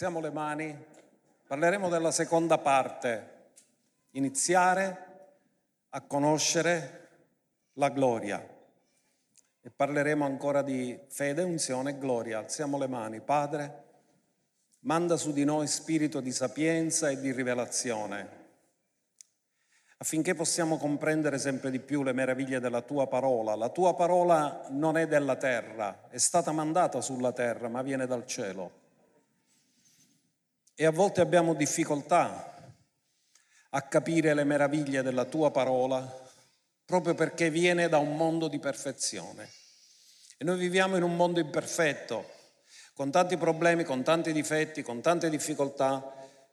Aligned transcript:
Alziamo 0.00 0.26
le 0.26 0.32
mani, 0.32 0.84
parleremo 1.46 1.90
della 1.90 2.10
seconda 2.10 2.56
parte, 2.56 3.32
iniziare 4.12 5.06
a 5.90 6.00
conoscere 6.00 7.08
la 7.74 7.90
gloria. 7.90 8.42
E 9.60 9.68
parleremo 9.68 10.24
ancora 10.24 10.62
di 10.62 10.98
fede, 11.08 11.42
unzione 11.42 11.90
e 11.90 11.98
gloria. 11.98 12.38
Alziamo 12.38 12.78
le 12.78 12.86
mani, 12.86 13.20
Padre, 13.20 13.82
manda 14.84 15.18
su 15.18 15.34
di 15.34 15.44
noi 15.44 15.66
spirito 15.66 16.20
di 16.20 16.32
sapienza 16.32 17.10
e 17.10 17.20
di 17.20 17.30
rivelazione 17.30 18.38
affinché 19.98 20.34
possiamo 20.34 20.78
comprendere 20.78 21.36
sempre 21.36 21.70
di 21.70 21.78
più 21.78 22.02
le 22.02 22.14
meraviglie 22.14 22.58
della 22.58 22.80
tua 22.80 23.06
parola. 23.06 23.54
La 23.54 23.68
tua 23.68 23.94
parola 23.94 24.64
non 24.70 24.96
è 24.96 25.06
della 25.06 25.36
terra, 25.36 26.08
è 26.08 26.16
stata 26.16 26.52
mandata 26.52 27.02
sulla 27.02 27.32
terra, 27.32 27.68
ma 27.68 27.82
viene 27.82 28.06
dal 28.06 28.24
cielo. 28.24 28.79
E 30.80 30.86
a 30.86 30.90
volte 30.90 31.20
abbiamo 31.20 31.52
difficoltà 31.52 32.72
a 33.68 33.82
capire 33.82 34.32
le 34.32 34.44
meraviglie 34.44 35.02
della 35.02 35.26
tua 35.26 35.50
parola, 35.50 36.00
proprio 36.86 37.12
perché 37.12 37.50
viene 37.50 37.90
da 37.90 37.98
un 37.98 38.16
mondo 38.16 38.48
di 38.48 38.58
perfezione. 38.58 39.46
E 40.38 40.44
noi 40.46 40.56
viviamo 40.56 40.96
in 40.96 41.02
un 41.02 41.16
mondo 41.16 41.38
imperfetto, 41.38 42.24
con 42.94 43.10
tanti 43.10 43.36
problemi, 43.36 43.84
con 43.84 44.02
tanti 44.02 44.32
difetti, 44.32 44.80
con 44.80 45.02
tante 45.02 45.28
difficoltà, 45.28 46.02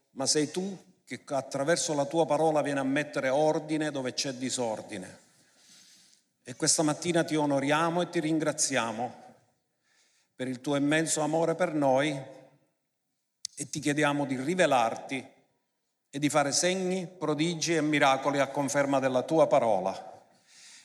ma 0.09 0.25
sei 0.25 0.51
tu 0.51 0.77
che 1.05 1.21
attraverso 1.27 1.93
la 1.93 2.03
tua 2.03 2.25
parola 2.25 2.61
viene 2.61 2.81
a 2.81 2.83
mettere 2.83 3.29
ordine 3.29 3.91
dove 3.91 4.11
c'è 4.11 4.33
disordine. 4.33 5.19
E 6.43 6.53
questa 6.57 6.83
mattina 6.83 7.23
ti 7.23 7.37
onoriamo 7.37 8.01
e 8.01 8.09
ti 8.09 8.19
ringraziamo 8.19 9.23
per 10.35 10.49
il 10.49 10.59
tuo 10.59 10.75
immenso 10.75 11.21
amore 11.21 11.55
per 11.55 11.73
noi 11.73 12.35
e 13.59 13.69
ti 13.71 13.79
chiediamo 13.79 14.25
di 14.25 14.39
rivelarti 14.39 15.27
e 16.11 16.19
di 16.19 16.29
fare 16.29 16.51
segni, 16.51 17.07
prodigi 17.07 17.75
e 17.75 17.81
miracoli 17.81 18.37
a 18.37 18.49
conferma 18.49 18.99
della 18.99 19.23
tua 19.23 19.47
parola. 19.47 20.21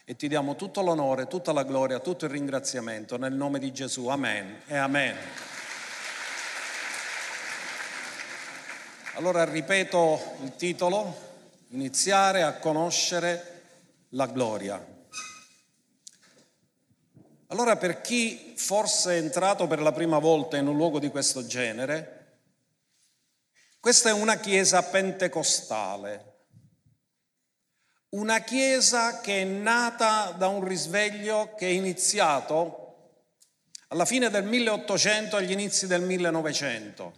E 0.04 0.16
ti 0.16 0.26
diamo 0.26 0.56
tutto 0.56 0.80
l'onore, 0.80 1.26
tutta 1.26 1.52
la 1.52 1.64
gloria, 1.64 2.00
tutto 2.00 2.24
il 2.24 2.30
ringraziamento 2.30 3.18
nel 3.18 3.34
nome 3.34 3.58
di 3.58 3.72
Gesù. 3.74 4.06
Amen 4.06 4.62
e 4.66 4.76
amen. 4.78 5.16
Allora 9.16 9.44
ripeto 9.44 10.36
il 10.42 10.56
titolo, 10.56 11.14
iniziare 11.68 12.42
a 12.42 12.54
conoscere 12.54 13.60
la 14.10 14.26
gloria. 14.26 14.82
Allora 17.48 17.76
per 17.76 18.00
chi 18.00 18.54
forse 18.56 19.12
è 19.12 19.18
entrato 19.18 19.66
per 19.66 19.82
la 19.82 19.92
prima 19.92 20.18
volta 20.18 20.56
in 20.56 20.68
un 20.68 20.76
luogo 20.76 20.98
di 20.98 21.10
questo 21.10 21.46
genere, 21.46 22.21
questa 23.82 24.10
è 24.10 24.12
una 24.12 24.36
chiesa 24.36 24.80
pentecostale, 24.80 26.36
una 28.10 28.38
chiesa 28.42 29.20
che 29.20 29.42
è 29.42 29.44
nata 29.44 30.30
da 30.38 30.46
un 30.46 30.62
risveglio 30.62 31.56
che 31.56 31.66
è 31.66 31.70
iniziato 31.70 33.24
alla 33.88 34.04
fine 34.04 34.30
del 34.30 34.44
1800 34.44 35.34
agli 35.34 35.50
inizi 35.50 35.88
del 35.88 36.02
1900. 36.02 37.12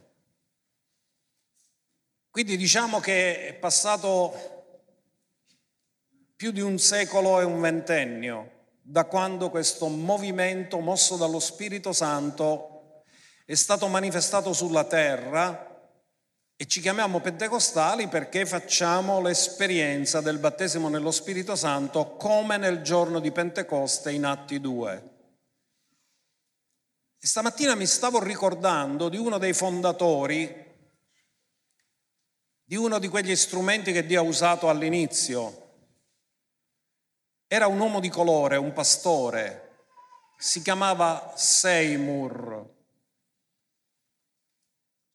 Quindi 2.30 2.56
diciamo 2.56 2.98
che 2.98 3.48
è 3.48 3.52
passato 3.52 4.78
più 6.34 6.50
di 6.50 6.62
un 6.62 6.78
secolo 6.78 7.42
e 7.42 7.44
un 7.44 7.60
ventennio 7.60 8.68
da 8.80 9.04
quando 9.04 9.50
questo 9.50 9.88
movimento 9.88 10.80
mosso 10.80 11.18
dallo 11.18 11.40
Spirito 11.40 11.92
Santo 11.92 13.02
è 13.44 13.54
stato 13.54 13.86
manifestato 13.88 14.54
sulla 14.54 14.84
terra 14.84 15.72
e 16.56 16.66
ci 16.66 16.80
chiamiamo 16.80 17.20
pentecostali 17.20 18.08
perché 18.08 18.46
facciamo 18.46 19.20
l'esperienza 19.20 20.20
del 20.20 20.38
battesimo 20.38 20.88
nello 20.88 21.10
Spirito 21.10 21.56
Santo 21.56 22.16
come 22.16 22.56
nel 22.56 22.82
giorno 22.82 23.18
di 23.18 23.32
Pentecoste 23.32 24.12
in 24.12 24.24
Atti 24.24 24.60
2. 24.60 25.10
E 27.18 27.26
stamattina 27.26 27.74
mi 27.74 27.86
stavo 27.86 28.22
ricordando 28.22 29.08
di 29.08 29.16
uno 29.16 29.38
dei 29.38 29.52
fondatori 29.52 30.62
di 32.66 32.76
uno 32.76 32.98
di 32.98 33.08
quegli 33.08 33.36
strumenti 33.36 33.92
che 33.92 34.06
Dio 34.06 34.20
ha 34.20 34.24
usato 34.24 34.68
all'inizio. 34.68 35.62
Era 37.46 37.66
un 37.66 37.78
uomo 37.78 38.00
di 38.00 38.08
colore, 38.08 38.56
un 38.56 38.72
pastore, 38.72 39.86
si 40.38 40.62
chiamava 40.62 41.34
Seymour. 41.36 42.72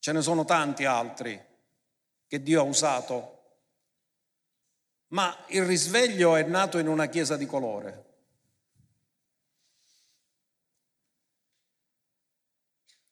Ce 0.09 0.15
ne 0.15 0.23
sono 0.23 0.43
tanti 0.43 0.85
altri 0.85 1.39
che 2.25 2.41
Dio 2.41 2.61
ha 2.61 2.63
usato, 2.63 3.41
ma 5.09 5.45
il 5.49 5.63
risveglio 5.63 6.35
è 6.35 6.41
nato 6.41 6.79
in 6.79 6.87
una 6.87 7.05
chiesa 7.05 7.37
di 7.37 7.45
colore. 7.45 8.05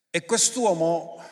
E 0.10 0.26
quest'uomo 0.26 1.24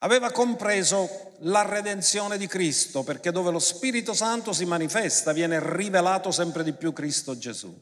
aveva 0.00 0.30
compreso 0.30 1.32
la 1.38 1.62
redenzione 1.62 2.36
di 2.36 2.46
Cristo, 2.46 3.02
perché 3.04 3.32
dove 3.32 3.50
lo 3.50 3.58
Spirito 3.58 4.12
Santo 4.12 4.52
si 4.52 4.66
manifesta 4.66 5.32
viene 5.32 5.60
rivelato 5.62 6.30
sempre 6.30 6.62
di 6.62 6.74
più 6.74 6.92
Cristo 6.92 7.38
Gesù. 7.38 7.74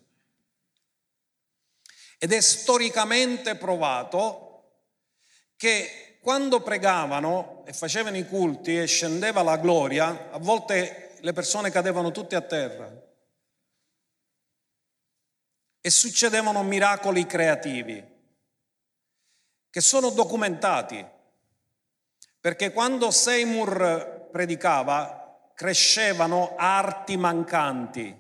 Ed 2.17 2.33
è 2.33 2.41
storicamente 2.41 3.57
provato 3.57 4.47
che 5.57 6.10
quando 6.21 6.61
pregavano 6.61 7.63
e 7.67 7.73
facevano 7.73 8.17
i 8.17 8.27
culti 8.27 8.79
e 8.79 8.87
scendeva 8.87 9.43
la 9.43 9.57
gloria, 9.57 10.31
a 10.31 10.39
volte 10.39 11.17
le 11.21 11.33
persone 11.33 11.71
cadevano 11.71 12.11
tutte 12.11 12.37
a 12.37 12.43
terra. 12.43 12.91
E 15.81 15.91
succedevano 15.91 16.63
miracoli 16.63 17.25
creativi 17.25 18.07
che 19.71 19.81
sono 19.81 20.11
documentati 20.11 21.07
perché 22.39 22.73
quando 22.73 23.11
Seymour 23.11 24.29
predicava 24.31 25.39
crescevano 25.55 26.55
arti 26.57 27.17
mancanti, 27.17 28.15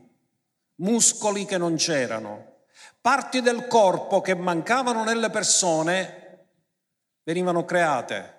muscoli 0.77 1.47
che 1.47 1.57
non 1.57 1.77
c'erano, 1.77 2.65
parti 3.01 3.41
del 3.41 3.67
corpo 3.67 4.21
che 4.21 4.35
mancavano 4.35 5.05
nelle 5.05 5.31
persone 5.31 6.20
venivano 7.23 7.65
create. 7.65 8.39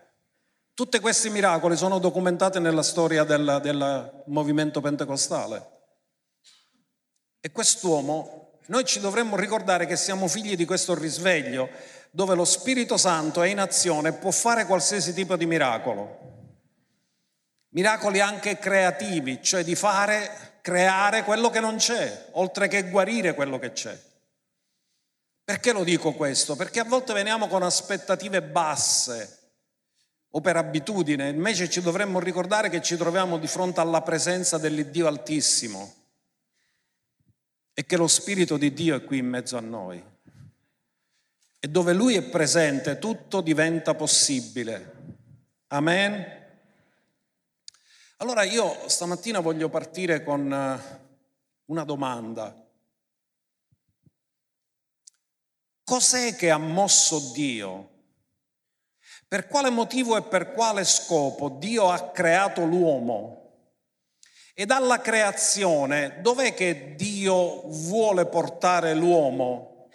Tutti 0.74 1.00
questi 1.00 1.30
miracoli 1.30 1.76
sono 1.76 2.00
documentati 2.00 2.60
nella 2.60 2.84
storia 2.84 3.24
del, 3.24 3.60
del 3.62 4.24
movimento 4.26 4.82
pentecostale. 4.82 5.70
E 7.40 7.52
quest'uomo, 7.52 8.60
noi 8.68 8.86
ci 8.86 9.00
dovremmo 9.00 9.36
ricordare 9.36 9.86
che 9.86 9.96
siamo 9.96 10.28
figli 10.28 10.56
di 10.56 10.66
questo 10.66 10.96
risveglio, 10.96 11.70
dove 12.12 12.36
lo 12.36 12.46
Spirito 12.46 12.98
Santo 12.98 13.42
è 13.42 13.48
in 13.48 13.60
azione 13.60 14.10
e 14.10 14.14
può 14.14 14.32
fare 14.32 14.66
qualsiasi 14.66 15.14
tipo 15.14 15.36
di 15.36 15.46
miracolo. 15.46 16.30
Miracoli 17.70 18.20
anche 18.20 18.58
creativi, 18.58 19.42
cioè 19.42 19.64
di 19.64 19.76
fare, 19.76 20.60
creare 20.62 21.24
quello 21.24 21.50
che 21.50 21.60
non 21.60 21.78
c'è, 21.78 22.28
oltre 22.32 22.68
che 22.68 22.90
guarire 22.90 23.34
quello 23.34 23.60
che 23.60 23.72
c'è. 23.72 23.98
Perché 25.52 25.74
lo 25.74 25.84
dico 25.84 26.14
questo? 26.14 26.56
Perché 26.56 26.80
a 26.80 26.86
volte 26.86 27.12
veniamo 27.12 27.50
con 27.50 27.62
aspettative 27.62 28.42
basse 28.42 29.40
o 30.30 30.40
per 30.40 30.56
abitudine, 30.56 31.28
invece 31.28 31.70
ci 31.70 31.82
dovremmo 31.82 32.22
ricordare 32.22 32.70
che 32.70 32.82
ci 32.82 32.96
troviamo 32.96 33.38
di 33.38 33.48
fronte 33.48 33.82
alla 33.82 34.02
presenza 34.02 34.58
dell'Iddio 34.58 35.08
Altissimo 35.08 35.94
e 37.74 37.86
che 37.86 37.98
lo 37.98 38.08
Spirito 38.08 38.56
di 38.56 38.72
Dio 38.72 38.96
è 38.96 39.04
qui 39.04 39.18
in 39.18 39.28
mezzo 39.28 39.58
a 39.58 39.60
noi. 39.60 40.02
E 41.60 41.68
dove 41.68 41.92
Lui 41.92 42.16
è 42.16 42.22
presente 42.22 42.98
tutto 42.98 43.42
diventa 43.42 43.94
possibile. 43.94 44.94
Amen. 45.68 46.26
Allora 48.16 48.44
io 48.44 48.88
stamattina 48.88 49.42
voglio 49.42 49.68
partire 49.68 50.24
con 50.24 50.50
eh, 50.50 51.00
una 51.66 51.84
domanda. 51.84 52.56
Cos'è 55.92 56.38
che 56.38 56.50
ha 56.50 56.58
mosso 56.58 57.20
Dio? 57.34 57.90
Per 59.28 59.46
quale 59.48 59.70
motivo 59.70 60.16
e 60.16 60.22
per 60.22 60.54
quale 60.54 60.86
scopo 60.86 61.50
Dio 61.50 61.90
ha 61.90 62.12
creato 62.12 62.64
l'uomo? 62.64 63.58
E 64.54 64.66
dalla 64.66 65.02
creazione 65.02 66.22
dov'è 66.22 66.54
che 66.54 66.96
Dio 66.96 67.64
vuole 67.68 68.26
portare 68.26 68.94
l'uomo? 68.94 69.90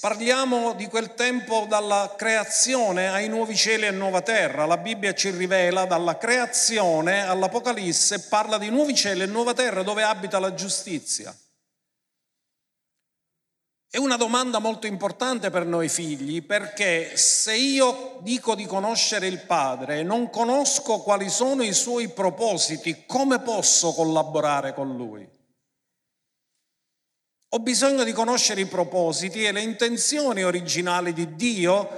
Parliamo 0.00 0.72
di 0.72 0.86
quel 0.86 1.12
tempo 1.12 1.66
dalla 1.68 2.14
creazione 2.16 3.10
ai 3.10 3.28
nuovi 3.28 3.54
cieli 3.54 3.84
e 3.84 3.90
nuova 3.90 4.22
terra. 4.22 4.64
La 4.64 4.78
Bibbia 4.78 5.12
ci 5.12 5.28
rivela 5.28 5.84
dalla 5.84 6.16
creazione 6.16 7.26
all'Apocalisse 7.26 8.20
parla 8.20 8.56
di 8.56 8.70
nuovi 8.70 8.94
cieli 8.94 9.20
e 9.20 9.26
nuova 9.26 9.52
terra 9.52 9.82
dove 9.82 10.02
abita 10.02 10.38
la 10.38 10.54
giustizia. 10.54 11.36
È 13.92 13.96
una 13.96 14.16
domanda 14.16 14.60
molto 14.60 14.86
importante 14.86 15.50
per 15.50 15.66
noi 15.66 15.88
figli 15.88 16.44
perché 16.44 17.16
se 17.16 17.56
io 17.56 18.18
dico 18.20 18.54
di 18.54 18.64
conoscere 18.64 19.26
il 19.26 19.40
Padre 19.40 19.98
e 19.98 20.02
non 20.04 20.30
conosco 20.30 21.00
quali 21.00 21.28
sono 21.28 21.64
i 21.64 21.72
suoi 21.72 22.08
propositi, 22.08 23.02
come 23.04 23.40
posso 23.40 23.92
collaborare 23.92 24.74
con 24.74 24.96
Lui? 24.96 25.28
Ho 27.48 27.58
bisogno 27.58 28.04
di 28.04 28.12
conoscere 28.12 28.60
i 28.60 28.66
propositi 28.66 29.44
e 29.44 29.50
le 29.50 29.62
intenzioni 29.62 30.44
originali 30.44 31.12
di 31.12 31.34
Dio 31.34 31.88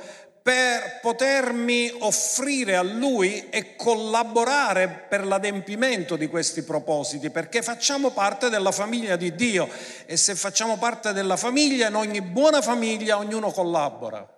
per 0.43 0.99
potermi 1.01 1.93
offrire 2.01 2.75
a 2.75 2.83
Lui 2.83 3.49
e 3.49 3.77
collaborare 3.77 4.89
per 4.89 5.25
l'adempimento 5.25 6.17
di 6.17 6.27
questi 6.27 6.63
propositi, 6.63 7.31
perché 7.31 7.63
facciamo 7.63 8.11
parte 8.11 8.49
della 8.51 8.73
famiglia 8.73 9.15
di 9.15 9.35
Dio 9.37 9.69
e 10.05 10.17
se 10.17 10.35
facciamo 10.35 10.79
parte 10.79 11.13
della 11.13 11.37
famiglia, 11.37 11.87
in 11.87 11.95
ogni 11.95 12.21
buona 12.21 12.61
famiglia 12.61 13.19
ognuno 13.19 13.53
collabora. 13.53 14.29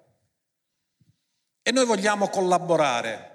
E 1.62 1.72
noi 1.72 1.86
vogliamo 1.86 2.28
collaborare. 2.28 3.32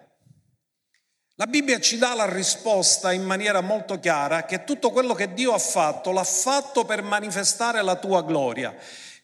La 1.39 1.47
Bibbia 1.47 1.79
ci 1.79 1.97
dà 1.97 2.13
la 2.13 2.31
risposta 2.31 3.11
in 3.11 3.23
maniera 3.23 3.61
molto 3.61 3.97
chiara 3.97 4.43
che 4.43 4.65
tutto 4.65 4.91
quello 4.91 5.15
che 5.15 5.33
Dio 5.33 5.53
ha 5.53 5.57
fatto 5.57 6.11
l'ha 6.11 6.23
fatto 6.23 6.83
per 6.85 7.01
manifestare 7.01 7.81
la 7.81 7.95
tua 7.95 8.21
gloria. 8.21 8.75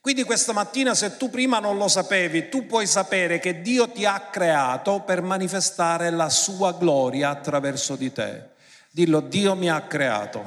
Quindi 0.06 0.22
questa 0.22 0.54
mattina 0.54 0.94
se 0.94 1.18
tu 1.18 1.31
prima 1.31 1.57
non 1.57 1.80
lo 1.80 1.88
sapevi, 1.88 2.48
tu 2.48 2.68
puoi 2.68 2.86
sapere 2.86 3.40
che 3.40 3.63
Dio 3.63 3.90
ti 3.90 4.06
ha 4.06 4.30
creato 4.31 5.00
per 5.00 5.24
manifestare 5.24 6.12
la 6.12 6.30
sua 6.30 6.74
gloria 6.74 7.30
attraverso 7.30 7.96
di 7.96 8.13
te. 8.13 8.50
Dillo, 8.92 9.19
Dio 9.19 9.56
mi 9.56 9.68
ha 9.68 9.81
creato 9.81 10.44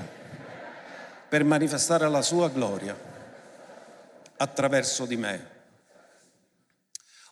per 1.28 1.43
manifestare 1.43 2.08
la 2.08 2.22
sua 2.22 2.49
gloria 2.50 2.96
attraverso 4.37 5.06
di 5.06 5.16
me. 5.16 5.50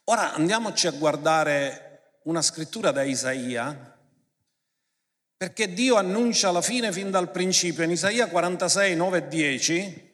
Ora 0.06 0.34
andiamoci 0.34 0.88
a 0.88 0.90
guardare 0.98 2.16
una 2.24 2.42
scrittura 2.42 2.90
da 2.90 3.04
Isaia, 3.04 3.96
perché 5.36 5.72
Dio 5.72 5.94
annuncia 5.94 6.50
la 6.50 6.60
fine 6.60 6.90
fin 6.90 7.12
dal 7.12 7.30
principio. 7.30 7.84
In 7.84 7.92
Isaia 7.92 8.26
46, 8.26 8.96
9 8.96 9.16
e 9.16 9.28
10 9.28 10.05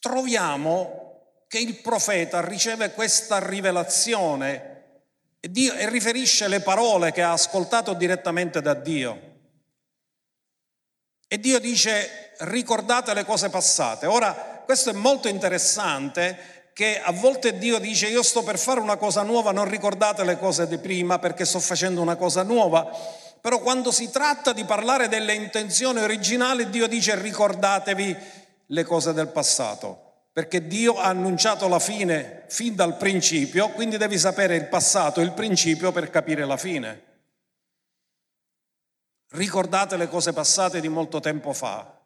troviamo 0.00 1.00
che 1.46 1.58
il 1.58 1.76
profeta 1.76 2.44
riceve 2.44 2.92
questa 2.92 3.38
rivelazione 3.38 4.68
e, 5.40 5.50
Dio, 5.50 5.74
e 5.74 5.88
riferisce 5.88 6.48
le 6.48 6.60
parole 6.60 7.12
che 7.12 7.22
ha 7.22 7.32
ascoltato 7.32 7.94
direttamente 7.94 8.60
da 8.60 8.74
Dio. 8.74 9.28
E 11.28 11.38
Dio 11.38 11.60
dice 11.60 12.32
ricordate 12.40 13.14
le 13.14 13.24
cose 13.24 13.50
passate. 13.50 14.06
Ora, 14.06 14.62
questo 14.64 14.90
è 14.90 14.94
molto 14.94 15.28
interessante 15.28 16.70
che 16.72 17.00
a 17.00 17.12
volte 17.12 17.58
Dio 17.58 17.78
dice 17.78 18.08
io 18.08 18.22
sto 18.22 18.42
per 18.42 18.58
fare 18.58 18.80
una 18.80 18.96
cosa 18.96 19.22
nuova, 19.22 19.52
non 19.52 19.68
ricordate 19.68 20.24
le 20.24 20.38
cose 20.38 20.66
di 20.66 20.78
prima 20.78 21.18
perché 21.18 21.44
sto 21.44 21.60
facendo 21.60 22.00
una 22.00 22.16
cosa 22.16 22.42
nuova. 22.42 22.88
Però 23.40 23.58
quando 23.60 23.90
si 23.90 24.10
tratta 24.10 24.52
di 24.52 24.64
parlare 24.64 25.08
delle 25.08 25.34
intenzioni 25.34 26.00
originali, 26.00 26.68
Dio 26.68 26.86
dice 26.86 27.20
ricordatevi 27.20 28.16
le 28.70 28.84
cose 28.84 29.12
del 29.12 29.28
passato, 29.28 30.28
perché 30.32 30.66
Dio 30.66 30.98
ha 30.98 31.06
annunciato 31.06 31.68
la 31.68 31.78
fine 31.78 32.44
fin 32.48 32.74
dal 32.74 32.96
principio, 32.96 33.70
quindi 33.70 33.96
devi 33.96 34.18
sapere 34.18 34.56
il 34.56 34.68
passato 34.68 35.20
e 35.20 35.24
il 35.24 35.32
principio 35.32 35.92
per 35.92 36.10
capire 36.10 36.44
la 36.44 36.56
fine. 36.56 37.08
Ricordate 39.30 39.96
le 39.96 40.08
cose 40.08 40.32
passate 40.32 40.80
di 40.80 40.88
molto 40.88 41.20
tempo 41.20 41.52
fa, 41.52 41.98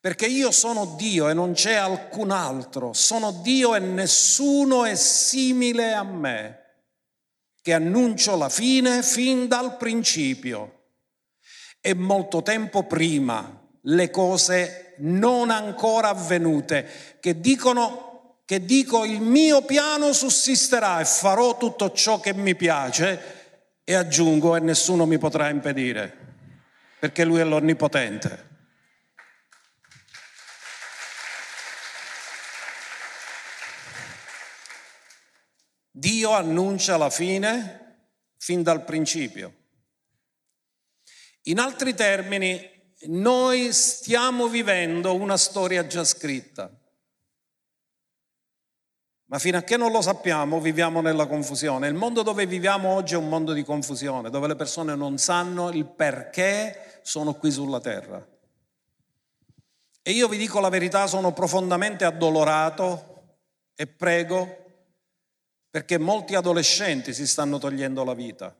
perché 0.00 0.26
io 0.26 0.50
sono 0.50 0.94
Dio 0.96 1.28
e 1.28 1.34
non 1.34 1.52
c'è 1.52 1.74
alcun 1.74 2.30
altro, 2.30 2.92
sono 2.92 3.32
Dio 3.42 3.74
e 3.74 3.78
nessuno 3.78 4.84
è 4.84 4.94
simile 4.94 5.92
a 5.92 6.02
me, 6.02 6.60
che 7.60 7.72
annuncio 7.72 8.36
la 8.36 8.48
fine 8.48 9.02
fin 9.02 9.46
dal 9.46 9.76
principio. 9.76 10.80
E 11.80 11.94
molto 11.94 12.42
tempo 12.42 12.84
prima 12.84 13.60
le 13.82 14.10
cose 14.10 14.91
non 15.02 15.50
ancora 15.50 16.08
avvenute, 16.08 17.18
che 17.20 17.40
dicono 17.40 18.10
che 18.44 18.64
dico 18.64 19.04
il 19.04 19.20
mio 19.20 19.62
piano 19.62 20.12
sussisterà 20.12 21.00
e 21.00 21.04
farò 21.04 21.56
tutto 21.56 21.92
ciò 21.92 22.20
che 22.20 22.34
mi 22.34 22.54
piace 22.54 23.80
e 23.84 23.94
aggiungo 23.94 24.56
e 24.56 24.60
nessuno 24.60 25.06
mi 25.06 25.16
potrà 25.16 25.48
impedire, 25.48 26.14
perché 26.98 27.24
lui 27.24 27.40
è 27.40 27.44
l'onnipotente. 27.44 28.50
Dio 35.90 36.32
annuncia 36.32 36.96
la 36.96 37.10
fine 37.10 38.06
fin 38.38 38.62
dal 38.62 38.84
principio. 38.84 39.54
In 41.42 41.58
altri 41.58 41.94
termini, 41.94 42.71
noi 43.06 43.72
stiamo 43.72 44.48
vivendo 44.48 45.14
una 45.14 45.36
storia 45.36 45.86
già 45.86 46.04
scritta. 46.04 46.70
Ma 49.26 49.38
fino 49.38 49.56
a 49.56 49.62
che 49.62 49.76
non 49.76 49.90
lo 49.90 50.02
sappiamo 50.02 50.60
viviamo 50.60 51.00
nella 51.00 51.26
confusione. 51.26 51.88
Il 51.88 51.94
mondo 51.94 52.22
dove 52.22 52.46
viviamo 52.46 52.90
oggi 52.90 53.14
è 53.14 53.16
un 53.16 53.28
mondo 53.28 53.52
di 53.52 53.64
confusione, 53.64 54.30
dove 54.30 54.46
le 54.46 54.56
persone 54.56 54.94
non 54.94 55.18
sanno 55.18 55.70
il 55.70 55.86
perché 55.86 57.00
sono 57.02 57.34
qui 57.34 57.50
sulla 57.50 57.80
terra. 57.80 58.24
E 60.02 60.10
io 60.10 60.28
vi 60.28 60.36
dico 60.36 60.60
la 60.60 60.68
verità, 60.68 61.06
sono 61.06 61.32
profondamente 61.32 62.04
addolorato 62.04 63.38
e 63.74 63.86
prego 63.86 64.58
perché 65.70 65.96
molti 65.98 66.34
adolescenti 66.34 67.14
si 67.14 67.26
stanno 67.26 67.58
togliendo 67.58 68.04
la 68.04 68.14
vita 68.14 68.54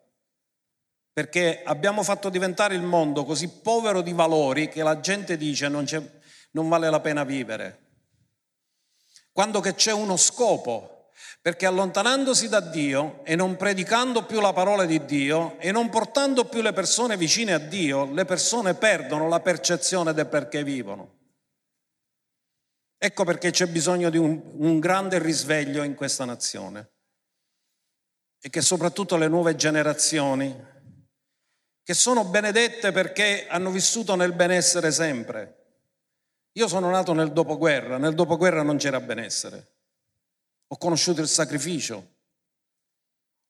perché 1.13 1.63
abbiamo 1.65 2.03
fatto 2.03 2.31
diventare 2.31 2.75
il 2.75 2.83
mondo 2.83 3.25
così 3.25 3.49
povero 3.49 4.01
di 4.01 4.13
valori 4.13 4.69
che 4.69 4.83
la 4.83 5.01
gente 5.01 5.37
dice 5.37 5.69
non, 5.69 5.87
non 6.53 6.69
vale 6.69 6.89
la 6.89 7.01
pena 7.01 7.25
vivere. 7.25 7.79
Quando 9.31 9.61
che 9.61 9.75
c'è 9.75 9.93
uno 9.93 10.17
scopo, 10.17 11.11
perché 11.43 11.67
allontanandosi 11.67 12.49
da 12.49 12.61
Dio 12.61 13.25
e 13.25 13.35
non 13.35 13.57
predicando 13.57 14.25
più 14.25 14.41
la 14.41 14.53
parola 14.53 14.85
di 14.85 15.05
Dio 15.05 15.59
e 15.59 15.73
non 15.73 15.91
portando 15.91 16.45
più 16.45 16.63
le 16.63 16.73
persone 16.73 17.17
vicine 17.17 17.53
a 17.53 17.59
Dio, 17.59 18.11
le 18.13 18.25
persone 18.25 18.75
perdono 18.75 19.29
la 19.29 19.41
percezione 19.41 20.13
del 20.13 20.29
perché 20.29 20.63
vivono. 20.63 21.19
Ecco 22.97 23.25
perché 23.25 23.51
c'è 23.51 23.67
bisogno 23.67 24.09
di 24.11 24.19
un, 24.19 24.41
un 24.59 24.79
grande 24.79 25.19
risveglio 25.19 25.83
in 25.83 25.95
questa 25.95 26.25
nazione 26.25 26.91
e 28.41 28.49
che 28.49 28.61
soprattutto 28.61 29.17
le 29.17 29.29
nuove 29.29 29.57
generazioni 29.57 30.71
che 31.83 31.95
sono 31.95 32.25
benedette 32.25 32.93
perché 32.93 33.47
hanno 33.49 33.71
vissuto 33.71 34.15
nel 34.15 34.33
benessere 34.33 34.93
sempre. 34.93 35.57
Io 36.53 36.69
sono 36.69 36.91
nato 36.91 37.13
nel 37.13 37.33
dopoguerra, 37.33 37.99
nel 37.99 38.15
dopoguerra 38.15 38.63
non 38.63 38.77
c'era 38.77 39.01
benessere. 39.01 39.71
Ho 40.69 40.77
conosciuto 40.77 41.21
il 41.21 41.29
sacrificio, 41.29 42.11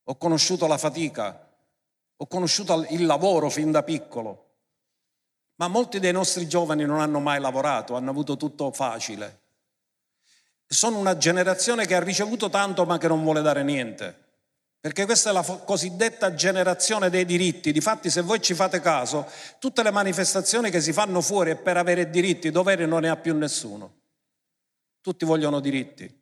ho 0.05 0.17
conosciuto 0.17 0.67
la 0.67 0.79
fatica, 0.79 1.49
ho 2.17 2.27
conosciuto 2.27 2.87
il 2.91 3.05
lavoro 3.05 3.51
fin 3.51 3.71
da 3.71 3.83
piccolo. 3.83 4.51
Ma 5.57 5.69
molti 5.69 6.01
dei 6.01 6.13
nostri 6.13 6.49
giovani 6.49 6.85
non 6.85 7.01
hanno 7.01 7.21
mai 7.21 7.41
lavorato, 7.41 7.95
hanno 7.95 8.11
avuto 8.11 8.37
tutto 8.37 8.73
facile. 8.73 9.41
Sono 10.67 10.99
una 10.99 11.17
generazione 11.17 11.87
che 11.87 11.95
ha 11.95 12.03
ricevuto 12.03 12.49
tanto 12.49 12.87
ma 12.87 12.99
che 12.99 13.09
non 13.09 13.23
vuole 13.23 13.43
dare 13.43 13.63
niente. 13.63 14.22
Perché 14.83 15.05
questa 15.05 15.31
è 15.31 15.33
la 15.33 15.45
cosiddetta 15.45 16.35
generazione 16.35 17.09
dei 17.09 17.25
diritti. 17.25 17.71
Difatti, 17.71 18.11
se 18.11 18.21
voi 18.21 18.43
ci 18.43 18.53
fate 18.53 18.81
caso, 18.81 19.31
tutte 19.61 19.81
le 19.85 19.93
manifestazioni 19.93 20.71
che 20.71 20.81
si 20.81 20.93
fanno 20.93 21.21
fuori 21.21 21.53
è 21.53 21.57
per 21.57 21.77
avere 21.77 22.11
diritti, 22.11 22.51
doveri 22.51 22.85
non 22.85 23.03
ne 23.03 23.09
ha 23.09 23.17
più 23.17 23.33
nessuno. 23.33 24.01
Tutti 25.01 25.25
vogliono 25.25 25.61
diritti. 25.61 26.21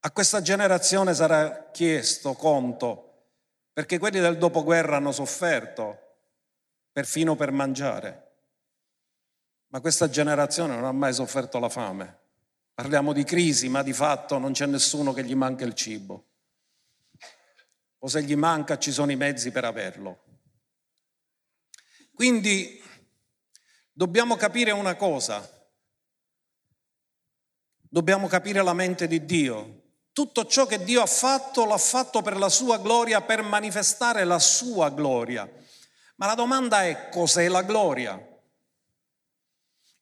A 0.00 0.10
questa 0.10 0.42
generazione 0.42 1.14
sarà 1.14 1.70
chiesto 1.70 2.34
conto, 2.34 3.30
perché 3.72 3.98
quelli 3.98 4.20
del 4.20 4.36
dopoguerra 4.36 4.96
hanno 4.96 5.12
sofferto, 5.12 6.18
perfino 6.92 7.36
per 7.36 7.52
mangiare. 7.52 8.32
Ma 9.68 9.80
questa 9.80 10.10
generazione 10.10 10.74
non 10.74 10.84
ha 10.84 10.92
mai 10.92 11.14
sofferto 11.14 11.58
la 11.58 11.70
fame. 11.70 12.21
Parliamo 12.82 13.12
di 13.12 13.22
crisi, 13.22 13.68
ma 13.68 13.80
di 13.84 13.92
fatto 13.92 14.38
non 14.38 14.50
c'è 14.50 14.66
nessuno 14.66 15.12
che 15.12 15.22
gli 15.22 15.36
manca 15.36 15.64
il 15.64 15.72
cibo. 15.72 16.30
O 17.98 18.08
se 18.08 18.24
gli 18.24 18.34
manca 18.34 18.76
ci 18.76 18.90
sono 18.90 19.12
i 19.12 19.16
mezzi 19.16 19.52
per 19.52 19.64
averlo. 19.64 20.24
Quindi 22.12 22.82
dobbiamo 23.92 24.34
capire 24.34 24.72
una 24.72 24.96
cosa. 24.96 25.48
Dobbiamo 27.78 28.26
capire 28.26 28.64
la 28.64 28.74
mente 28.74 29.06
di 29.06 29.24
Dio. 29.24 29.82
Tutto 30.12 30.44
ciò 30.46 30.66
che 30.66 30.82
Dio 30.82 31.02
ha 31.02 31.06
fatto 31.06 31.64
l'ha 31.64 31.78
fatto 31.78 32.20
per 32.20 32.36
la 32.36 32.48
sua 32.48 32.78
gloria, 32.78 33.22
per 33.22 33.42
manifestare 33.42 34.24
la 34.24 34.40
sua 34.40 34.90
gloria. 34.90 35.48
Ma 36.16 36.26
la 36.26 36.34
domanda 36.34 36.82
è 36.82 37.10
cos'è 37.10 37.46
la 37.46 37.62
gloria? 37.62 38.31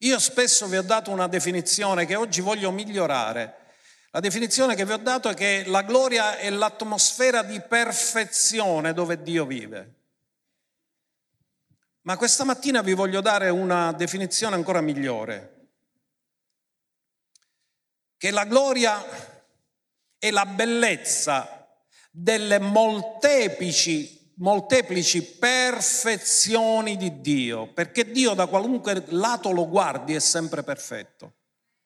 Io 0.02 0.18
spesso 0.18 0.66
vi 0.66 0.78
ho 0.78 0.82
dato 0.82 1.10
una 1.10 1.28
definizione 1.28 2.06
che 2.06 2.14
oggi 2.14 2.40
voglio 2.40 2.70
migliorare. 2.70 3.56
La 4.12 4.20
definizione 4.20 4.74
che 4.74 4.86
vi 4.86 4.92
ho 4.92 4.96
dato 4.96 5.28
è 5.28 5.34
che 5.34 5.64
la 5.66 5.82
gloria 5.82 6.38
è 6.38 6.48
l'atmosfera 6.48 7.42
di 7.42 7.60
perfezione 7.60 8.94
dove 8.94 9.22
Dio 9.22 9.44
vive. 9.44 9.94
Ma 12.02 12.16
questa 12.16 12.44
mattina 12.44 12.80
vi 12.80 12.94
voglio 12.94 13.20
dare 13.20 13.50
una 13.50 13.92
definizione 13.92 14.54
ancora 14.54 14.80
migliore, 14.80 15.68
che 18.16 18.30
la 18.30 18.44
gloria 18.44 19.04
è 20.18 20.30
la 20.30 20.46
bellezza 20.46 21.68
delle 22.10 22.58
molteplici, 22.58 24.19
molteplici 24.40 25.22
perfezioni 25.22 26.96
di 26.96 27.20
Dio, 27.20 27.72
perché 27.72 28.10
Dio 28.10 28.34
da 28.34 28.46
qualunque 28.46 29.04
lato 29.08 29.50
lo 29.52 29.68
guardi 29.68 30.14
è 30.14 30.20
sempre 30.20 30.62
perfetto. 30.62 31.34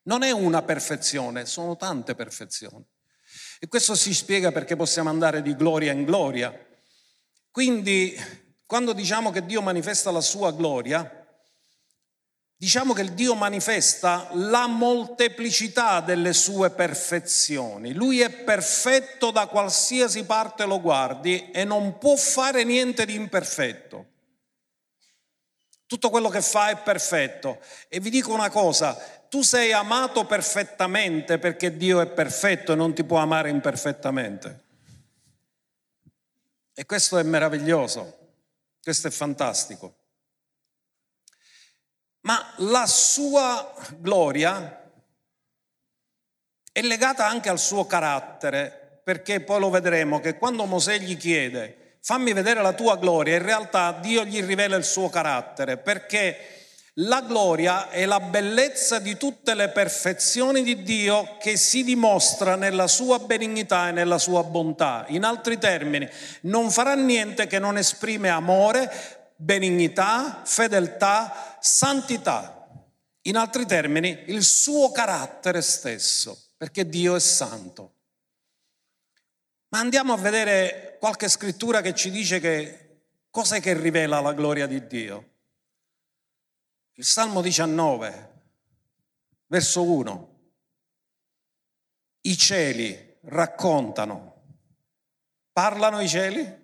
Non 0.02 0.22
è 0.22 0.30
una 0.30 0.62
perfezione, 0.62 1.46
sono 1.46 1.76
tante 1.76 2.14
perfezioni. 2.14 2.84
E 3.58 3.68
questo 3.68 3.94
si 3.94 4.12
spiega 4.12 4.52
perché 4.52 4.76
possiamo 4.76 5.08
andare 5.08 5.42
di 5.42 5.56
gloria 5.56 5.92
in 5.92 6.04
gloria. 6.04 6.52
Quindi 7.50 8.14
quando 8.66 8.92
diciamo 8.92 9.30
che 9.30 9.44
Dio 9.44 9.62
manifesta 9.62 10.10
la 10.10 10.20
sua 10.20 10.52
gloria, 10.52 11.23
diciamo 12.64 12.94
che 12.94 13.02
il 13.02 13.12
Dio 13.12 13.34
manifesta 13.34 14.30
la 14.32 14.66
molteplicità 14.66 16.00
delle 16.00 16.32
sue 16.32 16.70
perfezioni. 16.70 17.92
Lui 17.92 18.22
è 18.22 18.30
perfetto 18.30 19.30
da 19.30 19.48
qualsiasi 19.48 20.24
parte 20.24 20.64
lo 20.64 20.80
guardi 20.80 21.50
e 21.50 21.64
non 21.64 21.98
può 21.98 22.16
fare 22.16 22.64
niente 22.64 23.04
di 23.04 23.16
imperfetto. 23.16 24.06
Tutto 25.84 26.08
quello 26.08 26.30
che 26.30 26.40
fa 26.40 26.70
è 26.70 26.78
perfetto. 26.78 27.60
E 27.86 28.00
vi 28.00 28.08
dico 28.08 28.32
una 28.32 28.48
cosa, 28.48 28.94
tu 29.28 29.42
sei 29.42 29.72
amato 29.72 30.24
perfettamente 30.24 31.38
perché 31.38 31.76
Dio 31.76 32.00
è 32.00 32.06
perfetto 32.06 32.72
e 32.72 32.76
non 32.76 32.94
ti 32.94 33.04
può 33.04 33.18
amare 33.18 33.50
imperfettamente. 33.50 34.62
E 36.72 36.86
questo 36.86 37.18
è 37.18 37.22
meraviglioso. 37.24 38.20
Questo 38.82 39.08
è 39.08 39.10
fantastico. 39.10 40.03
Ma 42.24 42.52
la 42.56 42.86
sua 42.86 43.72
gloria 43.98 44.82
è 46.72 46.80
legata 46.80 47.26
anche 47.26 47.48
al 47.48 47.58
suo 47.58 47.86
carattere, 47.86 49.00
perché 49.04 49.40
poi 49.40 49.60
lo 49.60 49.70
vedremo 49.70 50.20
che 50.20 50.38
quando 50.38 50.64
Mosè 50.64 50.98
gli 50.98 51.16
chiede 51.16 51.98
fammi 52.00 52.32
vedere 52.32 52.60
la 52.60 52.72
tua 52.74 52.96
gloria, 52.96 53.36
in 53.36 53.42
realtà 53.42 53.92
Dio 53.92 54.24
gli 54.24 54.42
rivela 54.42 54.76
il 54.76 54.84
suo 54.84 55.08
carattere, 55.08 55.78
perché 55.78 56.36
la 56.98 57.22
gloria 57.22 57.88
è 57.88 58.04
la 58.04 58.20
bellezza 58.20 58.98
di 58.98 59.16
tutte 59.16 59.54
le 59.54 59.70
perfezioni 59.70 60.62
di 60.62 60.82
Dio 60.82 61.36
che 61.38 61.56
si 61.56 61.82
dimostra 61.82 62.56
nella 62.56 62.86
sua 62.86 63.18
benignità 63.18 63.88
e 63.88 63.92
nella 63.92 64.18
sua 64.18 64.44
bontà. 64.44 65.04
In 65.08 65.24
altri 65.24 65.58
termini, 65.58 66.08
non 66.42 66.70
farà 66.70 66.94
niente 66.94 67.46
che 67.46 67.58
non 67.58 67.78
esprime 67.78 68.28
amore, 68.28 69.32
benignità, 69.36 70.42
fedeltà, 70.44 71.43
santità. 71.64 72.68
In 73.22 73.38
altri 73.38 73.64
termini, 73.64 74.24
il 74.26 74.42
suo 74.42 74.92
carattere 74.92 75.62
stesso, 75.62 76.50
perché 76.58 76.86
Dio 76.86 77.14
è 77.14 77.20
santo. 77.20 77.94
Ma 79.68 79.78
andiamo 79.78 80.12
a 80.12 80.18
vedere 80.18 80.98
qualche 81.00 81.30
scrittura 81.30 81.80
che 81.80 81.94
ci 81.94 82.10
dice 82.10 82.38
che 82.38 83.06
cos'è 83.30 83.62
che 83.62 83.72
rivela 83.72 84.20
la 84.20 84.34
gloria 84.34 84.66
di 84.66 84.86
Dio. 84.86 85.30
Il 86.92 87.04
Salmo 87.06 87.40
19, 87.40 88.42
verso 89.46 89.82
1. 89.84 90.40
I 92.20 92.36
cieli 92.36 93.16
raccontano, 93.22 94.42
parlano 95.50 96.00
i 96.00 96.08
cieli? 96.08 96.62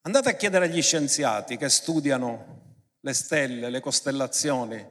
Andate 0.00 0.30
a 0.30 0.34
chiedere 0.34 0.64
agli 0.64 0.80
scienziati 0.80 1.58
che 1.58 1.68
studiano 1.68 2.63
le 3.04 3.12
stelle, 3.12 3.68
le 3.68 3.80
costellazioni, 3.80 4.84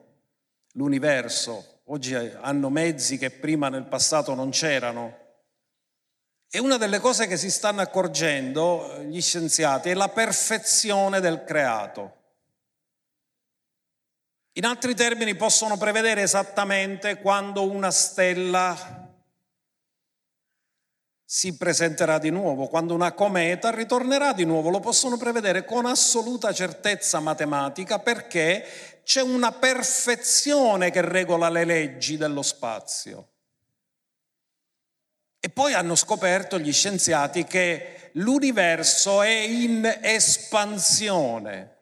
l'universo. 0.73 1.81
Oggi 1.85 2.13
hanno 2.13 2.69
mezzi 2.69 3.17
che 3.17 3.31
prima 3.31 3.69
nel 3.69 3.85
passato 3.85 4.35
non 4.35 4.51
c'erano. 4.51 5.21
E 6.47 6.59
una 6.59 6.77
delle 6.77 6.99
cose 6.99 7.25
che 7.25 7.37
si 7.37 7.49
stanno 7.49 7.81
accorgendo 7.81 9.01
gli 9.01 9.19
scienziati 9.19 9.89
è 9.89 9.95
la 9.95 10.09
perfezione 10.09 11.19
del 11.21 11.43
creato. 11.43 12.21
In 14.53 14.65
altri 14.65 14.93
termini 14.93 15.33
possono 15.33 15.77
prevedere 15.77 16.21
esattamente 16.21 17.17
quando 17.17 17.67
una 17.67 17.89
stella 17.89 19.02
si 21.35 21.57
presenterà 21.57 22.19
di 22.19 22.29
nuovo, 22.29 22.67
quando 22.67 22.93
una 22.93 23.13
cometa 23.13 23.71
ritornerà 23.71 24.33
di 24.33 24.45
nuovo, 24.45 24.69
lo 24.69 24.79
possono 24.79 25.17
prevedere 25.17 25.65
con 25.65 25.87
assoluta 25.87 26.53
certezza 26.53 27.19
matematica 27.19 27.97
perché 27.97 29.01
c'è 29.03 29.23
una 29.23 29.51
perfezione 29.51 30.91
che 30.91 31.01
regola 31.01 31.49
le 31.49 31.65
leggi 31.65 32.17
dello 32.17 32.43
spazio. 32.43 33.29
E 35.39 35.49
poi 35.49 35.73
hanno 35.73 35.95
scoperto 35.95 36.59
gli 36.59 36.71
scienziati 36.71 37.45
che 37.45 38.11
l'universo 38.13 39.23
è 39.23 39.33
in 39.33 40.01
espansione. 40.03 41.77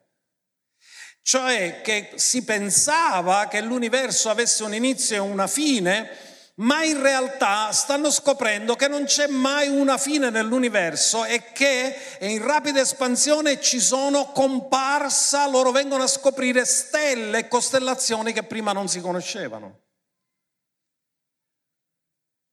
Cioè 1.22 1.82
che 1.82 2.12
si 2.16 2.46
pensava 2.46 3.50
che 3.50 3.60
l'universo 3.60 4.30
avesse 4.30 4.64
un 4.64 4.74
inizio 4.74 5.18
e 5.18 5.20
una 5.20 5.48
fine, 5.48 6.31
ma 6.56 6.84
in 6.84 7.02
realtà 7.02 7.72
stanno 7.72 8.12
scoprendo 8.12 8.76
che 8.76 8.88
non 8.88 9.06
c'è 9.06 9.28
mai 9.28 9.70
una 9.70 9.98
fine 9.98 10.30
nell'universo 10.30 11.26
e 11.26 11.52
che 11.54 11.96
in 12.22 12.42
rapida 12.44 12.82
espansione 12.82 13.62
ci 13.62 13.80
sono 13.80 14.32
comparsa, 14.32 15.48
loro 15.48 15.72
vengono 15.72 16.04
a 16.04 16.08
scoprire 16.08 16.66
stelle 16.66 17.40
e 17.40 17.48
costellazioni 17.48 18.34
che 18.34 18.44
prima 18.44 18.74
non 18.74 18.88
si 18.88 19.00
conoscevano. 19.00 19.80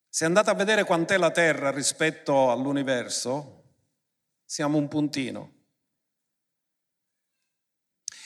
Se 0.08 0.24
andate 0.24 0.50
a 0.50 0.54
vedere 0.54 0.84
quant'è 0.84 1.16
la 1.16 1.30
Terra 1.30 1.70
rispetto 1.70 2.50
all'universo, 2.50 3.64
siamo 4.44 4.78
un 4.78 4.88
puntino 4.88 5.52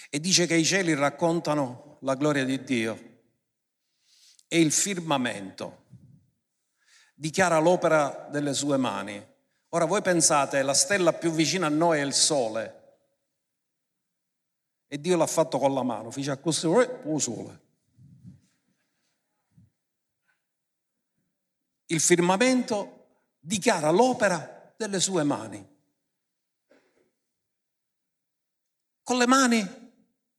e 0.08 0.20
dice 0.20 0.46
che 0.46 0.54
i 0.54 0.64
cieli 0.64 0.94
raccontano 0.94 1.98
la 2.02 2.14
gloria 2.14 2.44
di 2.44 2.62
Dio 2.62 3.11
e 4.52 4.60
il 4.60 4.70
firmamento 4.70 5.86
dichiara 7.14 7.58
l'opera 7.58 8.28
delle 8.30 8.52
sue 8.52 8.76
mani. 8.76 9.30
Ora 9.70 9.86
voi 9.86 10.02
pensate, 10.02 10.60
la 10.60 10.74
stella 10.74 11.14
più 11.14 11.30
vicina 11.30 11.68
a 11.68 11.70
noi 11.70 12.00
è 12.00 12.02
il 12.02 12.12
sole 12.12 12.80
e 14.88 15.00
Dio 15.00 15.16
l'ha 15.16 15.26
fatto 15.26 15.58
con 15.58 15.72
la 15.72 15.82
mano, 15.82 16.10
fece 16.10 16.38
così, 16.38 16.66
oh, 16.66 17.18
sole. 17.18 17.60
Il 21.86 22.00
firmamento 22.00 23.22
dichiara 23.40 23.88
l'opera 23.88 24.74
delle 24.76 25.00
sue 25.00 25.22
mani. 25.22 25.66
Con 29.02 29.16
le 29.16 29.26
mani 29.26 29.66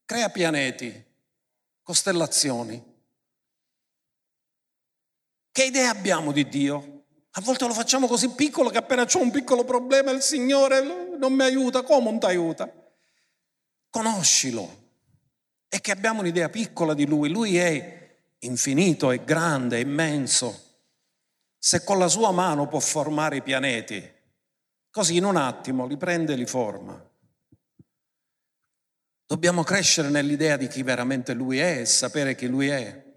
crea 0.06 0.30
pianeti, 0.30 1.04
costellazioni. 1.82 2.93
Che 5.54 5.64
idea 5.64 5.92
abbiamo 5.92 6.32
di 6.32 6.50
Dio? 6.50 7.04
A 7.34 7.42
volte 7.42 7.68
lo 7.68 7.74
facciamo 7.74 8.08
così 8.08 8.32
piccolo 8.32 8.72
che 8.72 8.80
appena 8.80 9.06
c'è 9.06 9.20
un 9.20 9.30
piccolo 9.30 9.64
problema 9.64 10.10
il 10.10 10.24
Signore 10.24 10.82
non 11.16 11.32
mi 11.32 11.44
aiuta, 11.44 11.84
come 11.84 12.06
non 12.06 12.20
ti 12.20 12.26
aiuta? 12.26 12.74
Conoscilo. 13.88 14.82
E 15.70 15.80
che 15.80 15.92
abbiamo 15.92 16.22
un'idea 16.22 16.50
piccola 16.50 16.96
di 16.96 17.06
Lui. 17.06 17.30
Lui 17.30 17.58
è 17.58 18.18
infinito, 18.40 19.12
è 19.12 19.24
grande, 19.24 19.78
è 19.78 19.82
immenso. 19.82 20.80
Se 21.60 21.84
con 21.84 22.00
la 22.00 22.08
sua 22.08 22.32
mano 22.32 22.68
può 22.68 22.80
formare 22.80 23.36
i 23.36 23.44
pianeti, 23.44 24.12
così 24.90 25.18
in 25.18 25.26
un 25.26 25.36
attimo 25.36 25.86
li 25.86 25.98
prende 25.98 26.34
e 26.34 26.36
li 26.36 26.48
forma. 26.48 27.00
Dobbiamo 29.28 29.62
crescere 29.62 30.10
nell'idea 30.10 30.58
di 30.58 30.68
chi 30.68 30.82
veramente 30.82 31.36
Lui 31.36 31.60
è 31.60 31.82
e 31.82 31.86
sapere 31.86 32.34
chi 32.34 32.48
Lui 32.48 32.70
è. 32.70 33.13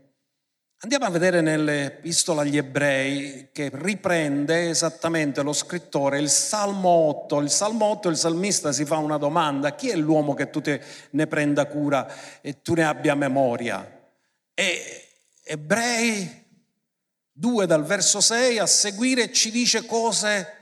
Andiamo 0.87 1.07
a 1.07 1.11
vedere 1.11 1.41
nell'epistola 1.41 2.43
agli 2.43 2.57
ebrei 2.57 3.49
che 3.51 3.73
riprende 3.73 4.69
esattamente 4.69 5.43
lo 5.43 5.53
scrittore 5.53 6.21
il 6.21 6.31
Salmo 6.31 6.89
8. 6.89 7.41
Il 7.41 7.51
Salmo 7.51 7.87
8, 7.87 8.09
il 8.09 8.17
salmista 8.17 8.71
si 8.71 8.85
fa 8.85 8.99
una 8.99 9.17
domanda, 9.17 9.75
chi 9.75 9.89
è 9.89 9.97
l'uomo 9.97 10.35
che 10.35 10.49
tu 10.49 10.61
te 10.61 10.81
ne 11.11 11.27
prenda 11.27 11.67
cura 11.67 12.07
e 12.41 12.63
tu 12.63 12.75
ne 12.75 12.85
abbia 12.85 13.17
memoria? 13.17 13.85
E 14.55 15.09
ebrei 15.43 16.45
2 17.33 17.67
dal 17.67 17.85
verso 17.85 18.21
6 18.21 18.61
a 18.61 18.67
seguire 18.67 19.33
ci 19.33 19.51
dice 19.51 19.87
cose 19.87 20.53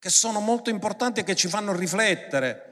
che 0.00 0.10
sono 0.10 0.40
molto 0.40 0.70
importanti 0.70 1.20
e 1.20 1.22
che 1.22 1.36
ci 1.36 1.46
fanno 1.46 1.72
riflettere. 1.72 2.69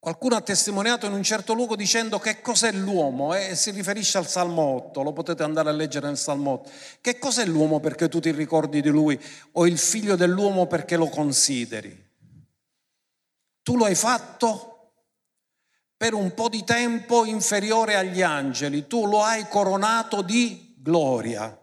Qualcuno 0.00 0.36
ha 0.36 0.40
testimoniato 0.40 1.06
in 1.06 1.12
un 1.12 1.24
certo 1.24 1.54
luogo 1.54 1.74
dicendo 1.74 2.20
che 2.20 2.40
cos'è 2.40 2.70
l'uomo 2.70 3.34
e 3.34 3.56
si 3.56 3.72
riferisce 3.72 4.16
al 4.16 4.28
Salmo 4.28 4.62
8, 4.62 5.02
lo 5.02 5.12
potete 5.12 5.42
andare 5.42 5.70
a 5.70 5.72
leggere 5.72 6.06
nel 6.06 6.16
Salmo 6.16 6.52
8. 6.52 6.70
Che 7.00 7.18
cos'è 7.18 7.44
l'uomo 7.44 7.80
perché 7.80 8.08
tu 8.08 8.20
ti 8.20 8.30
ricordi 8.30 8.80
di 8.80 8.90
lui 8.90 9.20
o 9.52 9.66
il 9.66 9.76
figlio 9.76 10.14
dell'uomo 10.14 10.66
perché 10.66 10.96
lo 10.96 11.08
consideri? 11.08 12.06
Tu 13.62 13.76
lo 13.76 13.86
hai 13.86 13.96
fatto 13.96 14.92
per 15.96 16.14
un 16.14 16.32
po' 16.32 16.48
di 16.48 16.62
tempo 16.62 17.24
inferiore 17.24 17.96
agli 17.96 18.22
angeli, 18.22 18.86
tu 18.86 19.04
lo 19.04 19.24
hai 19.24 19.48
coronato 19.48 20.22
di 20.22 20.76
gloria. 20.78 21.60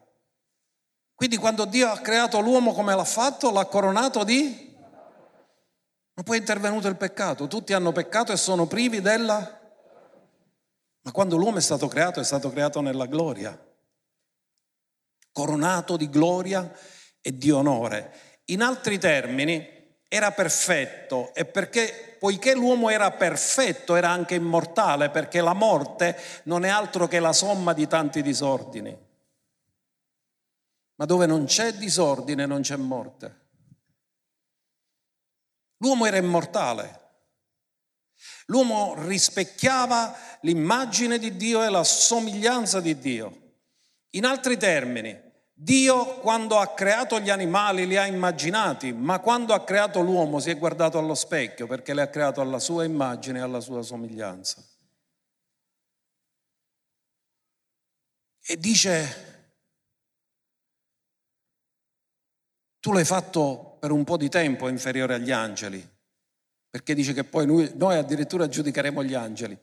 Quindi 1.15 1.37
quando 1.37 1.63
Dio 1.63 1.89
ha 1.89 1.99
creato 1.99 2.41
l'uomo 2.41 2.73
come 2.73 2.93
l'ha 2.93 3.05
fatto, 3.05 3.49
l'ha 3.49 3.65
coronato 3.65 4.25
di 4.25 4.64
ma 6.15 6.23
poi 6.23 6.37
è 6.37 6.39
intervenuto 6.39 6.87
il 6.87 6.95
peccato, 6.95 7.47
tutti 7.47 7.73
hanno 7.73 7.91
peccato 7.91 8.31
e 8.31 8.37
sono 8.37 8.65
privi 8.67 9.01
della... 9.01 9.61
Ma 11.01 11.11
quando 11.11 11.35
l'uomo 11.35 11.57
è 11.57 11.61
stato 11.61 11.87
creato, 11.87 12.19
è 12.19 12.23
stato 12.23 12.49
creato 12.49 12.81
nella 12.81 13.05
gloria, 13.05 13.55
coronato 15.31 15.97
di 15.97 16.09
gloria 16.09 16.71
e 17.21 17.37
di 17.37 17.51
onore. 17.51 18.41
In 18.45 18.61
altri 18.61 18.97
termini, 18.97 19.75
era 20.07 20.31
perfetto 20.31 21.33
e 21.33 21.45
perché, 21.45 22.15
poiché 22.17 22.55
l'uomo 22.55 22.89
era 22.89 23.11
perfetto, 23.11 23.95
era 23.95 24.09
anche 24.09 24.35
immortale, 24.35 25.09
perché 25.09 25.41
la 25.41 25.53
morte 25.53 26.17
non 26.43 26.63
è 26.63 26.69
altro 26.69 27.07
che 27.07 27.19
la 27.19 27.33
somma 27.33 27.73
di 27.73 27.85
tanti 27.87 28.21
disordini. 28.21 28.97
Ma 30.95 31.05
dove 31.05 31.25
non 31.25 31.45
c'è 31.45 31.73
disordine 31.73 32.45
non 32.45 32.61
c'è 32.61 32.77
morte. 32.77 33.43
L'uomo 35.77 36.05
era 36.05 36.17
immortale. 36.17 37.03
L'uomo 38.47 38.95
rispecchiava 39.05 40.15
l'immagine 40.41 41.17
di 41.17 41.35
Dio 41.35 41.63
e 41.63 41.69
la 41.69 41.83
somiglianza 41.83 42.79
di 42.79 42.97
Dio. 42.97 43.41
In 44.11 44.25
altri 44.25 44.57
termini, 44.57 45.19
Dio 45.57 46.19
quando 46.19 46.59
ha 46.59 46.73
creato 46.73 47.19
gli 47.19 47.29
animali 47.29 47.87
li 47.87 47.97
ha 47.97 48.05
immaginati, 48.05 48.91
ma 48.91 49.19
quando 49.19 49.53
ha 49.53 49.63
creato 49.63 50.01
l'uomo 50.01 50.39
si 50.39 50.49
è 50.49 50.57
guardato 50.57 50.97
allo 50.97 51.15
specchio 51.15 51.65
perché 51.65 51.93
li 51.93 52.01
ha 52.01 52.09
creato 52.09 52.41
alla 52.41 52.59
sua 52.59 52.83
immagine 52.83 53.39
e 53.39 53.41
alla 53.41 53.61
sua 53.61 53.81
somiglianza. 53.81 54.61
E 58.47 58.57
dice, 58.57 59.34
tu 62.85 62.91
l'hai 62.91 63.03
fatto 63.03 63.77
per 63.79 63.89
un 63.89 64.03
po' 64.03 64.15
di 64.15 64.29
tempo 64.29 64.67
inferiore 64.67 65.15
agli 65.15 65.31
angeli, 65.31 65.83
perché 66.69 66.93
dice 66.93 67.13
che 67.13 67.23
poi 67.23 67.47
noi, 67.47 67.71
noi 67.73 67.97
addirittura 67.97 68.47
giudicheremo 68.47 69.03
gli 69.03 69.15
angeli, 69.15 69.57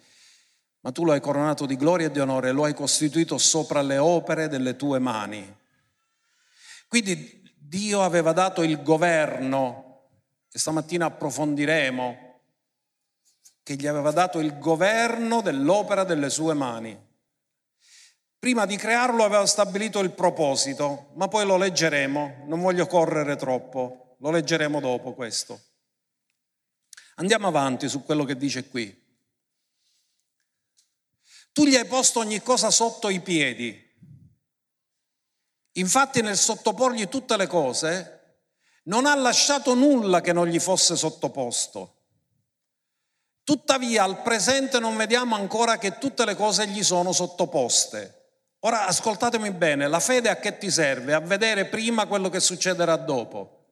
ma 0.80 0.90
tu 0.90 1.04
lo 1.04 1.12
hai 1.12 1.20
coronato 1.20 1.64
di 1.64 1.76
gloria 1.76 2.08
e 2.08 2.10
di 2.10 2.18
onore, 2.18 2.50
lo 2.50 2.64
hai 2.64 2.74
costituito 2.74 3.38
sopra 3.38 3.80
le 3.80 3.98
opere 3.98 4.48
delle 4.48 4.74
tue 4.74 4.98
mani. 4.98 5.56
Quindi 6.88 7.48
Dio 7.56 8.02
aveva 8.02 8.32
dato 8.32 8.64
il 8.64 8.82
governo, 8.82 10.08
e 10.50 10.58
stamattina 10.58 11.04
approfondiremo, 11.06 12.40
che 13.62 13.74
gli 13.76 13.86
aveva 13.86 14.10
dato 14.10 14.40
il 14.40 14.58
governo 14.58 15.42
dell'opera 15.42 16.02
delle 16.02 16.28
sue 16.28 16.54
mani. 16.54 17.00
Prima 18.42 18.66
di 18.66 18.76
crearlo 18.76 19.22
aveva 19.22 19.46
stabilito 19.46 20.00
il 20.00 20.10
proposito, 20.10 21.10
ma 21.14 21.28
poi 21.28 21.46
lo 21.46 21.56
leggeremo, 21.56 22.42
non 22.46 22.60
voglio 22.60 22.88
correre 22.88 23.36
troppo. 23.36 24.16
Lo 24.18 24.32
leggeremo 24.32 24.80
dopo 24.80 25.14
questo. 25.14 25.60
Andiamo 27.14 27.46
avanti 27.46 27.88
su 27.88 28.02
quello 28.02 28.24
che 28.24 28.36
dice 28.36 28.68
qui. 28.68 29.00
Tu 31.52 31.66
gli 31.66 31.76
hai 31.76 31.86
posto 31.86 32.18
ogni 32.18 32.42
cosa 32.42 32.72
sotto 32.72 33.10
i 33.10 33.20
piedi. 33.20 33.80
Infatti 35.74 36.20
nel 36.20 36.36
sottoporgli 36.36 37.06
tutte 37.06 37.36
le 37.36 37.46
cose 37.46 38.40
non 38.86 39.06
ha 39.06 39.14
lasciato 39.14 39.74
nulla 39.74 40.20
che 40.20 40.32
non 40.32 40.48
gli 40.48 40.58
fosse 40.58 40.96
sottoposto. 40.96 42.06
Tuttavia 43.44 44.02
al 44.02 44.20
presente 44.22 44.80
non 44.80 44.96
vediamo 44.96 45.36
ancora 45.36 45.78
che 45.78 45.98
tutte 45.98 46.24
le 46.24 46.34
cose 46.34 46.66
gli 46.66 46.82
sono 46.82 47.12
sottoposte. 47.12 48.16
Ora 48.64 48.86
ascoltatemi 48.86 49.50
bene, 49.50 49.88
la 49.88 49.98
fede 49.98 50.28
a 50.28 50.36
che 50.36 50.56
ti 50.56 50.70
serve? 50.70 51.14
A 51.14 51.20
vedere 51.20 51.66
prima 51.66 52.06
quello 52.06 52.28
che 52.28 52.38
succederà 52.38 52.96
dopo. 52.96 53.62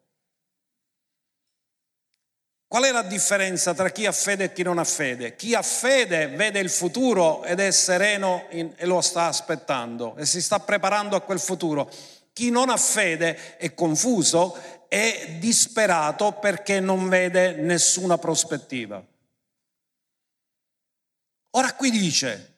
Qual 2.67 2.83
è 2.85 2.91
la 2.91 3.03
differenza 3.03 3.73
tra 3.75 3.91
chi 3.91 4.07
ha 4.07 4.13
fede 4.13 4.45
e 4.45 4.53
chi 4.53 4.63
non 4.63 4.79
ha 4.79 4.85
fede? 4.85 5.37
Chi 5.37 5.55
ha 5.55 5.63
fede 5.63 6.29
vede 6.29 6.59
il 6.59 6.71
futuro 6.71 7.45
ed 7.45 7.61
è 7.61 7.71
sereno 7.71 8.47
in, 8.51 8.73
e 8.77 8.87
lo 8.87 9.01
sta 9.01 9.27
aspettando 9.27 10.17
e 10.17 10.27
si 10.27 10.41
sta 10.41 10.59
preparando 10.59 11.15
a 11.15 11.21
quel 11.21 11.41
futuro. 11.41 11.91
Chi 12.33 12.51
non 12.51 12.69
ha 12.69 12.77
fede 12.77 13.59
è 13.59 13.75
confuso 13.75 14.57
e 14.89 15.37
disperato 15.39 16.33
perché 16.33 16.81
non 16.81 17.09
vede 17.09 17.53
nessuna 17.53 18.19
prospettiva. 18.19 19.05
Ora 21.51 21.75
qui 21.75 21.91
dice, 21.91 22.55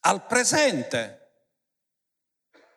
al 0.00 0.26
presente 0.26 1.18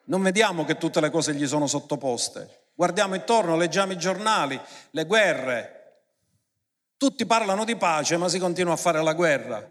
non 0.05 0.21
vediamo 0.21 0.65
che 0.65 0.77
tutte 0.77 0.99
le 0.99 1.09
cose 1.09 1.33
gli 1.33 1.47
sono 1.47 1.65
sottoposte. 1.65 2.71
Guardiamo 2.75 3.15
intorno, 3.15 3.55
leggiamo 3.55 3.93
i 3.93 3.97
giornali, 3.97 4.59
le 4.91 5.05
guerre. 5.05 5.79
Tutti 6.97 7.25
parlano 7.25 7.63
di 7.63 7.75
pace, 7.75 8.17
ma 8.17 8.27
si 8.27 8.39
continua 8.39 8.73
a 8.73 8.77
fare 8.77 9.01
la 9.01 9.13
guerra. 9.13 9.65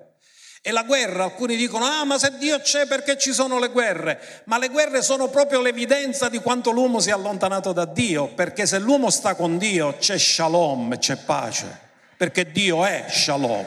E 0.64 0.70
la 0.70 0.84
guerra, 0.84 1.24
alcuni 1.24 1.56
dicono, 1.56 1.84
ah 1.84 2.04
ma 2.04 2.18
se 2.18 2.38
Dio 2.38 2.60
c'è 2.60 2.86
perché 2.86 3.18
ci 3.18 3.32
sono 3.32 3.58
le 3.58 3.68
guerre? 3.68 4.42
Ma 4.44 4.58
le 4.58 4.68
guerre 4.68 5.02
sono 5.02 5.28
proprio 5.28 5.60
l'evidenza 5.60 6.28
di 6.28 6.38
quanto 6.38 6.70
l'uomo 6.70 7.00
si 7.00 7.08
è 7.08 7.12
allontanato 7.12 7.72
da 7.72 7.84
Dio, 7.84 8.28
perché 8.28 8.64
se 8.64 8.78
l'uomo 8.78 9.10
sta 9.10 9.34
con 9.34 9.58
Dio 9.58 9.96
c'è 9.98 10.16
shalom, 10.16 10.96
c'è 10.98 11.16
pace, 11.16 11.80
perché 12.16 12.50
Dio 12.52 12.86
è 12.86 13.06
shalom. 13.08 13.66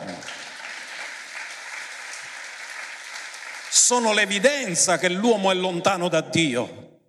Sono 3.78 4.14
l'evidenza 4.14 4.98
che 4.98 5.10
l'uomo 5.10 5.52
è 5.52 5.54
lontano 5.54 6.08
da 6.08 6.22
Dio. 6.22 7.02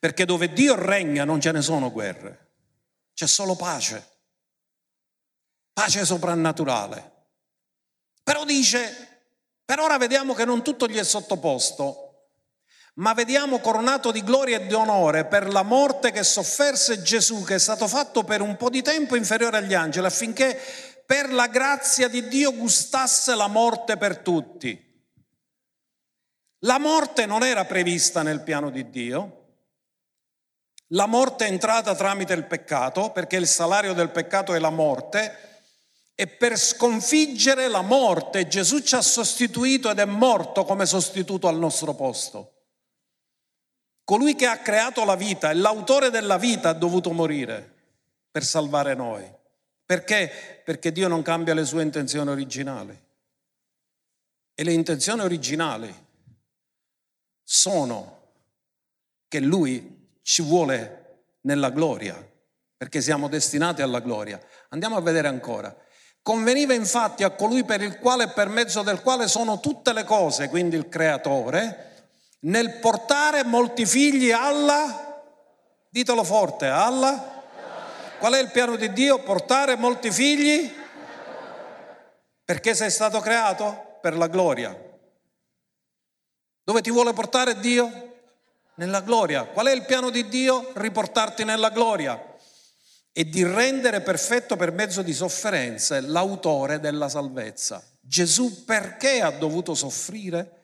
Perché 0.00 0.24
dove 0.24 0.54
Dio 0.54 0.74
regna 0.74 1.24
non 1.24 1.38
ce 1.38 1.52
ne 1.52 1.60
sono 1.60 1.92
guerre, 1.92 2.52
c'è 3.12 3.26
solo 3.26 3.56
pace, 3.56 4.20
pace 5.70 6.06
soprannaturale. 6.06 7.26
Però 8.22 8.46
dice, 8.46 9.22
per 9.62 9.80
ora 9.80 9.98
vediamo 9.98 10.32
che 10.32 10.46
non 10.46 10.64
tutto 10.64 10.88
gli 10.88 10.96
è 10.96 11.04
sottoposto, 11.04 12.30
ma 12.94 13.12
vediamo 13.12 13.58
coronato 13.58 14.10
di 14.10 14.24
gloria 14.24 14.60
e 14.60 14.66
di 14.66 14.72
onore 14.72 15.26
per 15.26 15.52
la 15.52 15.62
morte 15.62 16.10
che 16.10 16.22
sofferse 16.22 17.02
Gesù, 17.02 17.44
che 17.44 17.56
è 17.56 17.60
stato 17.60 17.86
fatto 17.86 18.24
per 18.24 18.40
un 18.40 18.56
po' 18.56 18.70
di 18.70 18.80
tempo 18.80 19.14
inferiore 19.14 19.58
agli 19.58 19.74
angeli, 19.74 20.06
affinché 20.06 20.58
per 21.04 21.30
la 21.30 21.48
grazia 21.48 22.08
di 22.08 22.26
Dio 22.28 22.54
gustasse 22.54 23.34
la 23.34 23.48
morte 23.48 23.98
per 23.98 24.18
tutti. 24.20 24.87
La 26.62 26.78
morte 26.78 27.24
non 27.26 27.44
era 27.44 27.64
prevista 27.64 28.22
nel 28.22 28.40
piano 28.40 28.70
di 28.70 28.90
Dio, 28.90 29.38
la 30.92 31.06
morte 31.06 31.44
è 31.44 31.48
entrata 31.48 31.94
tramite 31.94 32.32
il 32.32 32.46
peccato, 32.46 33.10
perché 33.10 33.36
il 33.36 33.46
salario 33.46 33.92
del 33.92 34.10
peccato 34.10 34.54
è 34.54 34.58
la 34.58 34.70
morte, 34.70 35.46
e 36.14 36.26
per 36.26 36.56
sconfiggere 36.56 37.68
la 37.68 37.82
morte 37.82 38.48
Gesù 38.48 38.80
ci 38.80 38.94
ha 38.94 39.02
sostituito 39.02 39.90
ed 39.90 39.98
è 39.98 40.04
morto 40.04 40.64
come 40.64 40.86
sostituto 40.86 41.46
al 41.46 41.58
nostro 41.58 41.94
posto. 41.94 42.54
Colui 44.02 44.34
che 44.34 44.46
ha 44.46 44.58
creato 44.58 45.04
la 45.04 45.14
vita 45.14 45.52
l'autore 45.52 46.10
della 46.10 46.38
vita 46.38 46.70
ha 46.70 46.72
dovuto 46.72 47.12
morire 47.12 47.74
per 48.30 48.42
salvare 48.42 48.94
noi. 48.94 49.30
Perché? 49.84 50.62
Perché 50.64 50.90
Dio 50.90 51.06
non 51.06 51.22
cambia 51.22 51.54
le 51.54 51.64
sue 51.64 51.82
intenzioni 51.82 52.30
originali. 52.30 52.98
E 54.54 54.64
le 54.64 54.72
intenzioni 54.72 55.20
originali 55.20 56.06
sono 57.50 58.16
che 59.26 59.40
Lui 59.40 60.18
ci 60.20 60.42
vuole 60.42 61.22
nella 61.42 61.70
gloria, 61.70 62.14
perché 62.76 63.00
siamo 63.00 63.26
destinati 63.26 63.80
alla 63.80 64.00
gloria. 64.00 64.38
Andiamo 64.68 64.96
a 64.96 65.00
vedere 65.00 65.28
ancora. 65.28 65.74
Conveniva 66.20 66.74
infatti 66.74 67.24
a 67.24 67.30
colui 67.30 67.64
per 67.64 67.80
il 67.80 67.98
quale 68.00 68.24
e 68.24 68.28
per 68.32 68.48
mezzo 68.48 68.82
del 68.82 69.00
quale 69.00 69.28
sono 69.28 69.60
tutte 69.60 69.94
le 69.94 70.04
cose, 70.04 70.50
quindi 70.50 70.76
il 70.76 70.90
creatore, 70.90 72.10
nel 72.40 72.80
portare 72.80 73.44
molti 73.44 73.86
figli 73.86 74.30
alla, 74.30 75.22
ditelo 75.88 76.24
forte, 76.24 76.66
alla, 76.66 77.44
qual 78.18 78.34
è 78.34 78.42
il 78.42 78.50
piano 78.50 78.76
di 78.76 78.92
Dio? 78.92 79.22
Portare 79.22 79.74
molti 79.76 80.10
figli? 80.10 80.70
Perché 82.44 82.74
sei 82.74 82.90
stato 82.90 83.20
creato? 83.20 83.96
Per 84.02 84.18
la 84.18 84.26
gloria. 84.26 84.87
Dove 86.68 86.82
ti 86.82 86.90
vuole 86.90 87.14
portare 87.14 87.58
Dio? 87.60 87.90
nella 88.74 89.00
gloria. 89.00 89.44
Qual 89.46 89.66
è 89.68 89.72
il 89.72 89.86
piano 89.86 90.10
di 90.10 90.28
Dio? 90.28 90.70
Riportarti 90.74 91.42
nella 91.42 91.70
gloria. 91.70 92.22
e 93.10 93.24
di 93.24 93.42
rendere 93.42 94.02
perfetto 94.02 94.54
per 94.54 94.70
mezzo 94.70 95.00
di 95.00 95.14
sofferenze 95.14 96.02
l'autore 96.02 96.78
della 96.78 97.08
salvezza. 97.08 97.82
Gesù 97.98 98.64
perché 98.66 99.22
ha 99.22 99.30
dovuto 99.30 99.74
soffrire? 99.74 100.60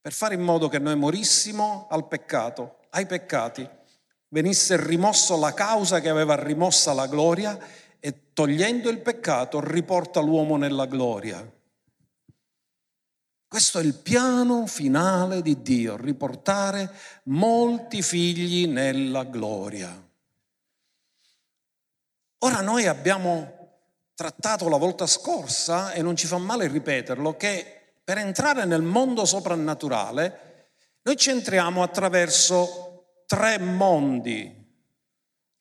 Per 0.00 0.12
fare 0.12 0.34
in 0.34 0.42
modo 0.42 0.68
che 0.68 0.80
noi 0.80 0.96
morissimo 0.96 1.86
al 1.88 2.08
peccato, 2.08 2.80
ai 2.90 3.06
peccati, 3.06 3.66
venisse 4.30 4.76
rimosso 4.84 5.38
la 5.38 5.54
causa 5.54 6.00
che 6.00 6.08
aveva 6.08 6.34
rimossa 6.34 6.92
la 6.92 7.06
gloria 7.06 7.56
e 8.00 8.32
togliendo 8.32 8.90
il 8.90 8.98
peccato 8.98 9.60
riporta 9.60 10.20
l'uomo 10.20 10.56
nella 10.56 10.86
gloria. 10.86 11.53
Questo 13.54 13.78
è 13.78 13.84
il 13.84 13.94
piano 13.94 14.66
finale 14.66 15.40
di 15.40 15.62
Dio, 15.62 15.96
riportare 15.96 16.90
molti 17.26 18.02
figli 18.02 18.66
nella 18.66 19.22
gloria. 19.22 19.96
Ora 22.38 22.60
noi 22.62 22.88
abbiamo 22.88 23.68
trattato 24.16 24.68
la 24.68 24.76
volta 24.76 25.06
scorsa, 25.06 25.92
e 25.92 26.02
non 26.02 26.16
ci 26.16 26.26
fa 26.26 26.36
male 26.38 26.66
ripeterlo, 26.66 27.36
che 27.36 27.92
per 28.02 28.18
entrare 28.18 28.64
nel 28.64 28.82
mondo 28.82 29.24
soprannaturale 29.24 30.70
noi 31.02 31.14
ci 31.16 31.30
entriamo 31.30 31.80
attraverso 31.80 33.22
tre 33.24 33.58
mondi 33.60 34.63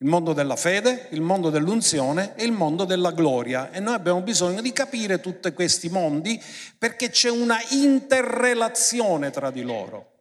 il 0.04 0.10
mondo 0.10 0.34
della 0.34 0.58
fede, 0.58 1.08
il 1.12 1.22
mondo 1.22 1.50
dell'unzione 1.50 2.36
e 2.36 2.44
il 2.44 2.52
mondo 2.52 2.84
della 2.84 3.12
gloria. 3.12 3.72
E 3.72 3.80
noi 3.80 3.94
abbiamo 3.94 4.22
bisogno 4.22 4.62
di 4.62 4.74
capire 4.74 5.22
tutti 5.22 5.52
questi 5.54 5.88
mondi 5.88 6.42
perché 6.78 7.10
c'è 7.10 7.30
una 7.30 7.58
interrelazione 7.70 9.32
tra 9.32 9.50
di 9.50 9.62
loro. 9.62 10.12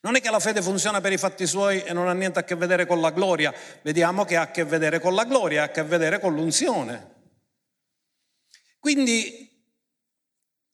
Non 0.00 0.16
è 0.16 0.22
che 0.22 0.30
la 0.30 0.40
fede 0.40 0.62
funziona 0.62 1.02
per 1.02 1.12
i 1.12 1.18
fatti 1.18 1.46
suoi 1.46 1.82
e 1.82 1.92
non 1.92 2.08
ha 2.08 2.14
niente 2.14 2.38
a 2.38 2.44
che 2.44 2.54
vedere 2.54 2.86
con 2.86 3.02
la 3.02 3.10
gloria, 3.10 3.52
vediamo 3.82 4.24
che 4.24 4.36
ha 4.36 4.42
a 4.42 4.50
che 4.50 4.64
vedere 4.64 4.98
con 4.98 5.14
la 5.14 5.24
gloria, 5.24 5.62
ha 5.62 5.64
a 5.66 5.70
che 5.70 5.82
vedere 5.82 6.18
con 6.18 6.34
l'unzione. 6.34 7.14
Quindi 8.80 9.55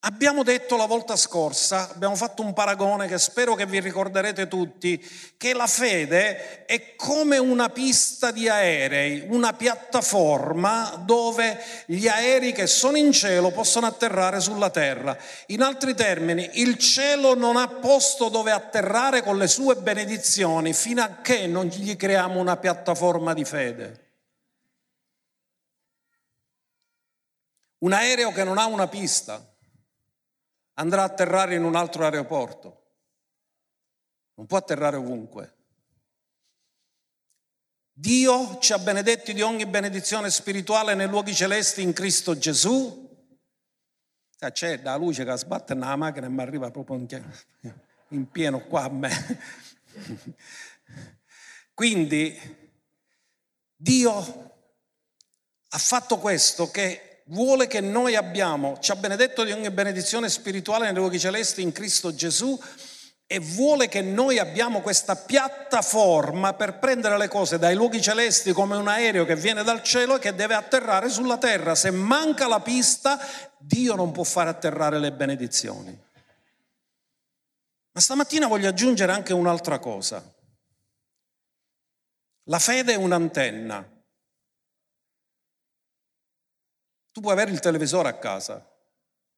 Abbiamo 0.05 0.43
detto 0.43 0.77
la 0.77 0.87
volta 0.87 1.15
scorsa, 1.15 1.89
abbiamo 1.89 2.17
fatto 2.17 2.43
un 2.43 2.53
paragone 2.55 3.07
che 3.07 3.19
spero 3.19 3.55
che 3.55 3.67
vi 3.67 3.79
ricorderete 3.79 4.49
tutti, 4.49 5.01
che 5.37 5.55
la 5.55 5.69
fede 5.69 6.65
è 6.65 6.97
come 6.97 7.39
una 7.39 7.69
pista 7.69 8.33
di 8.33 8.49
aerei, 8.49 9.25
una 9.29 9.53
piattaforma 9.53 11.01
dove 11.05 11.57
gli 11.87 12.09
aerei 12.09 12.51
che 12.51 12.67
sono 12.67 12.97
in 12.97 13.13
cielo 13.13 13.53
possono 13.53 13.87
atterrare 13.87 14.41
sulla 14.41 14.71
terra. 14.71 15.17
In 15.47 15.63
altri 15.63 15.95
termini, 15.95 16.51
il 16.55 16.79
cielo 16.79 17.37
non 17.37 17.57
ha 17.57 17.69
posto 17.69 18.29
dove 18.29 18.51
atterrare 18.51 19.23
con 19.23 19.39
le 19.39 19.47
sue 19.47 19.77
benedizioni 19.77 20.73
fino 20.73 21.01
a 21.01 21.21
che 21.23 21.47
non 21.47 21.67
gli 21.67 21.95
creiamo 21.95 22.41
una 22.41 22.57
piattaforma 22.57 23.35
di 23.35 23.45
fede. 23.45 24.01
Un 27.79 27.93
aereo 27.93 28.33
che 28.33 28.43
non 28.43 28.59
ha 28.59 28.67
una 28.67 28.89
pista 28.89 29.47
andrà 30.75 31.03
a 31.03 31.07
atterrare 31.07 31.55
in 31.55 31.65
un 31.65 31.77
altro 31.77 32.05
aeroporto. 32.05 32.81
Non 34.35 34.47
può 34.47 34.59
atterrare 34.59 34.97
ovunque. 34.97 35.57
Dio 37.93 38.59
ci 38.59 38.73
ha 38.73 38.79
benedetti 38.79 39.35
di 39.35 39.43
ogni 39.43 39.67
benedizione 39.67 40.31
spirituale 40.31 40.95
nei 40.95 41.09
luoghi 41.09 41.35
celesti 41.35 41.83
in 41.83 41.93
Cristo 41.93 42.37
Gesù. 42.39 43.01
C'è 44.39 44.83
la 44.83 44.97
luce 44.97 45.25
che 45.25 45.37
sbatte 45.37 45.75
nella 45.75 45.95
macchina 45.95 46.27
e 46.27 46.31
mi 46.31 46.41
arriva 46.41 46.71
proprio 46.71 47.07
in 48.09 48.31
pieno 48.31 48.67
qua 48.67 48.85
a 48.85 48.91
me. 48.91 49.11
Quindi 51.75 52.37
Dio 53.77 54.13
ha 55.69 55.79
fatto 55.79 56.19
questo 56.19 56.71
che 56.71 57.12
vuole 57.33 57.67
che 57.67 57.81
noi 57.81 58.15
abbiamo, 58.15 58.79
ci 58.79 58.91
ha 58.91 58.97
benedetto 58.97 59.43
di 59.45 59.53
ogni 59.53 59.71
benedizione 59.71 60.29
spirituale 60.29 60.85
nei 60.85 60.95
luoghi 60.95 61.19
celesti 61.19 61.63
in 61.63 61.73
Cristo 61.73 62.15
Gesù 62.15 62.59
e 63.27 63.39
vuole 63.39 63.89
che 63.89 64.03
noi 64.03 64.39
abbiamo 64.39 64.83
questa 64.83 65.17
piattaforma 65.17 66.53
per 66.53 66.79
prendere 66.79 67.17
le 67.17 67.29
cose 67.29 67.59
dai 67.59 67.75
luoghi 67.75 68.03
celesti 68.03 68.53
come 68.53 68.77
un 68.77 68.89
aereo 68.89 69.25
che 69.25 69.37
viene 69.37 69.63
dal 69.63 69.83
cielo 69.83 70.17
e 70.17 70.19
che 70.19 70.35
deve 70.35 70.55
atterrare 70.55 71.09
sulla 71.09 71.39
terra. 71.39 71.75
Se 71.75 71.91
manca 71.91 72.47
la 72.47 72.61
pista, 72.61 73.19
Dio 73.59 73.95
non 73.95 74.13
può 74.13 74.25
fare 74.25 74.51
atterrare 74.51 74.99
le 74.99 75.13
benedizioni. 75.13 75.99
Ma 77.95 78.01
stamattina 78.01 78.47
voglio 78.47 78.69
aggiungere 78.69 79.13
anche 79.13 79.33
un'altra 79.33 79.79
cosa. 79.79 80.23
La 82.45 82.59
fede 82.59 82.93
è 82.93 82.97
un'antenna 82.97 83.92
Tu 87.13 87.21
puoi 87.21 87.33
avere 87.33 87.51
il 87.51 87.61
televisore 87.61 88.09
a 88.09 88.19
casa, 88.19 88.67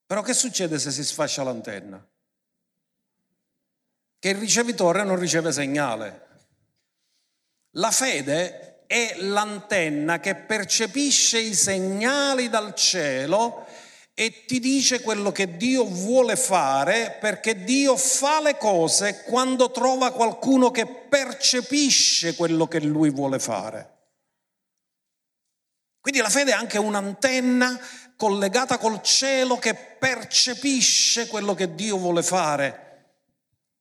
però 0.07 0.23
che 0.23 0.33
succede 0.33 0.79
se 0.79 0.93
si 0.93 1.03
sfascia 1.03 1.43
l'antenna? 1.43 2.05
Che 4.19 4.29
il 4.29 4.37
ricevitore 4.37 5.03
non 5.03 5.19
riceve 5.19 5.51
segnale. 5.51 6.23
La 7.73 7.91
fede 7.91 8.85
è 8.87 9.17
l'antenna 9.19 10.21
che 10.21 10.37
percepisce 10.37 11.41
i 11.41 11.55
segnali 11.55 12.49
dal 12.49 12.75
cielo 12.75 13.67
e 14.15 14.45
ti 14.45 14.61
dice 14.61 15.01
quello 15.01 15.33
che 15.33 15.57
Dio 15.57 15.85
vuole 15.85 16.37
fare 16.37 17.17
perché 17.21 17.65
Dio 17.65 17.97
fa 17.97 18.41
le 18.41 18.57
cose 18.57 19.25
quando 19.25 19.73
trova 19.73 20.13
qualcuno 20.13 20.71
che 20.71 20.87
percepisce 20.87 22.37
quello 22.37 22.69
che 22.69 22.79
lui 22.79 23.11
vuole 23.11 23.41
fare. 23.41 23.94
Quindi 26.05 26.21
la 26.21 26.29
fede 26.29 26.51
è 26.51 26.55
anche 26.55 26.77
un'antenna 26.77 27.81
collegata 28.15 28.77
col 28.77 29.01
cielo 29.01 29.57
che 29.57 29.73
percepisce 29.75 31.29
quello 31.29 31.55
che 31.55 31.75
Dio 31.75 31.97
vuole 31.97 32.23
fare. 32.23 33.07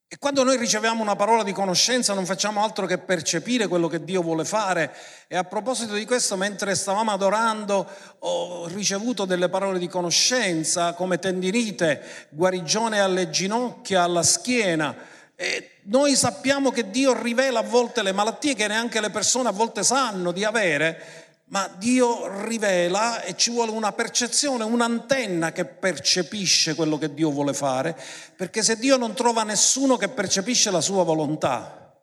E 0.08 0.18
quando 0.18 0.42
noi 0.46 0.56
riceviamo 0.56 1.02
una 1.02 1.18
parola 1.18 1.44
di 1.44 1.52
conoscenza 1.52 2.14
non 2.14 2.26
facciamo 2.26 2.64
altro 2.64 2.86
che 2.86 2.98
percepire 2.98 3.68
quello 3.68 3.90
che 3.90 4.06
Dio 4.06 4.22
vuole 4.22 4.46
fare. 4.46 4.96
E 5.28 5.36
a 5.36 5.44
proposito 5.44 5.96
di 5.96 6.06
questo, 6.06 6.38
mentre 6.38 6.76
stavamo 6.76 7.12
adorando, 7.12 7.86
ho 8.20 8.68
ricevuto 8.68 9.26
delle 9.26 9.50
parole 9.50 9.78
di 9.78 9.90
conoscenza 9.90 10.94
come 10.94 11.20
tendinite, 11.20 12.30
guarigione 12.30 13.02
alle 13.02 13.32
ginocchia, 13.32 14.04
alla 14.04 14.24
schiena. 14.24 14.96
E 15.36 15.72
noi 15.88 16.16
sappiamo 16.16 16.72
che 16.72 16.90
Dio 16.90 17.22
rivela 17.22 17.60
a 17.60 17.64
volte 17.64 18.02
le 18.02 18.14
malattie 18.14 18.56
che 18.56 18.68
neanche 18.68 19.02
le 19.02 19.10
persone 19.10 19.50
a 19.50 19.52
volte 19.52 19.84
sanno 19.84 20.32
di 20.32 20.46
avere 20.46 21.23
ma 21.54 21.68
Dio 21.78 22.46
rivela 22.46 23.22
e 23.22 23.38
ci 23.38 23.52
vuole 23.52 23.70
una 23.70 23.92
percezione, 23.92 24.64
un'antenna 24.64 25.52
che 25.52 25.66
percepisce 25.66 26.74
quello 26.74 26.98
che 26.98 27.14
Dio 27.14 27.30
vuole 27.30 27.54
fare, 27.54 27.96
perché 28.36 28.64
se 28.64 28.76
Dio 28.76 28.98
non 28.98 29.14
trova 29.14 29.44
nessuno 29.44 29.96
che 29.96 30.10
percepisce 30.10 30.72
la 30.72 30.82
sua 30.82 31.04
volontà, 31.04 31.96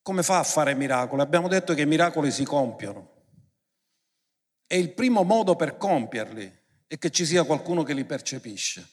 come 0.00 0.22
fa 0.22 0.38
a 0.38 0.42
fare 0.42 0.74
miracoli? 0.74 1.20
Abbiamo 1.20 1.48
detto 1.48 1.74
che 1.74 1.82
i 1.82 1.86
miracoli 1.86 2.30
si 2.30 2.44
compiono 2.44 3.24
e 4.66 4.78
il 4.78 4.94
primo 4.94 5.22
modo 5.22 5.54
per 5.54 5.76
compierli 5.76 6.50
è 6.86 6.96
che 6.96 7.10
ci 7.10 7.26
sia 7.26 7.44
qualcuno 7.44 7.82
che 7.82 7.92
li 7.92 8.06
percepisce. 8.06 8.88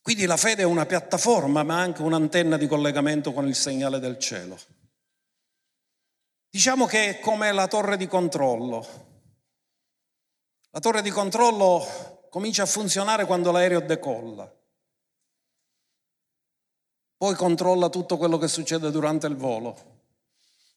Quindi 0.00 0.24
la 0.24 0.38
fede 0.38 0.62
è 0.62 0.64
una 0.64 0.86
piattaforma, 0.86 1.62
ma 1.62 1.78
anche 1.78 2.00
un'antenna 2.00 2.56
di 2.56 2.66
collegamento 2.66 3.34
con 3.34 3.46
il 3.46 3.54
segnale 3.54 3.98
del 3.98 4.18
cielo. 4.18 4.58
Diciamo 6.50 6.86
che 6.86 7.08
è 7.08 7.20
come 7.20 7.52
la 7.52 7.66
torre 7.66 7.96
di 7.96 8.06
controllo. 8.06 8.86
La 10.70 10.80
torre 10.80 11.02
di 11.02 11.10
controllo 11.10 12.26
comincia 12.30 12.62
a 12.62 12.66
funzionare 12.66 13.26
quando 13.26 13.50
l'aereo 13.50 13.80
decolla. 13.80 14.50
Poi 17.16 17.34
controlla 17.34 17.88
tutto 17.88 18.16
quello 18.16 18.38
che 18.38 18.48
succede 18.48 18.90
durante 18.90 19.26
il 19.26 19.36
volo 19.36 19.96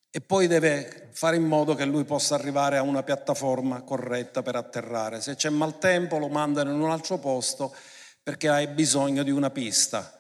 e 0.10 0.20
poi 0.20 0.48
deve 0.48 1.10
fare 1.14 1.38
in 1.38 1.44
modo 1.44 1.74
che 1.74 1.86
lui 1.86 2.04
possa 2.04 2.36
arrivare 2.36 2.76
a 2.76 2.82
una 2.82 3.02
piattaforma 3.02 3.82
corretta 3.84 4.42
per 4.42 4.58
atterrare. 4.58 5.22
Se 5.22 5.36
c'è 5.36 5.50
maltempo 5.50 6.18
lo 6.18 6.28
mandano 6.28 6.72
in 6.72 6.82
un 6.82 6.92
altro 6.92 7.18
posto 7.18 7.74
perché 8.22 8.50
hai 8.50 8.68
bisogno 8.68 9.24
di 9.24 9.32
una 9.32 9.52
pista. 9.52 10.20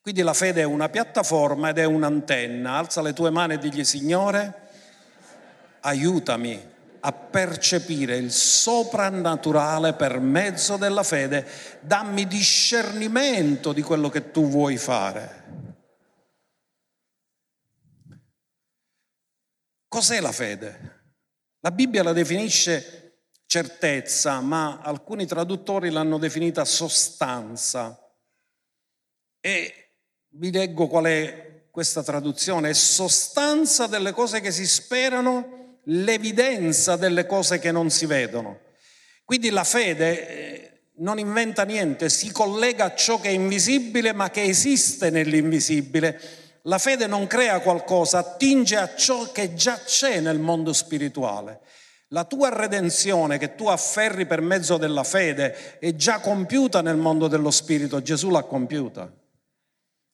Quindi 0.00 0.22
la 0.22 0.32
fede 0.32 0.62
è 0.62 0.64
una 0.64 0.88
piattaforma 0.88 1.68
ed 1.68 1.78
è 1.78 1.84
un'antenna. 1.84 2.78
Alza 2.78 3.02
le 3.02 3.12
tue 3.12 3.28
mani 3.28 3.54
e 3.54 3.58
digli 3.58 3.84
Signore, 3.84 4.69
aiutami 5.80 6.68
a 7.00 7.12
percepire 7.12 8.16
il 8.16 8.30
soprannaturale 8.30 9.94
per 9.94 10.20
mezzo 10.20 10.76
della 10.76 11.02
fede, 11.02 11.46
dammi 11.80 12.26
discernimento 12.26 13.72
di 13.72 13.82
quello 13.82 14.08
che 14.08 14.30
tu 14.30 14.48
vuoi 14.48 14.76
fare. 14.76 15.38
Cos'è 19.88 20.20
la 20.20 20.32
fede? 20.32 20.98
La 21.60 21.70
Bibbia 21.70 22.02
la 22.02 22.12
definisce 22.12 23.00
certezza, 23.46 24.40
ma 24.40 24.78
alcuni 24.78 25.26
traduttori 25.26 25.90
l'hanno 25.90 26.18
definita 26.18 26.64
sostanza. 26.64 27.98
E 29.40 29.94
vi 30.28 30.52
leggo 30.52 30.86
qual 30.86 31.06
è 31.06 31.66
questa 31.70 32.02
traduzione, 32.02 32.70
è 32.70 32.74
sostanza 32.74 33.86
delle 33.86 34.12
cose 34.12 34.40
che 34.40 34.52
si 34.52 34.66
sperano, 34.66 35.59
l'evidenza 35.90 36.96
delle 36.96 37.26
cose 37.26 37.58
che 37.58 37.72
non 37.72 37.90
si 37.90 38.06
vedono. 38.06 38.60
Quindi 39.24 39.50
la 39.50 39.64
fede 39.64 40.28
eh, 40.28 40.70
non 40.96 41.18
inventa 41.18 41.64
niente, 41.64 42.08
si 42.08 42.30
collega 42.30 42.86
a 42.86 42.94
ciò 42.94 43.20
che 43.20 43.28
è 43.28 43.32
invisibile 43.32 44.12
ma 44.12 44.30
che 44.30 44.42
esiste 44.42 45.10
nell'invisibile. 45.10 46.20
La 46.64 46.78
fede 46.78 47.06
non 47.06 47.26
crea 47.26 47.60
qualcosa, 47.60 48.18
attinge 48.18 48.76
a 48.76 48.94
ciò 48.94 49.32
che 49.32 49.54
già 49.54 49.80
c'è 49.82 50.20
nel 50.20 50.38
mondo 50.38 50.72
spirituale. 50.72 51.60
La 52.08 52.24
tua 52.24 52.48
redenzione 52.48 53.38
che 53.38 53.54
tu 53.54 53.68
afferri 53.68 54.26
per 54.26 54.40
mezzo 54.40 54.76
della 54.76 55.04
fede 55.04 55.78
è 55.78 55.94
già 55.94 56.18
compiuta 56.18 56.82
nel 56.82 56.96
mondo 56.96 57.28
dello 57.28 57.50
spirito, 57.50 58.02
Gesù 58.02 58.30
l'ha 58.30 58.42
compiuta. 58.42 59.19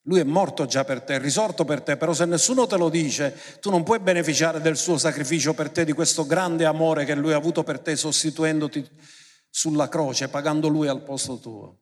Lui 0.06 0.20
è 0.20 0.24
morto 0.24 0.66
già 0.66 0.84
per 0.84 1.02
te, 1.02 1.16
è 1.16 1.18
risorto 1.18 1.64
per 1.64 1.82
te, 1.82 1.96
però 1.96 2.12
se 2.12 2.26
nessuno 2.26 2.68
te 2.68 2.76
lo 2.76 2.88
dice, 2.88 3.36
tu 3.60 3.70
non 3.70 3.82
puoi 3.82 3.98
beneficiare 3.98 4.60
del 4.60 4.76
suo 4.76 4.98
sacrificio 4.98 5.52
per 5.52 5.70
te, 5.70 5.84
di 5.84 5.92
questo 5.92 6.26
grande 6.26 6.64
amore 6.64 7.04
che 7.04 7.16
lui 7.16 7.32
ha 7.32 7.36
avuto 7.36 7.64
per 7.64 7.80
te, 7.80 7.96
sostituendoti 7.96 8.88
sulla 9.50 9.88
croce, 9.88 10.28
pagando 10.28 10.68
lui 10.68 10.86
al 10.86 11.02
posto 11.02 11.40
tuo. 11.40 11.78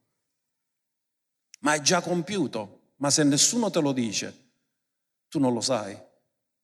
Ma 1.60 1.74
è 1.74 1.80
già 1.82 2.00
compiuto, 2.00 2.92
ma 2.96 3.10
se 3.10 3.24
nessuno 3.24 3.70
te 3.70 3.80
lo 3.80 3.92
dice, 3.92 4.34
tu 5.28 5.38
non 5.38 5.52
lo 5.52 5.60
sai. 5.60 5.94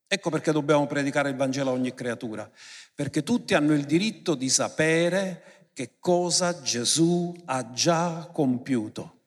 Ecco 0.07 0.29
perché 0.31 0.51
dobbiamo 0.51 0.87
predicare 0.87 1.29
il 1.29 1.35
Vangelo 1.35 1.69
a 1.69 1.73
ogni 1.73 1.93
creatura, 1.93 2.49
perché 2.95 3.21
tutti 3.21 3.53
hanno 3.53 3.73
il 3.73 3.85
diritto 3.85 4.33
di 4.33 4.49
sapere 4.49 5.69
che 5.73 5.99
cosa 5.99 6.59
Gesù 6.61 7.35
ha 7.45 7.71
già 7.71 8.27
compiuto. 8.33 9.20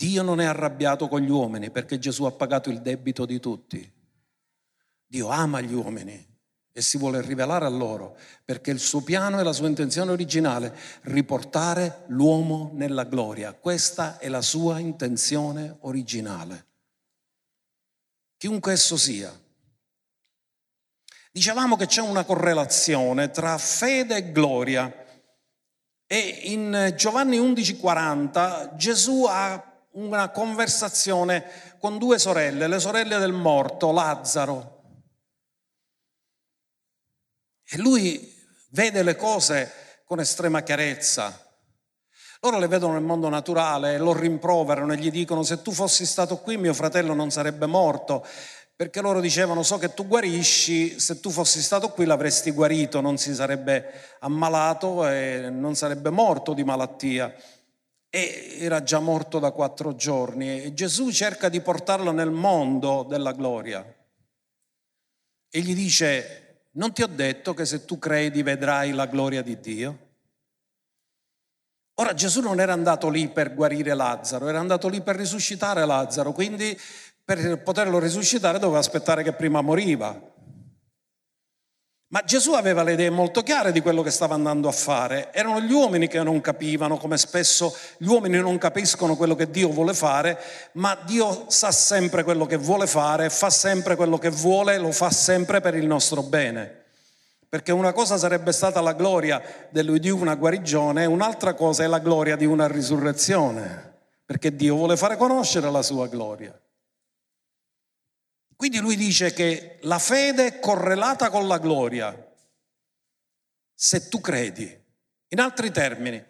Dio 0.00 0.22
non 0.22 0.40
è 0.40 0.46
arrabbiato 0.46 1.08
con 1.08 1.20
gli 1.20 1.28
uomini 1.28 1.70
perché 1.70 1.98
Gesù 1.98 2.24
ha 2.24 2.32
pagato 2.32 2.70
il 2.70 2.80
debito 2.80 3.26
di 3.26 3.38
tutti. 3.38 3.92
Dio 5.06 5.28
ama 5.28 5.60
gli 5.60 5.74
uomini 5.74 6.26
e 6.72 6.80
si 6.80 6.96
vuole 6.96 7.20
rivelare 7.20 7.66
a 7.66 7.68
loro 7.68 8.16
perché 8.42 8.70
il 8.70 8.78
suo 8.78 9.02
piano 9.02 9.38
e 9.38 9.42
la 9.42 9.52
sua 9.52 9.68
intenzione 9.68 10.10
originale 10.10 10.74
riportare 11.02 12.04
l'uomo 12.06 12.70
nella 12.72 13.04
gloria. 13.04 13.52
Questa 13.52 14.16
è 14.16 14.28
la 14.28 14.40
sua 14.40 14.78
intenzione 14.78 15.76
originale. 15.80 16.64
Chiunque 18.38 18.72
esso 18.72 18.96
sia. 18.96 19.30
Dicevamo 21.30 21.76
che 21.76 21.84
c'è 21.84 22.00
una 22.00 22.24
correlazione 22.24 23.30
tra 23.30 23.58
fede 23.58 24.16
e 24.16 24.32
gloria. 24.32 24.94
E 26.06 26.18
in 26.44 26.94
Giovanni 26.96 27.36
11:40 27.36 28.76
Gesù 28.76 29.26
ha 29.28 29.69
una 29.92 30.28
conversazione 30.30 31.44
con 31.78 31.98
due 31.98 32.18
sorelle, 32.18 32.68
le 32.68 32.78
sorelle 32.78 33.18
del 33.18 33.32
morto, 33.32 33.90
Lazzaro. 33.90 34.78
E 37.68 37.78
lui 37.78 38.36
vede 38.70 39.02
le 39.02 39.16
cose 39.16 39.72
con 40.04 40.20
estrema 40.20 40.62
chiarezza. 40.62 41.46
Loro 42.40 42.58
le 42.58 42.68
vedono 42.68 42.94
nel 42.94 43.02
mondo 43.02 43.28
naturale, 43.28 43.98
lo 43.98 44.12
rimproverano 44.12 44.92
e 44.92 44.96
gli 44.96 45.10
dicono 45.10 45.42
se 45.42 45.62
tu 45.62 45.72
fossi 45.72 46.06
stato 46.06 46.38
qui 46.38 46.56
mio 46.56 46.72
fratello 46.72 47.12
non 47.12 47.30
sarebbe 47.30 47.66
morto, 47.66 48.24
perché 48.74 49.02
loro 49.02 49.20
dicevano 49.20 49.62
so 49.62 49.76
che 49.76 49.92
tu 49.92 50.06
guarisci, 50.06 50.98
se 50.98 51.20
tu 51.20 51.30
fossi 51.30 51.60
stato 51.60 51.90
qui 51.90 52.06
l'avresti 52.06 52.50
guarito, 52.50 53.00
non 53.02 53.18
si 53.18 53.34
sarebbe 53.34 54.16
ammalato 54.20 55.06
e 55.06 55.50
non 55.50 55.74
sarebbe 55.74 56.08
morto 56.10 56.54
di 56.54 56.64
malattia 56.64 57.34
e 58.10 58.56
era 58.58 58.82
già 58.82 58.98
morto 58.98 59.38
da 59.38 59.52
quattro 59.52 59.94
giorni 59.94 60.62
e 60.62 60.74
Gesù 60.74 61.10
cerca 61.10 61.48
di 61.48 61.60
portarlo 61.60 62.10
nel 62.10 62.30
mondo 62.30 63.06
della 63.08 63.32
gloria 63.32 63.82
e 65.48 65.60
gli 65.60 65.74
dice 65.74 66.50
non 66.72 66.92
ti 66.92 67.02
ho 67.02 67.06
detto 67.08 67.54
che 67.54 67.64
se 67.64 67.84
tu 67.84 67.98
credi 67.98 68.42
vedrai 68.42 68.92
la 68.92 69.06
gloria 69.06 69.42
di 69.42 69.58
Dio? 69.58 70.08
Ora 71.94 72.14
Gesù 72.14 72.40
non 72.40 72.60
era 72.60 72.72
andato 72.72 73.08
lì 73.08 73.28
per 73.28 73.54
guarire 73.54 73.92
Lazzaro, 73.94 74.48
era 74.48 74.60
andato 74.60 74.88
lì 74.88 75.02
per 75.02 75.16
risuscitare 75.16 75.84
Lazzaro, 75.84 76.32
quindi 76.32 76.78
per 77.24 77.62
poterlo 77.62 77.98
risuscitare 77.98 78.58
doveva 78.58 78.78
aspettare 78.78 79.22
che 79.22 79.32
prima 79.32 79.60
moriva. 79.60 80.18
Ma 82.12 82.22
Gesù 82.24 82.54
aveva 82.54 82.82
le 82.82 82.94
idee 82.94 83.08
molto 83.08 83.44
chiare 83.44 83.70
di 83.70 83.80
quello 83.80 84.02
che 84.02 84.10
stava 84.10 84.34
andando 84.34 84.66
a 84.66 84.72
fare. 84.72 85.32
Erano 85.32 85.60
gli 85.60 85.70
uomini 85.70 86.08
che 86.08 86.20
non 86.24 86.40
capivano, 86.40 86.96
come 86.96 87.16
spesso 87.16 87.72
gli 87.98 88.06
uomini 88.06 88.38
non 88.38 88.58
capiscono 88.58 89.14
quello 89.14 89.36
che 89.36 89.48
Dio 89.48 89.68
vuole 89.68 89.94
fare, 89.94 90.36
ma 90.72 90.98
Dio 91.06 91.44
sa 91.46 91.70
sempre 91.70 92.24
quello 92.24 92.46
che 92.46 92.56
vuole 92.56 92.88
fare, 92.88 93.30
fa 93.30 93.48
sempre 93.48 93.94
quello 93.94 94.18
che 94.18 94.28
vuole, 94.28 94.76
lo 94.78 94.90
fa 94.90 95.08
sempre 95.12 95.60
per 95.60 95.76
il 95.76 95.86
nostro 95.86 96.24
bene. 96.24 96.82
Perché 97.48 97.70
una 97.70 97.92
cosa 97.92 98.18
sarebbe 98.18 98.50
stata 98.50 98.80
la 98.80 98.94
gloria 98.94 99.40
di 99.70 100.10
una 100.10 100.34
guarigione, 100.34 101.04
un'altra 101.04 101.54
cosa 101.54 101.84
è 101.84 101.86
la 101.86 102.00
gloria 102.00 102.34
di 102.34 102.44
una 102.44 102.66
risurrezione, 102.66 103.98
perché 104.26 104.56
Dio 104.56 104.74
vuole 104.74 104.96
fare 104.96 105.16
conoscere 105.16 105.70
la 105.70 105.82
sua 105.82 106.08
gloria. 106.08 106.52
Quindi 108.60 108.78
lui 108.78 108.94
dice 108.94 109.32
che 109.32 109.78
la 109.84 109.98
fede 109.98 110.44
è 110.44 110.58
correlata 110.58 111.30
con 111.30 111.48
la 111.48 111.56
gloria, 111.56 112.14
se 113.74 114.10
tu 114.10 114.20
credi. 114.20 114.84
In 115.28 115.40
altri 115.40 115.70
termini, 115.70 116.22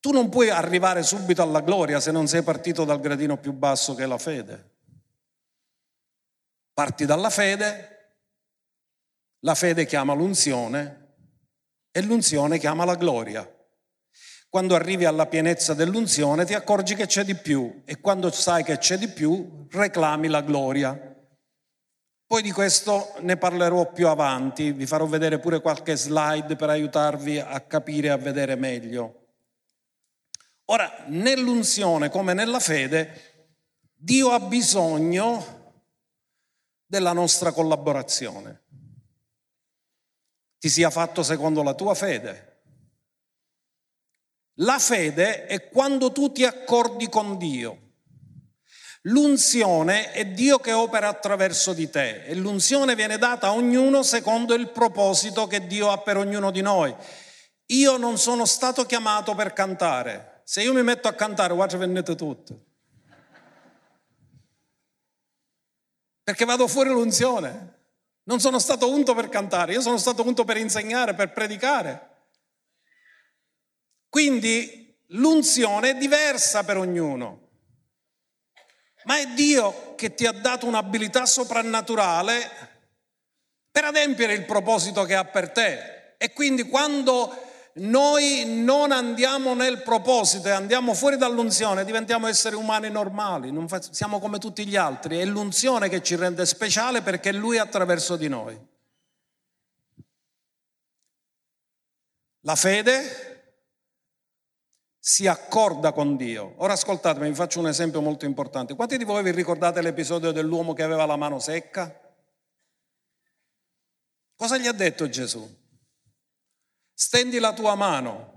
tu 0.00 0.10
non 0.10 0.28
puoi 0.28 0.50
arrivare 0.50 1.04
subito 1.04 1.40
alla 1.40 1.60
gloria 1.60 2.00
se 2.00 2.10
non 2.10 2.26
sei 2.26 2.42
partito 2.42 2.84
dal 2.84 2.98
gradino 2.98 3.38
più 3.38 3.52
basso 3.52 3.94
che 3.94 4.02
è 4.02 4.06
la 4.06 4.18
fede. 4.18 4.70
Parti 6.72 7.04
dalla 7.04 7.30
fede, 7.30 8.16
la 9.42 9.54
fede 9.54 9.86
chiama 9.86 10.14
l'unzione 10.14 11.14
e 11.92 12.02
l'unzione 12.02 12.58
chiama 12.58 12.84
la 12.84 12.96
gloria. 12.96 13.48
Quando 14.48 14.74
arrivi 14.74 15.04
alla 15.04 15.26
pienezza 15.26 15.74
dell'unzione 15.74 16.44
ti 16.44 16.54
accorgi 16.54 16.96
che 16.96 17.06
c'è 17.06 17.22
di 17.22 17.36
più 17.36 17.82
e 17.84 18.00
quando 18.00 18.32
sai 18.32 18.64
che 18.64 18.78
c'è 18.78 18.98
di 18.98 19.06
più 19.06 19.68
reclami 19.70 20.26
la 20.26 20.40
gloria. 20.40 21.14
Poi 22.28 22.42
di 22.42 22.52
questo 22.52 23.14
ne 23.20 23.38
parlerò 23.38 23.90
più 23.90 24.06
avanti, 24.06 24.72
vi 24.72 24.84
farò 24.84 25.06
vedere 25.06 25.38
pure 25.38 25.62
qualche 25.62 25.96
slide 25.96 26.56
per 26.56 26.68
aiutarvi 26.68 27.38
a 27.38 27.58
capire 27.62 28.08
e 28.08 28.10
a 28.10 28.18
vedere 28.18 28.54
meglio. 28.54 29.28
Ora, 30.66 31.04
nell'unzione 31.06 32.10
come 32.10 32.34
nella 32.34 32.60
fede, 32.60 33.54
Dio 33.94 34.32
ha 34.32 34.40
bisogno 34.40 35.76
della 36.84 37.14
nostra 37.14 37.50
collaborazione. 37.50 38.62
Ti 40.58 40.68
sia 40.68 40.90
fatto 40.90 41.22
secondo 41.22 41.62
la 41.62 41.72
tua 41.72 41.94
fede. 41.94 42.60
La 44.56 44.78
fede 44.78 45.46
è 45.46 45.70
quando 45.70 46.12
tu 46.12 46.30
ti 46.30 46.44
accordi 46.44 47.08
con 47.08 47.38
Dio. 47.38 47.87
L'unzione 49.02 50.10
è 50.10 50.26
Dio 50.26 50.58
che 50.58 50.72
opera 50.72 51.08
attraverso 51.08 51.72
di 51.72 51.88
te 51.88 52.24
e 52.24 52.34
l'unzione 52.34 52.96
viene 52.96 53.16
data 53.16 53.48
a 53.48 53.52
ognuno 53.52 54.02
secondo 54.02 54.54
il 54.54 54.70
proposito 54.70 55.46
che 55.46 55.66
Dio 55.66 55.90
ha 55.90 55.98
per 55.98 56.16
ognuno 56.16 56.50
di 56.50 56.62
noi. 56.62 56.94
Io 57.66 57.96
non 57.96 58.18
sono 58.18 58.44
stato 58.44 58.84
chiamato 58.86 59.34
per 59.34 59.52
cantare. 59.52 60.42
Se 60.44 60.62
io 60.62 60.72
mi 60.72 60.82
metto 60.82 61.06
a 61.06 61.12
cantare, 61.12 61.54
guarda, 61.54 61.76
venite 61.76 62.16
tutti. 62.16 62.58
Perché 66.22 66.44
vado 66.44 66.66
fuori 66.66 66.90
l'unzione. 66.90 67.76
Non 68.24 68.40
sono 68.40 68.58
stato 68.58 68.90
unto 68.90 69.14
per 69.14 69.28
cantare, 69.28 69.72
io 69.72 69.80
sono 69.80 69.96
stato 69.96 70.26
unto 70.26 70.44
per 70.44 70.58
insegnare, 70.58 71.14
per 71.14 71.32
predicare. 71.32 72.16
Quindi 74.08 74.98
l'unzione 75.08 75.90
è 75.90 75.94
diversa 75.94 76.64
per 76.64 76.76
ognuno 76.76 77.47
ma 79.08 79.18
è 79.18 79.26
Dio 79.28 79.94
che 79.96 80.14
ti 80.14 80.26
ha 80.26 80.32
dato 80.32 80.66
un'abilità 80.66 81.24
soprannaturale 81.24 82.50
per 83.70 83.84
adempiere 83.84 84.34
il 84.34 84.44
proposito 84.44 85.04
che 85.04 85.14
ha 85.14 85.24
per 85.24 85.50
te. 85.50 86.14
E 86.18 86.34
quindi 86.34 86.64
quando 86.64 87.34
noi 87.76 88.44
non 88.44 88.92
andiamo 88.92 89.54
nel 89.54 89.82
proposito 89.82 90.48
e 90.48 90.50
andiamo 90.50 90.92
fuori 90.92 91.16
dall'unzione, 91.16 91.86
diventiamo 91.86 92.26
esseri 92.26 92.54
umani 92.54 92.90
normali, 92.90 93.50
siamo 93.90 94.18
come 94.20 94.38
tutti 94.38 94.66
gli 94.66 94.76
altri. 94.76 95.18
È 95.18 95.24
l'unzione 95.24 95.88
che 95.88 96.02
ci 96.02 96.14
rende 96.14 96.44
speciale 96.44 97.00
perché 97.00 97.32
Lui 97.32 97.56
è 97.56 97.60
attraverso 97.60 98.16
di 98.16 98.28
noi. 98.28 98.60
La 102.42 102.56
fede 102.56 103.27
si 105.08 105.26
accorda 105.26 105.92
con 105.92 106.18
Dio. 106.18 106.52
Ora 106.58 106.74
ascoltatemi, 106.74 107.30
vi 107.30 107.34
faccio 107.34 107.60
un 107.60 107.68
esempio 107.68 108.02
molto 108.02 108.26
importante. 108.26 108.74
Quanti 108.74 108.98
di 108.98 109.04
voi 109.04 109.22
vi 109.22 109.30
ricordate 109.30 109.80
l'episodio 109.80 110.32
dell'uomo 110.32 110.74
che 110.74 110.82
aveva 110.82 111.06
la 111.06 111.16
mano 111.16 111.38
secca? 111.38 111.98
Cosa 114.36 114.58
gli 114.58 114.66
ha 114.66 114.72
detto 114.72 115.08
Gesù? 115.08 115.48
Stendi 116.92 117.38
la 117.38 117.54
tua 117.54 117.74
mano. 117.74 118.34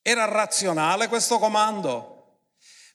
Era 0.00 0.26
razionale 0.26 1.08
questo 1.08 1.40
comando? 1.40 2.44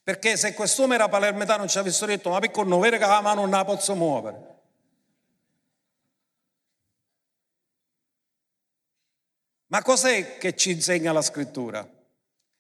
Perché 0.02 0.38
se 0.38 0.54
quest'uomo 0.54 0.94
era 0.94 1.10
palermitano 1.10 1.68
ci 1.68 1.78
avessero 1.78 2.12
detto 2.12 2.30
ma 2.30 2.40
perché 2.40 2.64
non 2.64 2.80
vede 2.80 2.98
che 2.98 3.06
la 3.06 3.20
mano 3.20 3.42
non 3.42 3.50
la 3.50 3.66
posso 3.66 3.94
muovere. 3.94 4.62
Ma 9.66 9.82
cos'è 9.82 10.38
che 10.38 10.56
ci 10.56 10.72
insegna 10.72 11.12
la 11.12 11.22
scrittura? 11.22 12.02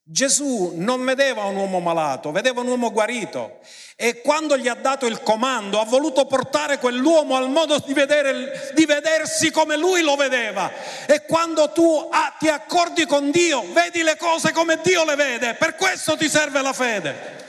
Gesù 0.06 0.74
non 0.76 1.06
vedeva 1.06 1.46
un 1.46 1.56
uomo 1.56 1.80
malato, 1.80 2.34
vedeva 2.34 2.60
un 2.60 2.68
uomo 2.68 2.92
guarito 2.92 3.60
e 3.96 4.20
quando 4.20 4.58
gli 4.58 4.68
ha 4.68 4.74
dato 4.74 5.06
il 5.06 5.22
comando 5.22 5.80
ha 5.80 5.86
voluto 5.86 6.26
portare 6.26 6.78
quell'uomo 6.78 7.38
al 7.38 7.50
modo 7.50 7.78
di, 7.80 7.94
vedere, 7.94 8.72
di 8.74 8.86
vedersi 8.86 9.50
come 9.50 9.78
lui 9.78 10.02
lo 10.02 10.18
vedeva. 10.18 10.70
E 11.06 11.24
quando 11.24 11.72
tu 11.72 12.10
ah, 12.12 12.36
ti 12.38 12.50
accordi 12.50 13.06
con 13.06 13.32
Dio, 13.32 13.64
vedi 13.72 14.04
le 14.04 14.18
cose 14.18 14.52
come 14.52 14.80
Dio 14.84 15.06
le 15.06 15.16
vede, 15.16 15.54
per 15.54 15.76
questo 15.76 16.18
ti 16.18 16.28
serve 16.28 16.62
la 16.62 16.74
fede. 16.74 17.43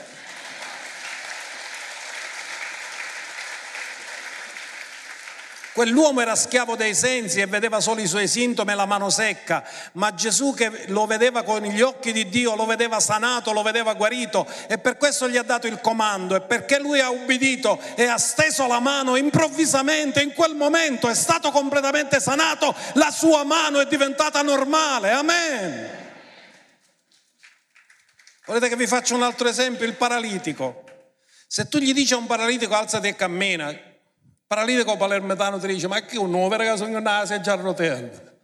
Quell'uomo 5.75 6.21
era 6.21 6.37
schiavo 6.37 6.77
dei 6.77 6.95
sensi 6.95 7.41
e 7.41 7.47
vedeva 7.47 7.81
solo 7.81 7.99
i 7.99 8.07
suoi 8.07 8.29
sintomi 8.29 8.71
e 8.71 8.75
la 8.75 8.85
mano 8.85 9.09
secca, 9.09 9.61
ma 9.95 10.13
Gesù 10.13 10.53
che 10.53 10.85
lo 10.87 11.05
vedeva 11.05 11.43
con 11.43 11.63
gli 11.63 11.81
occhi 11.81 12.13
di 12.13 12.29
Dio, 12.29 12.55
lo 12.55 12.65
vedeva 12.65 13.01
sanato, 13.01 13.51
lo 13.51 13.61
vedeva 13.61 13.93
guarito 13.93 14.47
e 14.69 14.77
per 14.77 14.95
questo 14.95 15.27
gli 15.27 15.35
ha 15.35 15.43
dato 15.43 15.67
il 15.67 15.81
comando 15.81 16.33
e 16.33 16.39
perché 16.39 16.79
lui 16.79 17.01
ha 17.01 17.09
ubbidito 17.09 17.77
e 17.95 18.05
ha 18.05 18.17
steso 18.17 18.67
la 18.67 18.79
mano 18.79 19.17
improvvisamente 19.17 20.21
in 20.21 20.31
quel 20.31 20.55
momento 20.55 21.09
è 21.09 21.13
stato 21.13 21.51
completamente 21.51 22.21
sanato, 22.21 22.73
la 22.93 23.11
sua 23.11 23.43
mano 23.43 23.81
è 23.81 23.85
diventata 23.85 24.41
normale. 24.41 25.11
Amen. 25.11 25.89
Volete 28.45 28.69
che 28.69 28.77
vi 28.77 28.87
faccia 28.87 29.13
un 29.13 29.23
altro 29.23 29.49
esempio? 29.49 29.85
Il 29.85 29.95
paralitico. 29.95 30.85
Se 31.45 31.67
tu 31.67 31.79
gli 31.79 31.93
dici 31.93 32.13
a 32.13 32.17
un 32.17 32.27
paralitico 32.27 32.75
alzati 32.75 33.09
e 33.09 33.15
cammina, 33.17 33.93
Paralitico 34.55 34.95
palermitano 34.95 35.59
ti 35.59 35.67
dice, 35.67 35.89
ma 35.89 35.99
che 35.99 36.17
un 36.17 36.29
nuovo 36.29 36.55
ragazzo 36.55 36.85
ha 36.85 36.99
la 37.01 37.25
seggia 37.25 37.51
a 37.51 37.55
rotelle? 37.55 38.39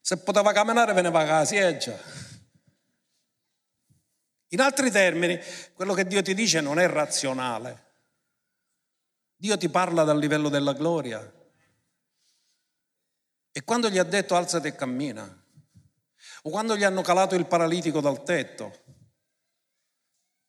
Se 0.00 0.16
poteva 0.16 0.52
camminare 0.52 0.92
veniva 0.92 1.20
a 1.20 1.24
casa 1.24 1.44
seggia. 1.44 1.96
In 4.48 4.60
altri 4.60 4.90
termini, 4.90 5.38
quello 5.72 5.94
che 5.94 6.04
Dio 6.04 6.20
ti 6.20 6.34
dice 6.34 6.60
non 6.60 6.80
è 6.80 6.88
razionale. 6.88 7.92
Dio 9.36 9.56
ti 9.56 9.68
parla 9.68 10.02
dal 10.02 10.18
livello 10.18 10.48
della 10.48 10.72
gloria. 10.72 11.32
E 13.52 13.62
quando 13.62 13.88
gli 13.90 13.98
ha 13.98 14.02
detto 14.02 14.34
alzati 14.34 14.66
e 14.66 14.74
cammina, 14.74 15.44
o 16.42 16.50
quando 16.50 16.76
gli 16.76 16.82
hanno 16.82 17.02
calato 17.02 17.36
il 17.36 17.46
paralitico 17.46 18.00
dal 18.00 18.24
tetto, 18.24 18.80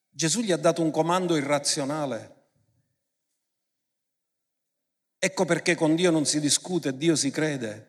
Gesù 0.10 0.42
gli 0.42 0.52
ha 0.52 0.58
dato 0.58 0.82
un 0.82 0.90
comando 0.90 1.38
irrazionale 1.38 2.35
Ecco 5.26 5.44
perché 5.44 5.74
con 5.74 5.96
Dio 5.96 6.12
non 6.12 6.28
si 6.28 6.40
discute, 6.40 6.96
Dio 6.96 7.16
si 7.16 7.32
crede. 7.32 7.88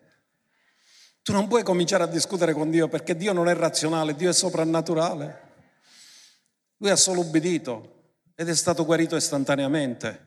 Tu 1.21 1.33
non 1.33 1.49
puoi 1.49 1.63
cominciare 1.63 2.03
a 2.03 2.07
discutere 2.07 2.55
con 2.55 2.71
Dio 2.71 2.89
perché 2.89 3.15
Dio 3.15 3.35
non 3.35 3.47
è 3.47 3.55
razionale, 3.55 4.15
Dio 4.15 4.31
è 4.31 4.33
soprannaturale. 4.33 5.43
Lui 6.79 6.89
ha 6.89 6.97
solo 6.97 7.21
ubbidito 7.21 8.15
ed 8.35 8.49
è 8.49 8.55
stato 8.55 8.87
guarito 8.87 9.17
istantaneamente. 9.17 10.26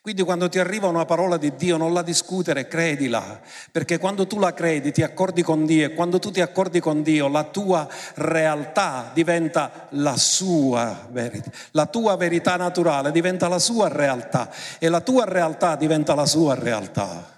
Quindi 0.00 0.22
quando 0.22 0.48
ti 0.48 0.58
arriva 0.58 0.86
una 0.86 1.04
parola 1.04 1.36
di 1.36 1.54
Dio 1.56 1.76
non 1.76 1.92
la 1.92 2.02
discutere, 2.02 2.68
credila, 2.68 3.40
perché 3.72 3.98
quando 3.98 4.26
tu 4.26 4.38
la 4.38 4.54
credi 4.54 4.92
ti 4.92 5.02
accordi 5.02 5.42
con 5.42 5.66
Dio 5.66 5.86
e 5.86 5.94
quando 5.94 6.20
tu 6.20 6.30
ti 6.30 6.40
accordi 6.40 6.78
con 6.78 7.02
Dio 7.02 7.26
la 7.28 7.44
tua 7.44 7.86
realtà 8.14 9.10
diventa 9.12 9.88
la 9.90 10.16
sua 10.16 11.08
verità, 11.10 11.50
la 11.72 11.86
tua 11.86 12.16
verità 12.16 12.56
naturale 12.56 13.10
diventa 13.10 13.48
la 13.48 13.58
sua 13.58 13.88
realtà 13.88 14.52
e 14.78 14.88
la 14.88 15.00
tua 15.00 15.24
realtà 15.24 15.74
diventa 15.74 16.14
la 16.14 16.26
sua 16.26 16.54
realtà. 16.54 17.36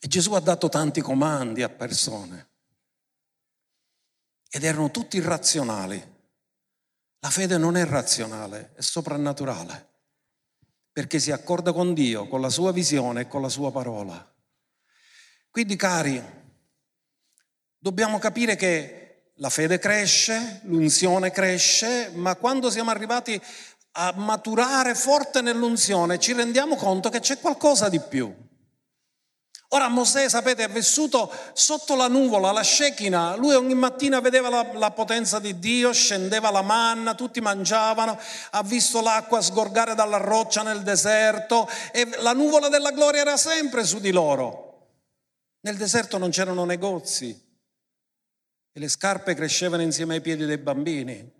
E 0.00 0.08
Gesù 0.08 0.32
ha 0.32 0.40
dato 0.40 0.68
tanti 0.68 1.00
comandi 1.00 1.62
a 1.62 1.68
persone 1.68 2.48
ed 4.50 4.64
erano 4.64 4.90
tutti 4.90 5.18
irrazionali. 5.18 6.10
La 7.20 7.30
fede 7.30 7.56
non 7.56 7.76
è 7.76 7.84
razionale, 7.86 8.72
è 8.74 8.80
soprannaturale 8.80 9.90
perché 10.92 11.18
si 11.18 11.32
accorda 11.32 11.72
con 11.72 11.94
Dio, 11.94 12.28
con 12.28 12.40
la 12.40 12.50
sua 12.50 12.70
visione 12.70 13.22
e 13.22 13.28
con 13.28 13.40
la 13.40 13.48
sua 13.48 13.72
parola. 13.72 14.30
Quindi 15.50 15.76
cari, 15.76 16.22
dobbiamo 17.78 18.18
capire 18.18 18.56
che 18.56 19.32
la 19.36 19.50
fede 19.50 19.78
cresce, 19.78 20.60
l'unzione 20.64 21.30
cresce, 21.30 22.10
ma 22.14 22.36
quando 22.36 22.70
siamo 22.70 22.90
arrivati 22.90 23.40
a 23.92 24.12
maturare 24.16 24.94
forte 24.94 25.40
nell'unzione 25.40 26.18
ci 26.18 26.32
rendiamo 26.32 26.76
conto 26.76 27.08
che 27.08 27.20
c'è 27.20 27.38
qualcosa 27.38 27.88
di 27.88 28.00
più. 28.00 28.34
Ora 29.74 29.88
Mosè, 29.88 30.28
sapete, 30.28 30.64
è 30.64 30.68
vissuto 30.68 31.32
sotto 31.54 31.94
la 31.94 32.06
nuvola, 32.06 32.52
la 32.52 32.62
Shekinah, 32.62 33.36
lui 33.36 33.54
ogni 33.54 33.74
mattina 33.74 34.20
vedeva 34.20 34.50
la, 34.50 34.70
la, 34.74 34.90
potenza 34.90 35.38
di 35.38 35.58
Dio, 35.58 35.94
scendeva 35.94 36.50
la 36.50 36.60
manna, 36.60 37.14
tutti 37.14 37.40
mangiavano, 37.40 38.18
ha 38.50 38.62
visto 38.62 39.00
l'acqua 39.00 39.40
sgorgare 39.40 39.94
dalla 39.94 40.18
roccia 40.18 40.62
nel 40.62 40.82
deserto 40.82 41.66
e 41.90 42.06
la 42.20 42.34
nuvola 42.34 42.68
della 42.68 42.90
gloria 42.90 43.22
era 43.22 43.38
sempre 43.38 43.84
su 43.84 43.98
di 43.98 44.10
loro. 44.10 44.90
Nel 45.60 45.78
deserto 45.78 46.18
non 46.18 46.28
c'erano 46.28 46.66
negozi 46.66 47.30
e 48.74 48.78
le 48.78 48.88
scarpe 48.88 49.34
crescevano 49.34 49.80
insieme 49.80 50.16
ai 50.16 50.20
piedi 50.20 50.44
dei 50.44 50.58
bambini 50.58 51.32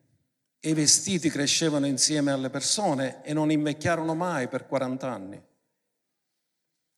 e 0.59 0.71
i 0.71 0.73
vestiti 0.73 1.29
crescevano 1.29 1.85
insieme 1.85 2.33
alle 2.33 2.49
persone 2.49 3.23
e 3.25 3.35
non 3.35 3.51
invecchiarono 3.51 4.15
mai 4.15 4.49
per 4.49 4.67
40 4.67 5.07
anni. 5.07 5.51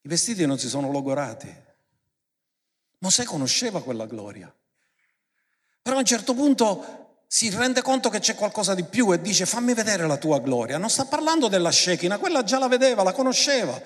I 0.05 0.07
vestiti 0.07 0.45
non 0.45 0.59
si 0.59 0.69
sono 0.69 0.91
logorati. 0.91 1.51
Mosè 2.99 3.23
conosceva 3.23 3.81
quella 3.81 4.05
gloria. 4.05 4.53
Però 5.81 5.95
a 5.95 5.99
un 5.99 6.05
certo 6.05 6.35
punto 6.35 7.23
si 7.25 7.49
rende 7.49 7.81
conto 7.81 8.09
che 8.09 8.19
c'è 8.19 8.35
qualcosa 8.35 8.75
di 8.75 8.83
più 8.83 9.11
e 9.11 9.19
dice 9.19 9.47
fammi 9.47 9.73
vedere 9.73 10.05
la 10.05 10.17
tua 10.17 10.39
gloria. 10.39 10.77
Non 10.77 10.91
sta 10.91 11.05
parlando 11.05 11.47
della 11.47 11.71
Shekinah, 11.71 12.19
quella 12.19 12.43
già 12.43 12.59
la 12.59 12.67
vedeva, 12.67 13.01
la 13.01 13.13
conosceva. 13.13 13.81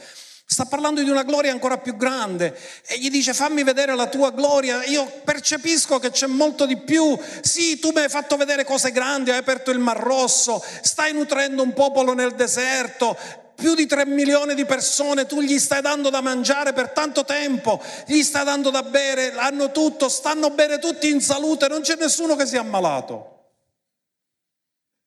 Sta 0.51 0.65
parlando 0.65 1.03
di 1.03 1.09
una 1.11 1.21
gloria 1.21 1.51
ancora 1.51 1.77
più 1.77 1.95
grande 1.95 2.57
e 2.87 2.97
gli 2.97 3.11
dice 3.11 3.35
fammi 3.35 3.61
vedere 3.61 3.93
la 3.93 4.07
tua 4.07 4.31
gloria, 4.31 4.83
io 4.83 5.05
percepisco 5.23 5.99
che 5.99 6.09
c'è 6.09 6.25
molto 6.25 6.65
di 6.65 6.75
più, 6.75 7.15
sì 7.41 7.77
tu 7.77 7.91
mi 7.91 7.99
hai 7.99 8.09
fatto 8.09 8.35
vedere 8.35 8.63
cose 8.63 8.91
grandi, 8.91 9.29
hai 9.29 9.37
aperto 9.37 9.69
il 9.69 9.77
Mar 9.77 9.97
Rosso, 9.97 10.59
stai 10.81 11.13
nutrendo 11.13 11.61
un 11.61 11.73
popolo 11.73 12.15
nel 12.15 12.33
deserto, 12.33 13.15
più 13.53 13.75
di 13.75 13.85
3 13.85 14.07
milioni 14.07 14.55
di 14.55 14.65
persone, 14.65 15.27
tu 15.27 15.39
gli 15.39 15.59
stai 15.59 15.83
dando 15.83 16.09
da 16.09 16.19
mangiare 16.19 16.73
per 16.73 16.89
tanto 16.93 17.25
tempo, 17.25 17.79
gli 18.07 18.23
stai 18.23 18.43
dando 18.43 18.71
da 18.71 18.81
bere, 18.81 19.33
hanno 19.33 19.71
tutto, 19.71 20.09
stanno 20.09 20.49
bene 20.49 20.79
tutti 20.79 21.09
in 21.09 21.21
salute, 21.21 21.67
non 21.67 21.81
c'è 21.81 21.95
nessuno 21.95 22.35
che 22.35 22.47
sia 22.47 22.61
ammalato. 22.61 23.51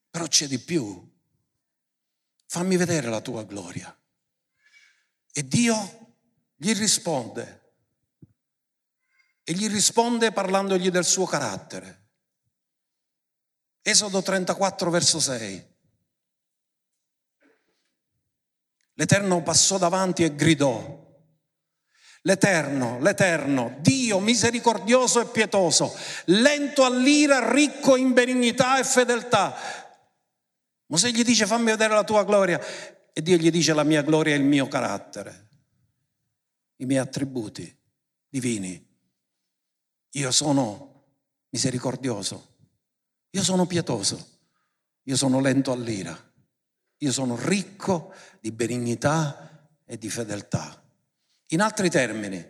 Però 0.08 0.24
c'è 0.28 0.46
di 0.46 0.60
più. 0.60 1.04
Fammi 2.46 2.76
vedere 2.76 3.08
la 3.08 3.20
tua 3.20 3.42
gloria. 3.42 3.92
E 5.32 5.48
Dio 5.48 6.14
gli 6.56 6.74
risponde. 6.74 7.60
E 9.44 9.52
gli 9.54 9.68
risponde 9.68 10.30
parlandogli 10.30 10.90
del 10.90 11.04
suo 11.04 11.24
carattere. 11.24 12.00
Esodo 13.80 14.22
34, 14.22 14.90
verso 14.90 15.18
6. 15.18 15.70
L'Eterno 18.94 19.42
passò 19.42 19.78
davanti 19.78 20.22
e 20.22 20.34
gridò. 20.34 21.00
L'Eterno, 22.24 23.00
l'Eterno, 23.00 23.78
Dio 23.80 24.20
misericordioso 24.20 25.20
e 25.20 25.26
pietoso, 25.26 25.92
lento 26.26 26.84
all'ira, 26.84 27.50
ricco 27.50 27.96
in 27.96 28.12
benignità 28.12 28.78
e 28.78 28.84
fedeltà. 28.84 29.56
Mosè 30.86 31.08
gli 31.08 31.24
dice 31.24 31.46
fammi 31.46 31.64
vedere 31.64 31.94
la 31.94 32.04
tua 32.04 32.22
gloria 32.22 32.60
e 33.12 33.22
Dio 33.22 33.36
gli 33.36 33.50
dice 33.50 33.74
la 33.74 33.84
mia 33.84 34.02
gloria 34.02 34.34
è 34.34 34.38
il 34.38 34.44
mio 34.44 34.68
carattere, 34.68 35.48
i 36.76 36.86
miei 36.86 37.00
attributi 37.00 37.74
divini. 38.28 38.90
Io 40.14 40.30
sono 40.30 41.04
misericordioso, 41.50 42.56
io 43.30 43.42
sono 43.42 43.66
pietoso, 43.66 44.40
io 45.04 45.16
sono 45.16 45.40
lento 45.40 45.72
all'ira. 45.72 46.30
Io 47.02 47.10
sono 47.10 47.36
ricco 47.36 48.14
di 48.40 48.52
benignità 48.52 49.68
e 49.84 49.98
di 49.98 50.08
fedeltà. 50.08 50.80
In 51.48 51.60
altri 51.60 51.90
termini, 51.90 52.42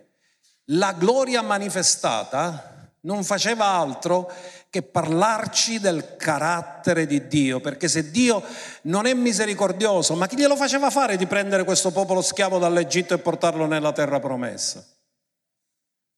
la 0.65 0.93
gloria 0.93 1.41
manifestata 1.41 2.93
non 3.01 3.23
faceva 3.23 3.65
altro 3.65 4.31
che 4.73 4.81
parlarci 4.81 5.79
del 5.79 6.15
carattere 6.15 7.05
di 7.05 7.27
Dio, 7.27 7.59
perché 7.59 7.87
se 7.87 8.09
Dio 8.09 8.41
non 8.83 9.05
è 9.05 9.13
misericordioso, 9.13 10.15
ma 10.15 10.25
chi 10.25 10.35
glielo 10.35 10.55
faceva 10.55 10.89
fare 10.89 11.15
di 11.15 11.27
prendere 11.27 11.63
questo 11.63 11.91
popolo 11.91 12.23
schiavo 12.23 12.57
dall'Egitto 12.57 13.13
e 13.13 13.19
portarlo 13.19 13.67
nella 13.67 13.91
terra 13.91 14.19
promessa? 14.19 14.83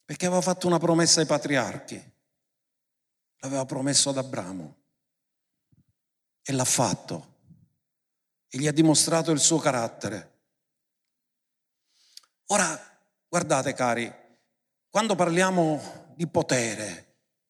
Perché 0.05 0.25
aveva 0.27 0.39
fatto 0.39 0.67
una 0.67 0.79
promessa 0.79 1.19
ai 1.19 1.25
patriarchi, 1.25 2.01
l'aveva 3.39 3.65
promesso 3.65 4.11
ad 4.11 4.19
Abramo. 4.19 4.75
e 6.41 6.53
l'ha 6.53 6.63
fatto 6.63 7.33
e 8.47 8.57
gli 8.57 8.67
ha 8.67 8.71
dimostrato 8.71 9.31
il 9.31 9.39
suo 9.41 9.57
carattere. 9.57 10.31
Ora, 12.45 12.79
guardate 13.27 13.73
cari, 13.73 14.09
quando 14.89 15.15
parliamo 15.15 16.13
di 16.15 16.25
potere, 16.25 17.04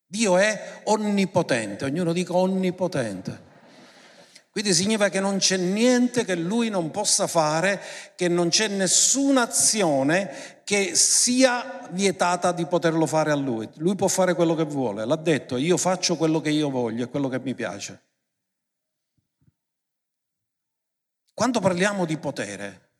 Dio 0.06 0.36
è 0.36 0.82
onnipotente, 0.84 1.84
ognuno 1.84 2.12
dica 2.12 2.34
onnipotente. 2.34 3.44
Quindi 4.56 4.72
significa 4.72 5.10
che 5.10 5.20
non 5.20 5.36
c'è 5.36 5.58
niente 5.58 6.24
che 6.24 6.34
lui 6.34 6.70
non 6.70 6.90
possa 6.90 7.26
fare, 7.26 7.78
che 8.14 8.26
non 8.26 8.48
c'è 8.48 8.68
nessuna 8.68 9.42
azione 9.42 10.62
che 10.64 10.94
sia 10.94 11.86
vietata 11.90 12.52
di 12.52 12.64
poterlo 12.64 13.04
fare 13.06 13.30
a 13.30 13.34
lui. 13.34 13.68
Lui 13.74 13.96
può 13.96 14.08
fare 14.08 14.34
quello 14.34 14.54
che 14.54 14.64
vuole, 14.64 15.04
l'ha 15.04 15.16
detto, 15.16 15.58
io 15.58 15.76
faccio 15.76 16.16
quello 16.16 16.40
che 16.40 16.48
io 16.48 16.70
voglio 16.70 17.04
e 17.04 17.08
quello 17.08 17.28
che 17.28 17.38
mi 17.38 17.54
piace. 17.54 18.02
Quando 21.34 21.60
parliamo 21.60 22.06
di 22.06 22.16
potere, 22.16 22.92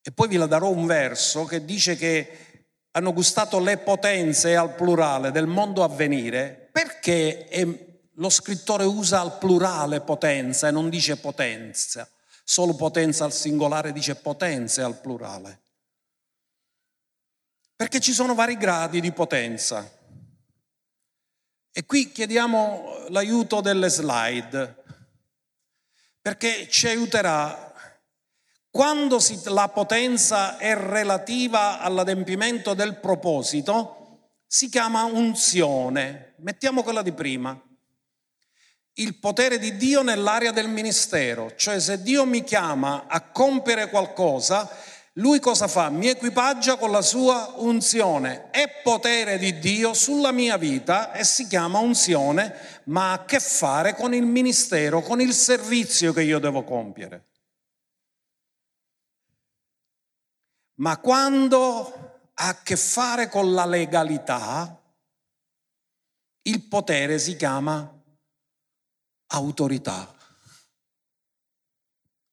e 0.00 0.10
poi 0.10 0.28
vi 0.28 0.36
la 0.36 0.46
darò 0.46 0.70
un 0.70 0.86
verso 0.86 1.44
che 1.44 1.66
dice 1.66 1.96
che 1.96 2.53
hanno 2.96 3.12
gustato 3.12 3.58
le 3.58 3.78
potenze 3.78 4.54
al 4.56 4.74
plurale 4.74 5.32
del 5.32 5.46
mondo 5.46 5.82
a 5.82 5.88
venire, 5.88 6.68
perché 6.70 7.48
lo 8.14 8.30
scrittore 8.30 8.84
usa 8.84 9.20
al 9.20 9.38
plurale 9.38 10.00
potenza 10.00 10.68
e 10.68 10.70
non 10.70 10.88
dice 10.88 11.16
potenza, 11.16 12.08
solo 12.44 12.74
potenza 12.76 13.24
al 13.24 13.32
singolare 13.32 13.92
dice 13.92 14.14
potenze 14.14 14.82
al 14.82 15.00
plurale. 15.00 15.62
Perché 17.74 17.98
ci 17.98 18.12
sono 18.12 18.34
vari 18.34 18.56
gradi 18.56 19.00
di 19.00 19.10
potenza. 19.10 19.90
E 21.72 21.86
qui 21.86 22.12
chiediamo 22.12 23.06
l'aiuto 23.08 23.60
delle 23.60 23.88
slide, 23.88 24.84
perché 26.22 26.68
ci 26.68 26.86
aiuterà 26.86 27.73
quando 28.74 29.20
si, 29.20 29.40
la 29.44 29.68
potenza 29.68 30.56
è 30.56 30.74
relativa 30.74 31.78
all'adempimento 31.78 32.74
del 32.74 32.96
proposito, 32.96 34.32
si 34.48 34.68
chiama 34.68 35.04
unzione. 35.04 36.34
Mettiamo 36.38 36.82
quella 36.82 37.02
di 37.02 37.12
prima 37.12 37.56
il 38.94 39.20
potere 39.20 39.60
di 39.60 39.76
Dio 39.76 40.02
nell'area 40.02 40.50
del 40.50 40.68
ministero, 40.68 41.54
cioè 41.54 41.78
se 41.78 42.02
Dio 42.02 42.24
mi 42.26 42.42
chiama 42.42 43.06
a 43.06 43.20
compiere 43.30 43.88
qualcosa, 43.88 44.68
lui 45.14 45.38
cosa 45.38 45.68
fa? 45.68 45.88
Mi 45.88 46.08
equipaggia 46.08 46.74
con 46.74 46.90
la 46.90 47.02
sua 47.02 47.54
unzione. 47.58 48.50
È 48.50 48.80
potere 48.82 49.38
di 49.38 49.60
Dio 49.60 49.94
sulla 49.94 50.32
mia 50.32 50.56
vita 50.56 51.12
e 51.12 51.22
si 51.22 51.46
chiama 51.46 51.78
unzione, 51.78 52.52
ma 52.86 53.10
ha 53.10 53.12
a 53.12 53.24
che 53.24 53.38
fare 53.38 53.94
con 53.94 54.14
il 54.14 54.26
ministero, 54.26 55.00
con 55.00 55.20
il 55.20 55.32
servizio 55.32 56.12
che 56.12 56.22
io 56.22 56.40
devo 56.40 56.64
compiere. 56.64 57.26
Ma 60.76 60.98
quando 60.98 62.30
ha 62.34 62.48
a 62.48 62.62
che 62.62 62.76
fare 62.76 63.28
con 63.28 63.52
la 63.52 63.64
legalità, 63.64 64.80
il 66.42 66.62
potere 66.62 67.18
si 67.18 67.36
chiama 67.36 67.90
autorità. 69.28 70.12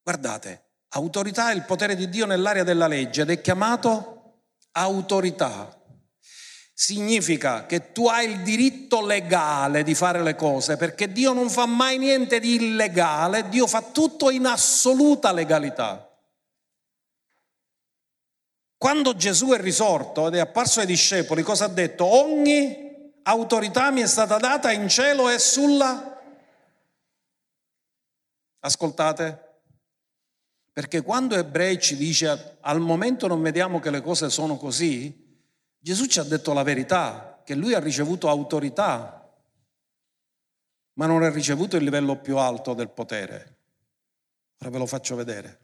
Guardate, 0.03 0.69
autorità 0.89 1.51
è 1.51 1.53
il 1.53 1.63
potere 1.65 1.95
di 1.95 2.09
Dio 2.09 2.25
nell'area 2.25 2.63
della 2.63 2.87
legge 2.87 3.21
ed 3.21 3.29
è 3.29 3.41
chiamato 3.41 4.43
autorità. 4.71 5.77
Significa 6.73 7.67
che 7.67 7.91
tu 7.91 8.07
hai 8.07 8.29
il 8.29 8.41
diritto 8.41 9.05
legale 9.05 9.83
di 9.83 9.93
fare 9.93 10.23
le 10.23 10.35
cose 10.35 10.77
perché 10.77 11.11
Dio 11.11 11.31
non 11.31 11.49
fa 11.49 11.67
mai 11.67 11.99
niente 11.99 12.39
di 12.39 12.55
illegale, 12.55 13.49
Dio 13.49 13.67
fa 13.67 13.83
tutto 13.83 14.31
in 14.31 14.47
assoluta 14.47 15.31
legalità. 15.31 16.10
Quando 18.81 19.15
Gesù 19.15 19.49
è 19.49 19.61
risorto 19.61 20.25
ed 20.25 20.33
è 20.33 20.39
apparso 20.39 20.79
ai 20.79 20.87
discepoli, 20.87 21.43
cosa 21.43 21.65
ha 21.65 21.67
detto? 21.67 22.03
Ogni 22.03 23.13
autorità 23.21 23.91
mi 23.91 24.01
è 24.01 24.07
stata 24.07 24.39
data 24.39 24.71
in 24.71 24.89
cielo 24.89 25.29
e 25.29 25.37
sulla 25.37 26.19
Ascoltate? 28.61 29.59
Perché 30.73 31.03
quando 31.03 31.35
Ebrei 31.35 31.79
ci 31.79 31.95
dice 31.95 32.57
al 32.61 32.79
momento 32.79 33.27
non 33.27 33.39
vediamo 33.43 33.79
che 33.79 33.91
le 33.91 34.01
cose 34.01 34.31
sono 34.31 34.57
così, 34.57 35.39
Gesù 35.77 36.07
ci 36.07 36.17
ha 36.17 36.23
detto 36.23 36.51
la 36.51 36.63
verità, 36.63 37.39
che 37.45 37.53
lui 37.53 37.75
ha 37.75 37.79
ricevuto 37.79 38.29
autorità, 38.29 39.31
ma 40.93 41.05
non 41.05 41.21
ha 41.21 41.29
ricevuto 41.29 41.77
il 41.77 41.83
livello 41.83 42.15
più 42.15 42.35
alto 42.37 42.73
del 42.73 42.89
potere. 42.89 43.57
Ora 44.59 44.71
ve 44.71 44.77
lo 44.79 44.87
faccio 44.87 45.15
vedere. 45.15 45.59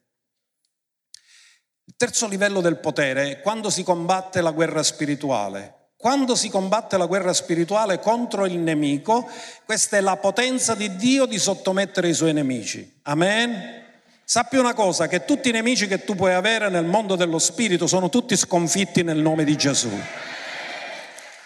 Il 1.90 1.94
terzo 1.96 2.28
livello 2.28 2.60
del 2.60 2.80
potere 2.80 3.32
è 3.32 3.40
quando 3.40 3.70
si 3.70 3.82
combatte 3.82 4.42
la 4.42 4.52
guerra 4.52 4.84
spirituale. 4.84 5.92
Quando 5.96 6.36
si 6.36 6.50
combatte 6.50 6.98
la 6.98 7.06
guerra 7.06 7.32
spirituale 7.32 8.00
contro 8.00 8.46
il 8.46 8.58
nemico, 8.58 9.26
questa 9.64 9.96
è 9.96 10.02
la 10.02 10.18
potenza 10.18 10.76
di 10.76 10.98
Dio 10.98 11.26
di 11.26 11.40
sottomettere 11.40 12.10
i 12.10 12.14
suoi 12.14 12.34
nemici. 12.34 13.00
Amen. 13.04 13.86
Sappi 14.26 14.58
una 14.58 14.74
cosa, 14.74 15.08
che 15.08 15.24
tutti 15.24 15.48
i 15.48 15.54
nemici 15.54 15.88
che 15.88 16.04
tu 16.04 16.14
puoi 16.14 16.34
avere 16.34 16.68
nel 16.68 16.84
mondo 16.84 17.16
dello 17.16 17.40
spirito 17.40 17.88
sono 17.88 18.10
tutti 18.10 18.36
sconfitti 18.36 19.02
nel 19.02 19.20
nome 19.20 19.46
di 19.46 19.56
Gesù. 19.56 19.90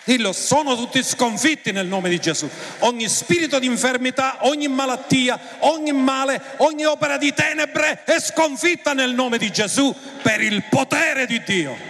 Dillo, 0.03 0.33
sono 0.33 0.75
tutti 0.75 1.03
sconfitti 1.03 1.71
nel 1.71 1.85
nome 1.85 2.09
di 2.09 2.19
Gesù. 2.19 2.49
Ogni 2.79 3.07
spirito 3.07 3.59
di 3.59 3.67
infermità, 3.67 4.47
ogni 4.47 4.67
malattia, 4.67 5.39
ogni 5.59 5.91
male, 5.91 6.41
ogni 6.57 6.85
opera 6.85 7.17
di 7.17 7.31
tenebre 7.33 8.03
è 8.03 8.19
sconfitta 8.19 8.93
nel 8.93 9.13
nome 9.13 9.37
di 9.37 9.51
Gesù 9.51 9.95
per 10.23 10.41
il 10.41 10.63
potere 10.69 11.27
di 11.27 11.43
Dio. 11.43 11.89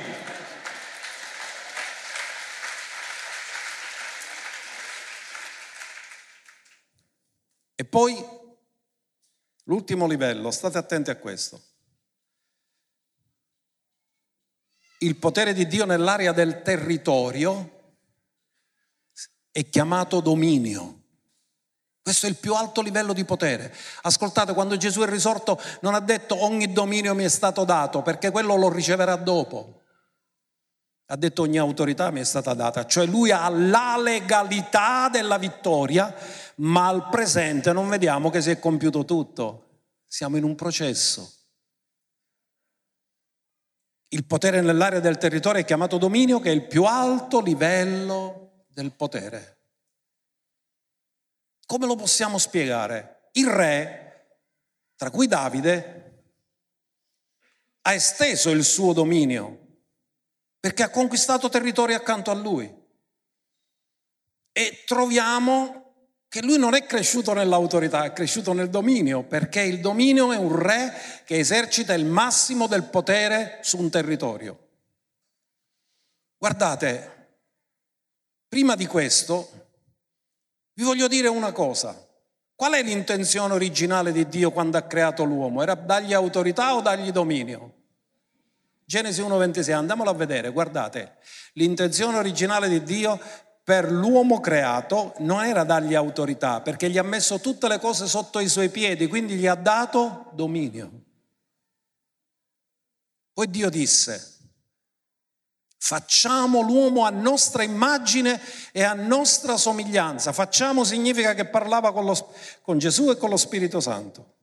E 7.76 7.86
poi 7.86 8.22
l'ultimo 9.64 10.06
livello, 10.06 10.52
state 10.52 10.78
attenti 10.78 11.10
a 11.12 11.16
questo. 11.16 11.62
Il 14.98 15.16
potere 15.16 15.54
di 15.54 15.66
Dio 15.66 15.86
nell'area 15.86 16.34
del 16.34 16.62
territorio 16.62 17.80
è 19.52 19.70
chiamato 19.70 20.20
dominio. 20.20 21.00
Questo 22.02 22.26
è 22.26 22.30
il 22.30 22.38
più 22.38 22.56
alto 22.56 22.82
livello 22.82 23.14
di 23.14 23.26
potere. 23.26 23.74
Ascoltate, 24.02 24.54
quando 24.54 24.76
Gesù 24.78 25.02
è 25.02 25.08
risorto 25.08 25.60
non 25.82 25.94
ha 25.94 26.00
detto 26.00 26.44
ogni 26.44 26.72
dominio 26.72 27.14
mi 27.14 27.24
è 27.24 27.30
stato 27.30 27.64
dato, 27.64 28.02
perché 28.02 28.32
quello 28.32 28.56
lo 28.56 28.70
riceverà 28.70 29.16
dopo 29.16 29.82
ha 31.12 31.18
detto 31.18 31.42
ogni 31.42 31.58
autorità 31.58 32.10
mi 32.10 32.22
è 32.22 32.24
stata 32.24 32.54
data, 32.54 32.86
cioè 32.86 33.06
lui 33.06 33.32
ha 33.32 33.50
la 33.50 33.98
legalità 34.02 35.10
della 35.10 35.38
vittoria, 35.38 36.16
ma 36.58 36.88
al 36.88 37.10
presente 37.10 37.74
non 37.74 37.90
vediamo 37.90 38.30
che 38.30 38.42
si 38.42 38.50
è 38.50 38.60
compiuto 38.60 39.04
tutto, 39.04 39.82
siamo 40.08 40.38
in 40.38 40.46
un 40.46 40.56
processo. 40.56 41.34
Il 44.08 44.24
potere 44.26 44.62
nell'area 44.62 45.02
del 45.02 45.18
territorio 45.18 45.60
è 45.60 45.66
chiamato 45.66 45.98
dominio, 45.98 46.40
che 46.40 46.50
è 46.50 46.54
il 46.54 46.66
più 46.66 46.86
alto 46.86 47.42
livello 47.42 48.41
del 48.74 48.92
potere. 48.92 49.58
Come 51.66 51.86
lo 51.86 51.96
possiamo 51.96 52.38
spiegare? 52.38 53.30
Il 53.34 53.48
re, 53.48 54.40
tra 54.96 55.10
cui 55.10 55.28
Davide, 55.28 56.24
ha 57.84 57.94
esteso 57.94 58.50
il 58.50 58.64
suo 58.64 58.94
dominio 58.94 59.62
perché 60.60 60.84
ha 60.84 60.90
conquistato 60.90 61.50
territori 61.50 61.96
accanto 61.96 62.30
a 62.30 62.36
lui. 62.36 62.72
E 64.52 64.84
troviamo 64.86 65.82
che 66.28 66.44
lui 66.44 66.60
non 66.60 66.76
è 66.76 66.86
cresciuto 66.86 67.34
nell'autorità, 67.34 68.04
è 68.04 68.14
cresciuto 68.14 68.54
nel 68.54 68.70
dominio, 68.70 69.24
perché 69.24 69.62
il 69.62 69.80
dominio 69.80 70.32
è 70.32 70.38
un 70.38 70.56
re 70.56 70.94
che 71.26 71.40
esercita 71.40 71.94
il 71.94 72.06
massimo 72.06 72.68
del 72.68 72.84
potere 72.84 73.60
su 73.64 73.80
un 73.80 73.90
territorio. 73.90 74.68
Guardate, 76.38 77.21
prima 78.52 78.76
di 78.76 78.86
questo 78.86 79.50
vi 80.74 80.84
voglio 80.84 81.08
dire 81.08 81.30
una 81.30 81.54
cosa. 81.54 81.96
Qual 82.54 82.74
è 82.74 82.84
l'intenzione 82.84 83.54
originale 83.54 84.12
di 84.12 84.28
Dio 84.28 84.52
quando 84.52 84.78
ha 84.78 84.82
creato 84.82 85.24
l'uomo? 85.24 85.62
Era 85.62 85.74
dargli 85.74 86.12
autorità 86.12 86.76
o 86.76 86.82
dargli 86.82 87.14
dominio? 87.14 87.76
Genesi 88.84 89.22
1.26, 89.22 89.72
andiamolo 89.72 90.10
a 90.10 90.14
vedere, 90.14 90.50
guardate, 90.50 91.16
l'intenzione 91.54 92.18
originale 92.18 92.68
di 92.68 92.84
Dio 92.84 93.18
per 93.64 93.90
l'uomo 93.90 94.42
creato 94.42 95.14
non 95.20 95.46
era 95.46 95.64
dargli 95.64 95.96
autorità, 95.96 96.60
perché 96.60 96.90
gli 96.90 96.98
ha 96.98 97.04
messo 97.04 97.40
tutte 97.40 97.70
le 97.70 97.80
cose 97.80 98.06
sotto 98.06 98.40
i 98.40 98.50
suoi 98.50 98.68
piedi, 98.68 99.08
quindi 99.08 99.36
gli 99.36 99.48
ha 99.48 99.56
dato 99.56 100.30
dominio. 100.34 100.92
Poi 103.32 103.50
Dio 103.50 103.70
disse, 103.70 104.41
Facciamo 105.84 106.62
l'uomo 106.62 107.06
a 107.06 107.10
nostra 107.10 107.64
immagine 107.64 108.40
e 108.72 108.84
a 108.84 108.94
nostra 108.94 109.58
somiglianza. 109.58 110.32
Facciamo 110.32 110.84
significa 110.84 111.34
che 111.34 111.48
parlava 111.48 111.92
con, 111.92 112.06
lo, 112.06 112.36
con 112.62 112.78
Gesù 112.78 113.10
e 113.10 113.18
con 113.18 113.32
lo 113.32 113.36
Spirito 113.36 113.80
Santo. 113.80 114.36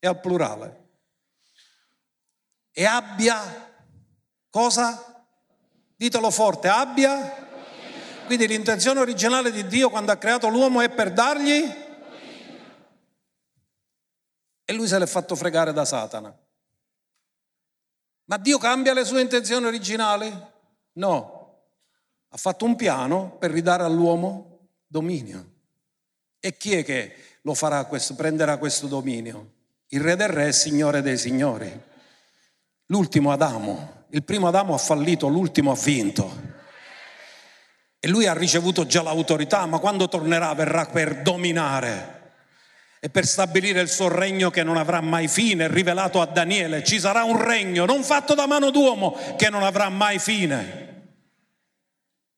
E 0.00 0.08
al 0.08 0.18
plurale. 0.20 0.88
E 2.72 2.84
abbia 2.84 3.70
cosa? 4.50 5.24
Ditelo 5.94 6.32
forte, 6.32 6.66
abbia. 6.66 7.46
Quindi 8.26 8.48
l'intenzione 8.48 8.98
originale 8.98 9.52
di 9.52 9.64
Dio 9.68 9.90
quando 9.90 10.10
ha 10.10 10.16
creato 10.16 10.48
l'uomo 10.48 10.80
è 10.80 10.90
per 10.90 11.12
dargli. 11.12 11.72
E 14.64 14.72
lui 14.72 14.88
se 14.88 14.98
l'è 14.98 15.06
fatto 15.06 15.36
fregare 15.36 15.72
da 15.72 15.84
Satana. 15.84 16.36
Ma 18.26 18.38
Dio 18.38 18.58
cambia 18.58 18.92
le 18.92 19.04
sue 19.04 19.20
intenzioni 19.20 19.66
originali? 19.66 20.32
No. 20.94 21.60
Ha 22.28 22.36
fatto 22.36 22.64
un 22.64 22.74
piano 22.74 23.36
per 23.38 23.50
ridare 23.50 23.84
all'uomo 23.84 24.68
dominio. 24.86 25.52
E 26.40 26.56
chi 26.56 26.74
è 26.74 26.84
che 26.84 27.14
lo 27.42 27.54
farà 27.54 27.84
questo, 27.84 28.14
prenderà 28.14 28.58
questo 28.58 28.88
dominio? 28.88 29.52
Il 29.88 30.00
re 30.00 30.16
del 30.16 30.28
re, 30.28 30.52
signore 30.52 31.02
dei 31.02 31.16
signori. 31.16 31.72
L'ultimo 32.86 33.30
Adamo. 33.30 34.04
Il 34.10 34.24
primo 34.24 34.48
Adamo 34.48 34.74
ha 34.74 34.78
fallito, 34.78 35.28
l'ultimo 35.28 35.70
ha 35.70 35.76
vinto. 35.76 36.54
E 38.00 38.08
lui 38.08 38.26
ha 38.26 38.34
ricevuto 38.34 38.86
già 38.86 39.02
l'autorità, 39.02 39.64
ma 39.66 39.78
quando 39.78 40.08
tornerà 40.08 40.52
verrà 40.54 40.86
per 40.86 41.22
dominare 41.22 42.15
e 43.06 43.08
per 43.08 43.24
stabilire 43.24 43.80
il 43.80 43.88
suo 43.88 44.08
regno 44.08 44.50
che 44.50 44.64
non 44.64 44.76
avrà 44.76 45.00
mai 45.00 45.28
fine, 45.28 45.68
rivelato 45.68 46.20
a 46.20 46.26
Daniele. 46.26 46.82
Ci 46.82 46.98
sarà 46.98 47.22
un 47.22 47.40
regno 47.40 47.84
non 47.84 48.02
fatto 48.02 48.34
da 48.34 48.48
mano 48.48 48.70
d'uomo 48.70 49.16
che 49.36 49.48
non 49.48 49.62
avrà 49.62 49.88
mai 49.90 50.18
fine. 50.18 51.12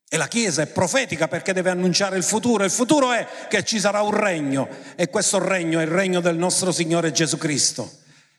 E 0.06 0.16
la 0.18 0.28
Chiesa 0.28 0.60
è 0.60 0.66
profetica 0.66 1.26
perché 1.26 1.54
deve 1.54 1.70
annunciare 1.70 2.18
il 2.18 2.22
futuro. 2.22 2.64
Il 2.64 2.70
futuro 2.70 3.12
è 3.12 3.26
che 3.48 3.64
ci 3.64 3.80
sarà 3.80 4.02
un 4.02 4.14
regno 4.14 4.68
e 4.94 5.08
questo 5.08 5.42
regno 5.42 5.80
è 5.80 5.84
il 5.84 5.88
regno 5.88 6.20
del 6.20 6.36
nostro 6.36 6.70
Signore 6.70 7.12
Gesù 7.12 7.38
Cristo 7.38 7.90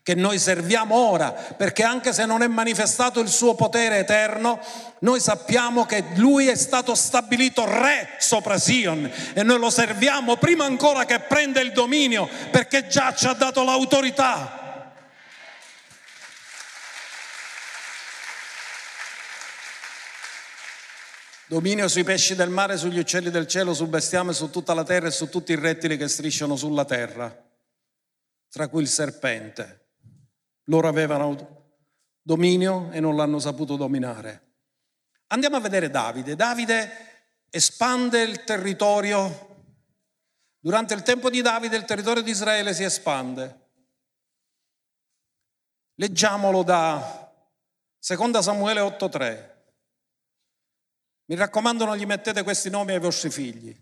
che 0.10 0.16
noi 0.16 0.40
serviamo 0.40 0.96
ora, 0.96 1.32
perché 1.32 1.84
anche 1.84 2.14
se 2.14 2.26
non 2.26 2.42
è 2.42 2.48
manifestato 2.48 3.20
il 3.20 3.28
suo 3.28 3.54
potere 3.54 4.00
eterno, 4.00 4.60
noi 5.02 5.20
sappiamo 5.20 5.86
che 5.86 6.04
lui 6.16 6.48
è 6.48 6.56
stato 6.56 6.96
stabilito 6.96 7.64
re 7.64 8.16
sopra 8.18 8.58
Sion 8.58 9.08
e 9.36 9.44
noi 9.44 9.60
lo 9.60 9.70
serviamo 9.70 10.38
prima 10.38 10.66
ancora 10.66 11.06
che 11.06 11.20
prenda 11.20 11.62
il 11.62 11.74
dominio, 11.74 12.28
perché 12.50 12.88
già 12.88 13.14
ci 13.14 13.28
ha 13.28 13.34
dato 13.34 13.64
l'autorità. 13.64 14.96
Dominio 21.46 21.88
sui 21.88 22.04
pesci 22.04 22.34
del 22.34 22.50
mare, 22.50 22.78
sugli 22.78 22.98
uccelli 22.98 23.30
del 23.30 23.46
cielo, 23.46 23.76
sul 23.76 23.90
bestiame, 23.90 24.34
su 24.34 24.50
tutta 24.50 24.74
la 24.74 24.84
terra 24.84 25.06
e 25.06 25.12
su 25.12 25.30
tutti 25.30 25.52
i 25.52 25.56
rettili 25.56 25.98
che 25.98 26.08
strisciano 26.08 26.56
sulla 26.56 26.86
terra, 26.86 27.32
tra 28.50 28.68
cui 28.70 28.82
il 28.82 28.88
serpente. 28.88 29.79
Loro 30.70 30.88
avevano 30.88 31.58
dominio 32.22 32.92
e 32.92 33.00
non 33.00 33.16
l'hanno 33.16 33.40
saputo 33.40 33.76
dominare. 33.76 34.48
Andiamo 35.28 35.56
a 35.56 35.60
vedere 35.60 35.90
Davide. 35.90 36.36
Davide 36.36 36.92
espande 37.50 38.22
il 38.22 38.44
territorio. 38.44 39.48
Durante 40.60 40.94
il 40.94 41.02
tempo 41.02 41.32
di 41.32 41.42
Davide 41.42 41.76
il 41.76 41.86
territorio 41.86 42.22
di 42.22 42.30
Israele 42.30 42.74
si 42.74 42.84
espande. 42.84 43.68
Leggiamolo 45.96 46.62
da 46.62 47.34
2 48.00 48.42
Samuele 48.42 48.80
8.3. 48.82 49.58
Mi 51.26 51.36
raccomando 51.36 51.86
non 51.86 51.98
gli 51.98 52.06
mettete 52.06 52.44
questi 52.44 52.70
nomi 52.70 52.92
ai 52.92 53.00
vostri 53.00 53.32
figli. 53.32 53.76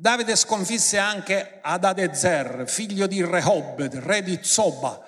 Davide 0.00 0.36
sconfisse 0.36 0.96
anche 0.96 1.58
Adadezer, 1.60 2.68
figlio 2.68 3.08
di 3.08 3.24
Rehob, 3.24 3.82
re 3.94 4.22
di 4.22 4.38
Zoba, 4.42 5.04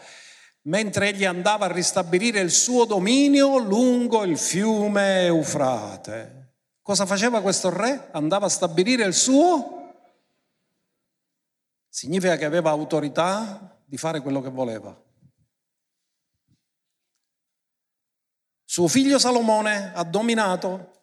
mentre 0.63 1.11
egli 1.11 1.25
andava 1.25 1.67
a 1.67 1.73
ristabilire 1.73 2.41
il 2.41 2.51
suo 2.51 2.87
dominio 2.87 3.59
lungo 3.59 4.25
il 4.25 4.37
fiume 4.37 5.27
Eufrate. 5.27 6.55
Cosa 6.83 7.07
faceva 7.07 7.41
questo 7.41 7.71
re? 7.71 8.09
Andava 8.11 8.47
a 8.47 8.49
stabilire 8.49 9.05
il 9.05 9.15
suo? 9.15 9.93
Significa 11.89 12.37
che 12.37 12.45
aveva 12.45 12.71
autorità 12.71 13.79
di 13.85 13.97
fare 13.97 14.21
quello 14.21 14.41
che 14.41 14.51
voleva. 14.51 15.01
Suo 18.65 18.89
figlio 18.89 19.21
Salomone 19.21 19.93
ha 19.95 20.03
dominato 20.03 21.00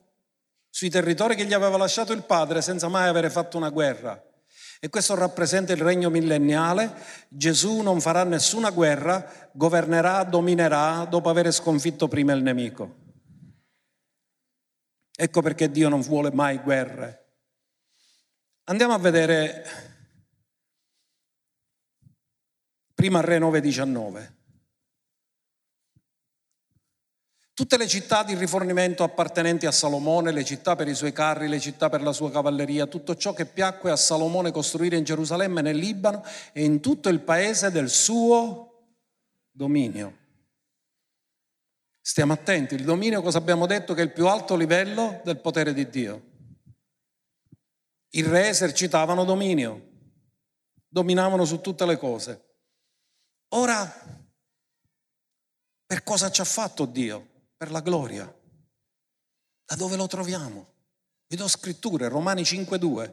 sui 0.69 0.89
territori 0.89 1.35
che 1.35 1.45
gli 1.45 1.53
aveva 1.53 1.77
lasciato 1.77 2.13
il 2.13 2.23
padre 2.23 2.61
senza 2.61 2.87
mai 2.87 3.07
avere 3.07 3.29
fatto 3.29 3.57
una 3.57 3.69
guerra. 3.69 4.21
E 4.79 4.89
questo 4.89 5.15
rappresenta 5.15 5.73
il 5.73 5.81
regno 5.81 6.09
millenniale. 6.09 6.93
Gesù 7.29 7.81
non 7.81 7.99
farà 7.99 8.23
nessuna 8.23 8.69
guerra, 8.69 9.49
governerà, 9.53 10.23
dominerà 10.23 11.05
dopo 11.05 11.29
aver 11.29 11.51
sconfitto 11.51 12.07
prima 12.07 12.33
il 12.33 12.43
nemico. 12.43 13.05
Ecco 15.15 15.41
perché 15.41 15.71
Dio 15.71 15.89
non 15.89 16.01
vuole 16.01 16.31
mai 16.31 16.59
guerre. 16.59 17.25
Andiamo 18.65 18.93
a 18.93 18.99
vedere 18.99 19.63
prima 22.93 23.21
Re 23.21 23.39
9:19. 23.39 24.36
Tutte 27.57 27.77
le 27.77 27.87
città 27.87 28.21
di 28.21 28.35
rifornimento 28.35 29.03
appartenenti 29.03 29.65
a 29.65 29.71
Salomone, 29.71 30.31
le 30.31 30.45
città 30.45 30.75
per 30.75 30.87
i 30.87 30.93
suoi 30.93 31.11
carri, 31.11 31.47
le 31.47 31.59
città 31.59 31.89
per 31.89 32.03
la 32.03 32.13
sua 32.13 32.29
cavalleria, 32.29 32.85
tutto 32.85 33.15
ciò 33.15 33.33
che 33.33 33.47
piacque 33.47 33.89
a 33.89 33.95
Salomone 33.95 34.51
costruire 34.51 34.95
in 34.95 35.03
Gerusalemme, 35.03 35.63
nel 35.63 35.75
Libano 35.75 36.23
e 36.53 36.63
in 36.63 36.81
tutto 36.81 37.09
il 37.09 37.19
paese 37.21 37.71
del 37.71 37.89
suo 37.89 38.91
dominio. 39.49 40.17
Stiamo 41.99 42.33
attenti, 42.33 42.75
il 42.75 42.83
dominio 42.83 43.23
cosa 43.23 43.39
abbiamo 43.39 43.65
detto 43.65 43.95
che 43.95 44.01
è 44.01 44.05
il 44.05 44.13
più 44.13 44.27
alto 44.27 44.55
livello 44.55 45.19
del 45.23 45.39
potere 45.39 45.73
di 45.73 45.89
Dio. 45.89 46.25
I 48.09 48.21
re 48.21 48.49
esercitavano 48.49 49.23
dominio, 49.23 49.93
dominavano 50.87 51.43
su 51.43 51.59
tutte 51.59 51.87
le 51.87 51.97
cose. 51.97 52.45
Ora, 53.55 53.91
per 55.87 56.03
cosa 56.03 56.29
ci 56.29 56.41
ha 56.41 56.45
fatto 56.45 56.85
Dio? 56.85 57.29
Per 57.57 57.71
la 57.71 57.81
gloria. 57.81 58.31
Da 59.65 59.75
dove 59.75 59.95
lo 59.95 60.07
troviamo? 60.07 60.75
Vi 61.27 61.35
do 61.35 61.47
scritture, 61.47 62.07
Romani 62.07 62.43
5.2, 62.43 63.11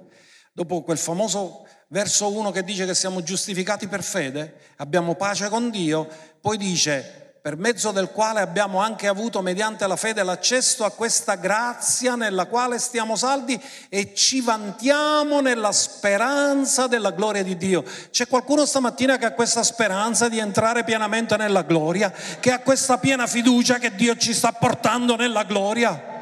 dopo 0.53 0.83
quel 0.83 0.99
famoso 0.99 1.67
verso 1.89 2.31
1 2.31 2.51
che 2.53 2.63
dice 2.63 2.87
che 2.87 2.95
siamo 2.95 3.23
giustificati 3.23 3.89
per 3.89 4.05
fede, 4.05 4.75
abbiamo 4.77 5.17
pace 5.17 5.49
con 5.49 5.71
Dio, 5.71 6.07
poi 6.41 6.57
dice 6.57 7.24
per 7.45 7.59
mezzo 7.59 7.91
del 7.91 8.09
quale 8.09 8.41
abbiamo 8.41 8.81
anche 8.81 9.07
avuto 9.07 9.43
mediante 9.43 9.87
la 9.87 9.97
fede 9.97 10.23
l'accesso 10.23 10.83
a 10.83 10.91
questa 10.91 11.35
grazia 11.35 12.15
nella 12.15 12.47
quale 12.47 12.79
stiamo 12.79 13.17
saldi 13.17 13.61
e 13.91 14.15
ci 14.15 14.41
vantiamo 14.41 15.43
nella 15.43 15.71
speranza 15.71 16.87
della 16.87 17.11
gloria 17.11 17.43
di 17.43 17.59
Dio. 17.59 17.85
C'è 18.11 18.29
qualcuno 18.29 18.65
stamattina 18.65 19.19
che 19.19 19.27
ha 19.27 19.33
questa 19.33 19.63
speranza 19.63 20.31
di 20.31 20.39
entrare 20.39 20.85
pienamente 20.85 21.37
nella 21.37 21.61
gloria, 21.61 22.11
che 22.41 22.51
ha 22.51 22.61
questa 22.61 22.97
piena 22.97 23.27
fiducia 23.27 23.77
che 23.77 23.95
Dio 23.95 24.17
ci 24.17 24.33
sta 24.33 24.53
portando 24.53 25.15
nella 25.15 25.43
gloria? 25.43 26.13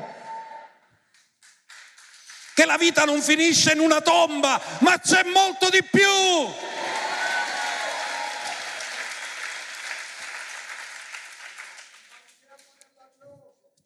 Che 2.53 2.65
la 2.65 2.77
vita 2.77 3.05
non 3.05 3.23
finisce 3.23 3.75
in 3.75 3.79
una 3.79 4.01
tomba, 4.01 4.61
ma 4.81 4.99
c'è 4.99 5.23
molto 5.33 5.69
di 5.71 5.85
più. 5.85 6.02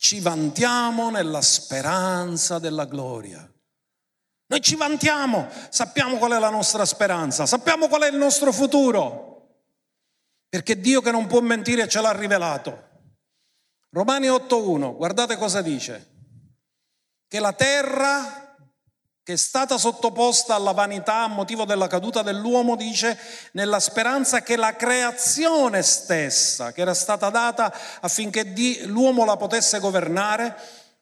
Ci 0.07 0.21
vantiamo 0.21 1.11
nella 1.11 1.43
speranza 1.43 2.61
della 2.61 2.85
gloria. 2.85 3.45
Noi 4.47 4.61
ci 4.61 4.77
vantiamo, 4.77 5.49
sappiamo 5.69 6.17
qual 6.19 6.31
è 6.31 6.39
la 6.39 6.49
nostra 6.49 6.85
speranza, 6.85 7.45
sappiamo 7.45 7.89
qual 7.89 8.03
è 8.03 8.09
il 8.09 8.17
nostro 8.17 8.53
futuro, 8.53 9.65
perché 10.49 10.79
Dio 10.79 11.01
che 11.01 11.11
non 11.11 11.27
può 11.27 11.41
mentire 11.41 11.89
ce 11.89 12.01
l'ha 12.01 12.13
rivelato. 12.13 12.85
Romani 13.91 14.29
8.1, 14.29 14.95
guardate 14.95 15.37
cosa 15.37 15.61
dice, 15.61 16.15
che 17.27 17.41
la 17.41 17.53
terra 17.53 18.46
che 19.27 19.33
è 19.33 19.37
stata 19.37 19.77
sottoposta 19.77 20.55
alla 20.55 20.71
vanità 20.71 21.25
a 21.25 21.27
motivo 21.27 21.65
della 21.65 21.89
caduta 21.89 22.23
dell'uomo, 22.23 22.77
dice, 22.77 23.19
nella 23.55 23.81
speranza 23.81 24.41
che 24.41 24.55
la 24.55 24.77
creazione 24.77 25.83
stessa, 25.83 26.71
che 26.71 26.83
era 26.83 26.95
stata 26.95 27.29
data 27.29 27.75
affinché 28.03 28.45
l'uomo 28.85 29.25
la 29.25 29.37
potesse 29.37 29.81
governare, 29.81 30.55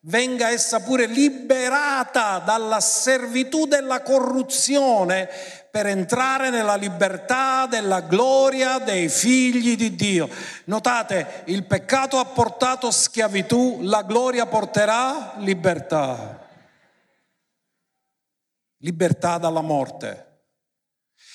venga 0.07 0.49
essa 0.49 0.81
pure 0.81 1.05
liberata 1.05 2.39
dalla 2.39 2.81
servitù 2.81 3.67
della 3.67 4.01
corruzione 4.01 5.29
per 5.71 5.85
entrare 5.85 6.49
nella 6.49 6.77
libertà 6.77 7.67
della 7.69 8.01
gloria 8.01 8.79
dei 8.79 9.11
figli 9.11 9.77
di 9.77 9.95
Dio. 9.97 10.31
Notate, 10.65 11.43
il 11.49 11.65
peccato 11.67 12.17
ha 12.17 12.25
portato 12.25 12.91
schiavitù, 12.91 13.81
la 13.83 14.01
gloria 14.01 14.47
porterà 14.47 15.35
libertà. 15.41 16.39
Libertà 18.85 19.39
dalla 19.39 19.63
morte, 19.63 20.43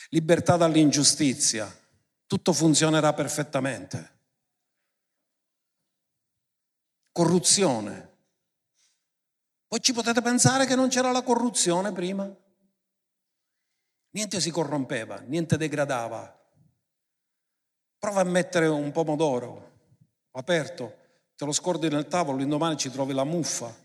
libertà 0.10 0.56
dall'ingiustizia, 0.56 1.68
tutto 2.28 2.54
funzionerà 2.54 3.12
perfettamente. 3.14 4.18
Corruzione, 7.12 8.18
poi 9.68 9.82
ci 9.82 9.94
potete 9.94 10.22
pensare 10.22 10.68
che 10.68 10.76
non 10.76 10.90
c'era 10.90 11.12
la 11.12 11.24
corruzione 11.24 11.92
prima? 11.92 12.32
Niente 14.12 14.40
si 14.40 14.52
corrompeva, 14.52 15.20
niente 15.22 15.58
degradava. 15.58 16.36
Prova 17.98 18.22
a 18.22 18.26
mettere 18.26 18.68
un 18.68 18.92
pomodoro 18.92 19.72
aperto, 20.32 20.98
te 21.36 21.46
lo 21.46 21.52
scordi 21.52 21.90
nel 21.90 22.08
tavolo, 22.08 22.38
l'indomani 22.38 22.78
ci 22.78 22.92
trovi 22.92 23.14
la 23.14 23.24
muffa. 23.24 23.76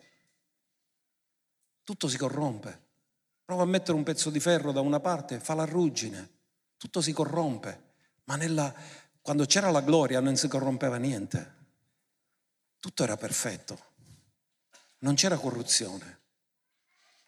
Tutto 1.82 2.08
si 2.08 2.18
corrompe. 2.18 2.83
Prova 3.44 3.62
a 3.62 3.66
mettere 3.66 3.96
un 3.96 4.02
pezzo 4.02 4.30
di 4.30 4.40
ferro 4.40 4.72
da 4.72 4.80
una 4.80 5.00
parte, 5.00 5.40
fa 5.40 5.54
la 5.54 5.64
ruggine, 5.64 6.30
tutto 6.76 7.00
si 7.00 7.12
corrompe. 7.12 7.92
Ma 8.24 8.36
nella, 8.36 8.74
quando 9.20 9.44
c'era 9.44 9.70
la 9.70 9.82
gloria 9.82 10.20
non 10.20 10.36
si 10.36 10.48
corrompeva 10.48 10.96
niente. 10.96 11.52
Tutto 12.78 13.02
era 13.02 13.16
perfetto 13.16 13.92
non 15.04 15.14
c'era 15.14 15.36
corruzione. 15.36 16.22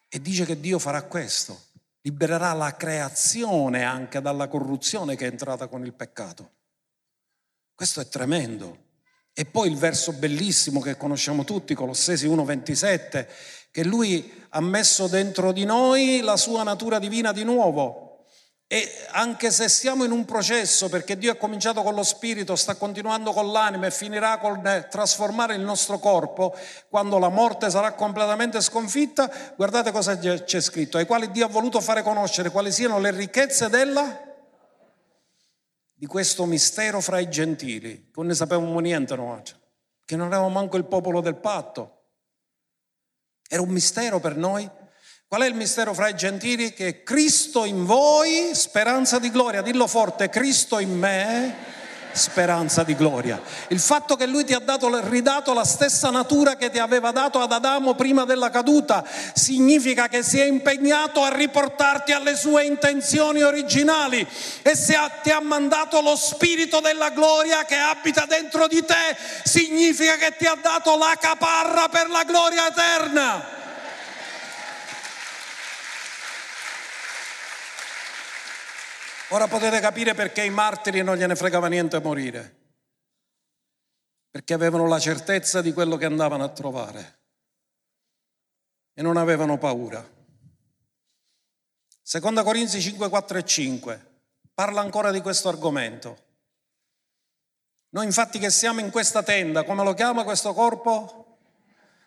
E 0.08 0.20
dice 0.20 0.44
che 0.44 0.58
Dio 0.58 0.78
farà 0.78 1.02
questo, 1.02 1.66
libererà 2.00 2.52
la 2.54 2.74
creazione 2.74 3.84
anche 3.84 4.20
dalla 4.20 4.48
corruzione 4.48 5.14
che 5.14 5.26
è 5.26 5.30
entrata 5.30 5.68
con 5.68 5.84
il 5.84 5.92
peccato. 5.92 6.52
Questo 7.74 8.00
è 8.00 8.08
tremendo. 8.08 8.84
E 9.34 9.44
poi 9.44 9.70
il 9.70 9.76
verso 9.76 10.14
bellissimo 10.14 10.80
che 10.80 10.96
conosciamo 10.96 11.44
tutti, 11.44 11.74
Colossesi 11.74 12.26
1:27, 12.26 13.28
che 13.76 13.84
lui 13.84 14.32
ha 14.52 14.60
messo 14.62 15.06
dentro 15.06 15.52
di 15.52 15.66
noi 15.66 16.20
la 16.22 16.38
sua 16.38 16.62
natura 16.62 16.98
divina 16.98 17.30
di 17.30 17.44
nuovo, 17.44 18.24
e 18.66 18.90
anche 19.10 19.50
se 19.50 19.68
siamo 19.68 20.02
in 20.04 20.12
un 20.12 20.24
processo, 20.24 20.88
perché 20.88 21.18
Dio 21.18 21.32
ha 21.32 21.34
cominciato 21.34 21.82
con 21.82 21.94
lo 21.94 22.02
spirito, 22.02 22.56
sta 22.56 22.76
continuando 22.76 23.32
con 23.32 23.52
l'anima 23.52 23.84
e 23.84 23.90
finirà 23.90 24.38
con 24.38 24.62
trasformare 24.88 25.56
il 25.56 25.60
nostro 25.60 25.98
corpo, 25.98 26.56
quando 26.88 27.18
la 27.18 27.28
morte 27.28 27.68
sarà 27.68 27.92
completamente 27.92 28.62
sconfitta, 28.62 29.30
guardate 29.56 29.92
cosa 29.92 30.16
c'è 30.16 30.60
scritto, 30.62 30.96
ai 30.96 31.04
quali 31.04 31.30
Dio 31.30 31.44
ha 31.44 31.50
voluto 31.50 31.78
fare 31.82 32.02
conoscere 32.02 32.48
quali 32.48 32.72
siano 32.72 32.98
le 32.98 33.10
ricchezze 33.10 33.68
della 33.68 34.22
di 35.92 36.06
questo 36.06 36.46
mistero 36.46 37.02
fra 37.02 37.18
i 37.18 37.28
gentili, 37.28 38.06
che 38.06 38.10
non 38.14 38.28
ne 38.28 38.34
sapevamo 38.34 38.80
niente 38.80 39.14
noi, 39.16 39.42
che 40.06 40.16
non 40.16 40.28
eravamo 40.28 40.48
manco 40.48 40.78
il 40.78 40.86
popolo 40.86 41.20
del 41.20 41.36
patto. 41.36 41.90
Era 43.48 43.62
un 43.62 43.68
mistero 43.68 44.18
per 44.20 44.36
noi 44.36 44.68
Qual 45.28 45.42
è 45.42 45.46
il 45.48 45.54
mistero 45.54 45.92
fra 45.92 46.06
i 46.06 46.14
gentili? 46.14 46.72
Che 46.72 47.02
Cristo 47.02 47.64
in 47.64 47.84
voi, 47.84 48.50
speranza 48.52 49.18
di 49.18 49.28
gloria, 49.28 49.60
dillo 49.60 49.88
forte, 49.88 50.28
Cristo 50.28 50.78
in 50.78 50.96
me, 50.96 51.52
speranza 52.16 52.82
di 52.82 52.94
gloria. 52.94 53.40
Il 53.68 53.80
fatto 53.80 54.16
che 54.16 54.26
lui 54.26 54.44
ti 54.44 54.54
ha 54.54 54.58
dato, 54.58 54.88
ridato 55.08 55.52
la 55.52 55.64
stessa 55.64 56.10
natura 56.10 56.56
che 56.56 56.70
ti 56.70 56.78
aveva 56.78 57.10
dato 57.12 57.40
ad 57.40 57.52
Adamo 57.52 57.94
prima 57.94 58.24
della 58.24 58.50
caduta 58.50 59.04
significa 59.34 60.08
che 60.08 60.22
si 60.22 60.38
è 60.38 60.44
impegnato 60.44 61.22
a 61.22 61.34
riportarti 61.34 62.12
alle 62.12 62.36
sue 62.36 62.64
intenzioni 62.64 63.42
originali 63.42 64.26
e 64.62 64.76
se 64.76 64.94
ti 65.22 65.30
ha 65.30 65.40
mandato 65.40 66.00
lo 66.00 66.16
spirito 66.16 66.80
della 66.80 67.10
gloria 67.10 67.64
che 67.64 67.76
abita 67.76 68.24
dentro 68.26 68.66
di 68.66 68.84
te 68.84 69.16
significa 69.44 70.16
che 70.16 70.34
ti 70.36 70.46
ha 70.46 70.56
dato 70.60 70.96
la 70.96 71.16
caparra 71.20 71.88
per 71.88 72.08
la 72.08 72.24
gloria 72.24 72.68
eterna. 72.68 73.55
Ora 79.30 79.48
potete 79.48 79.80
capire 79.80 80.14
perché 80.14 80.44
i 80.44 80.50
martiri 80.50 81.02
non 81.02 81.16
gliene 81.16 81.34
fregava 81.34 81.66
niente 81.66 81.96
a 81.96 82.00
morire, 82.00 82.56
perché 84.30 84.54
avevano 84.54 84.86
la 84.86 85.00
certezza 85.00 85.60
di 85.60 85.72
quello 85.72 85.96
che 85.96 86.04
andavano 86.04 86.44
a 86.44 86.48
trovare 86.48 87.18
e 88.94 89.02
non 89.02 89.16
avevano 89.16 89.58
paura. 89.58 90.14
Seconda 92.02 92.44
Corinzi 92.44 92.80
5, 92.80 93.08
4 93.08 93.38
e 93.38 93.44
5 93.44 94.06
parla 94.54 94.80
ancora 94.80 95.10
di 95.10 95.20
questo 95.20 95.48
argomento. 95.48 96.24
Noi 97.90 98.04
infatti 98.04 98.38
che 98.38 98.50
siamo 98.50 98.78
in 98.78 98.90
questa 98.90 99.24
tenda, 99.24 99.64
come 99.64 99.82
lo 99.82 99.92
chiama 99.94 100.22
questo 100.22 100.52
corpo? 100.54 101.38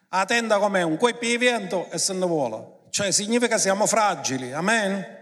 La 0.07 0.23
tenda 0.25 0.57
com'è? 0.57 0.83
Un 0.83 0.95
coipi 0.95 1.27
di 1.27 1.37
vento 1.37 1.89
e 1.91 1.97
se 1.97 2.13
ne 2.13 2.25
vola. 2.25 2.65
Cioè 2.89 3.11
significa 3.11 3.57
siamo 3.57 3.85
fragili, 3.85 4.53
amen? 4.53 5.17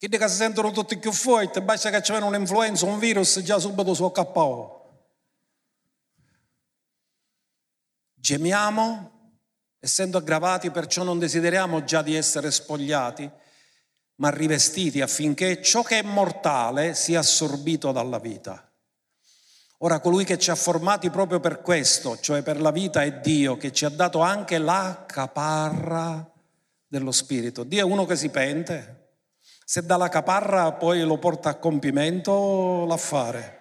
Quelli 0.00 0.16
che 0.16 0.28
si 0.30 0.36
sentono 0.36 0.70
tutti 0.70 0.96
più 0.96 1.12
forti, 1.12 1.60
basta 1.60 1.90
che 1.90 2.00
c'è 2.00 2.16
un'influenza, 2.16 2.86
un 2.86 2.98
virus, 2.98 3.40
già 3.40 3.58
subito 3.58 3.92
su 3.92 4.10
KO. 4.10 5.02
Gemiamo, 8.14 9.10
essendo 9.78 10.16
aggravati, 10.16 10.70
perciò 10.70 11.02
non 11.02 11.18
desideriamo 11.18 11.84
già 11.84 12.00
di 12.00 12.14
essere 12.14 12.50
spogliati, 12.50 13.30
ma 14.14 14.30
rivestiti 14.30 15.02
affinché 15.02 15.60
ciò 15.60 15.82
che 15.82 15.98
è 15.98 16.02
mortale 16.02 16.94
sia 16.94 17.18
assorbito 17.18 17.92
dalla 17.92 18.18
vita. 18.18 18.72
Ora 19.80 20.00
colui 20.00 20.24
che 20.24 20.38
ci 20.38 20.50
ha 20.50 20.54
formati 20.54 21.10
proprio 21.10 21.40
per 21.40 21.60
questo, 21.60 22.18
cioè 22.18 22.40
per 22.40 22.58
la 22.58 22.70
vita, 22.70 23.02
è 23.02 23.20
Dio 23.20 23.58
che 23.58 23.70
ci 23.70 23.84
ha 23.84 23.90
dato 23.90 24.20
anche 24.20 24.56
la 24.56 25.04
caparra 25.06 26.26
dello 26.86 27.12
Spirito. 27.12 27.64
Dio 27.64 27.80
è 27.80 27.84
uno 27.84 28.06
che 28.06 28.16
si 28.16 28.30
pente, 28.30 28.99
se 29.70 29.86
dalla 29.86 30.08
caparra 30.08 30.72
poi 30.72 31.00
lo 31.02 31.16
porta 31.18 31.50
a 31.50 31.54
compimento, 31.54 32.84
l'affare. 32.88 33.60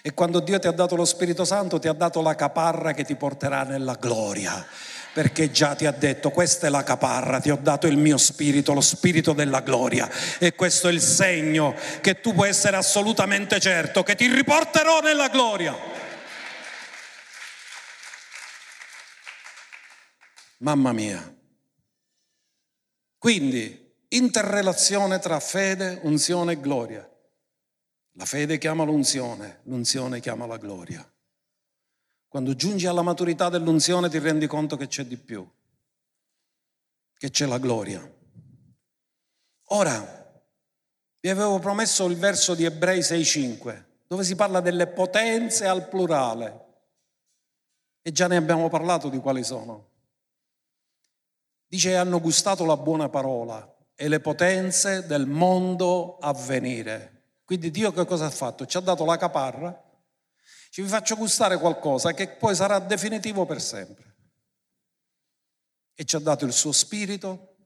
E 0.00 0.14
quando 0.14 0.38
Dio 0.38 0.60
ti 0.60 0.68
ha 0.68 0.70
dato 0.70 0.94
lo 0.94 1.04
Spirito 1.04 1.44
Santo, 1.44 1.80
ti 1.80 1.88
ha 1.88 1.92
dato 1.92 2.22
la 2.22 2.36
caparra 2.36 2.92
che 2.92 3.02
ti 3.02 3.16
porterà 3.16 3.64
nella 3.64 3.94
gloria. 3.94 4.64
Perché 5.12 5.50
già 5.50 5.74
ti 5.74 5.86
ha 5.86 5.90
detto, 5.90 6.30
questa 6.30 6.68
è 6.68 6.70
la 6.70 6.84
caparra, 6.84 7.40
ti 7.40 7.50
ho 7.50 7.58
dato 7.60 7.88
il 7.88 7.96
mio 7.96 8.16
spirito, 8.16 8.72
lo 8.72 8.80
spirito 8.80 9.32
della 9.32 9.58
gloria. 9.58 10.08
E 10.38 10.54
questo 10.54 10.86
è 10.86 10.92
il 10.92 11.00
segno 11.00 11.74
che 12.00 12.20
tu 12.20 12.32
puoi 12.32 12.48
essere 12.48 12.76
assolutamente 12.76 13.58
certo, 13.58 14.04
che 14.04 14.14
ti 14.14 14.32
riporterò 14.32 15.00
nella 15.00 15.26
gloria. 15.26 15.76
Mamma 20.58 20.92
mia. 20.92 21.34
Quindi 23.18 23.89
interrelazione 24.10 25.18
tra 25.18 25.38
fede, 25.40 26.00
unzione 26.02 26.52
e 26.52 26.60
gloria. 26.60 27.08
La 28.12 28.24
fede 28.24 28.58
chiama 28.58 28.84
l'unzione, 28.84 29.60
l'unzione 29.64 30.20
chiama 30.20 30.46
la 30.46 30.56
gloria. 30.56 31.08
Quando 32.26 32.54
giungi 32.54 32.86
alla 32.86 33.02
maturità 33.02 33.48
dell'unzione 33.48 34.08
ti 34.08 34.18
rendi 34.18 34.46
conto 34.46 34.76
che 34.76 34.86
c'è 34.86 35.04
di 35.04 35.16
più, 35.16 35.48
che 37.16 37.30
c'è 37.30 37.46
la 37.46 37.58
gloria. 37.58 38.18
Ora, 39.72 40.18
vi 41.20 41.28
avevo 41.28 41.58
promesso 41.58 42.06
il 42.06 42.16
verso 42.16 42.54
di 42.54 42.64
Ebrei 42.64 43.00
6:5, 43.00 43.84
dove 44.06 44.24
si 44.24 44.34
parla 44.34 44.60
delle 44.60 44.86
potenze 44.88 45.66
al 45.66 45.88
plurale. 45.88 46.66
E 48.02 48.10
già 48.12 48.26
ne 48.26 48.36
abbiamo 48.36 48.68
parlato 48.68 49.08
di 49.08 49.18
quali 49.18 49.44
sono. 49.44 49.88
Dice 51.66 51.96
hanno 51.96 52.20
gustato 52.20 52.64
la 52.64 52.76
buona 52.76 53.08
parola, 53.08 53.76
e 54.00 54.08
le 54.08 54.20
potenze 54.20 55.04
del 55.04 55.26
mondo 55.26 56.16
a 56.20 56.32
venire. 56.32 57.24
Quindi 57.44 57.70
Dio 57.70 57.92
che 57.92 58.06
cosa 58.06 58.24
ha 58.24 58.30
fatto? 58.30 58.64
Ci 58.64 58.78
ha 58.78 58.80
dato 58.80 59.04
la 59.04 59.18
caparra, 59.18 59.78
ci 60.70 60.80
vi 60.80 60.88
faccio 60.88 61.16
gustare 61.16 61.58
qualcosa 61.58 62.14
che 62.14 62.30
poi 62.30 62.54
sarà 62.54 62.78
definitivo 62.78 63.44
per 63.44 63.60
sempre. 63.60 64.16
E 65.92 66.04
ci 66.06 66.16
ha 66.16 66.18
dato 66.18 66.46
il 66.46 66.54
suo 66.54 66.72
spirito, 66.72 67.56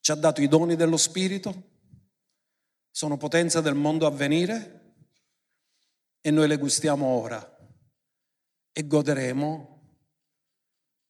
ci 0.00 0.10
ha 0.10 0.14
dato 0.14 0.40
i 0.40 0.48
doni 0.48 0.74
dello 0.74 0.96
spirito, 0.96 1.72
sono 2.90 3.18
potenze 3.18 3.60
del 3.60 3.74
mondo 3.74 4.06
a 4.06 4.10
venire 4.10 4.94
e 6.22 6.30
noi 6.30 6.48
le 6.48 6.56
gustiamo 6.56 7.04
ora 7.04 7.58
e 8.72 8.86
goderemo 8.86 9.82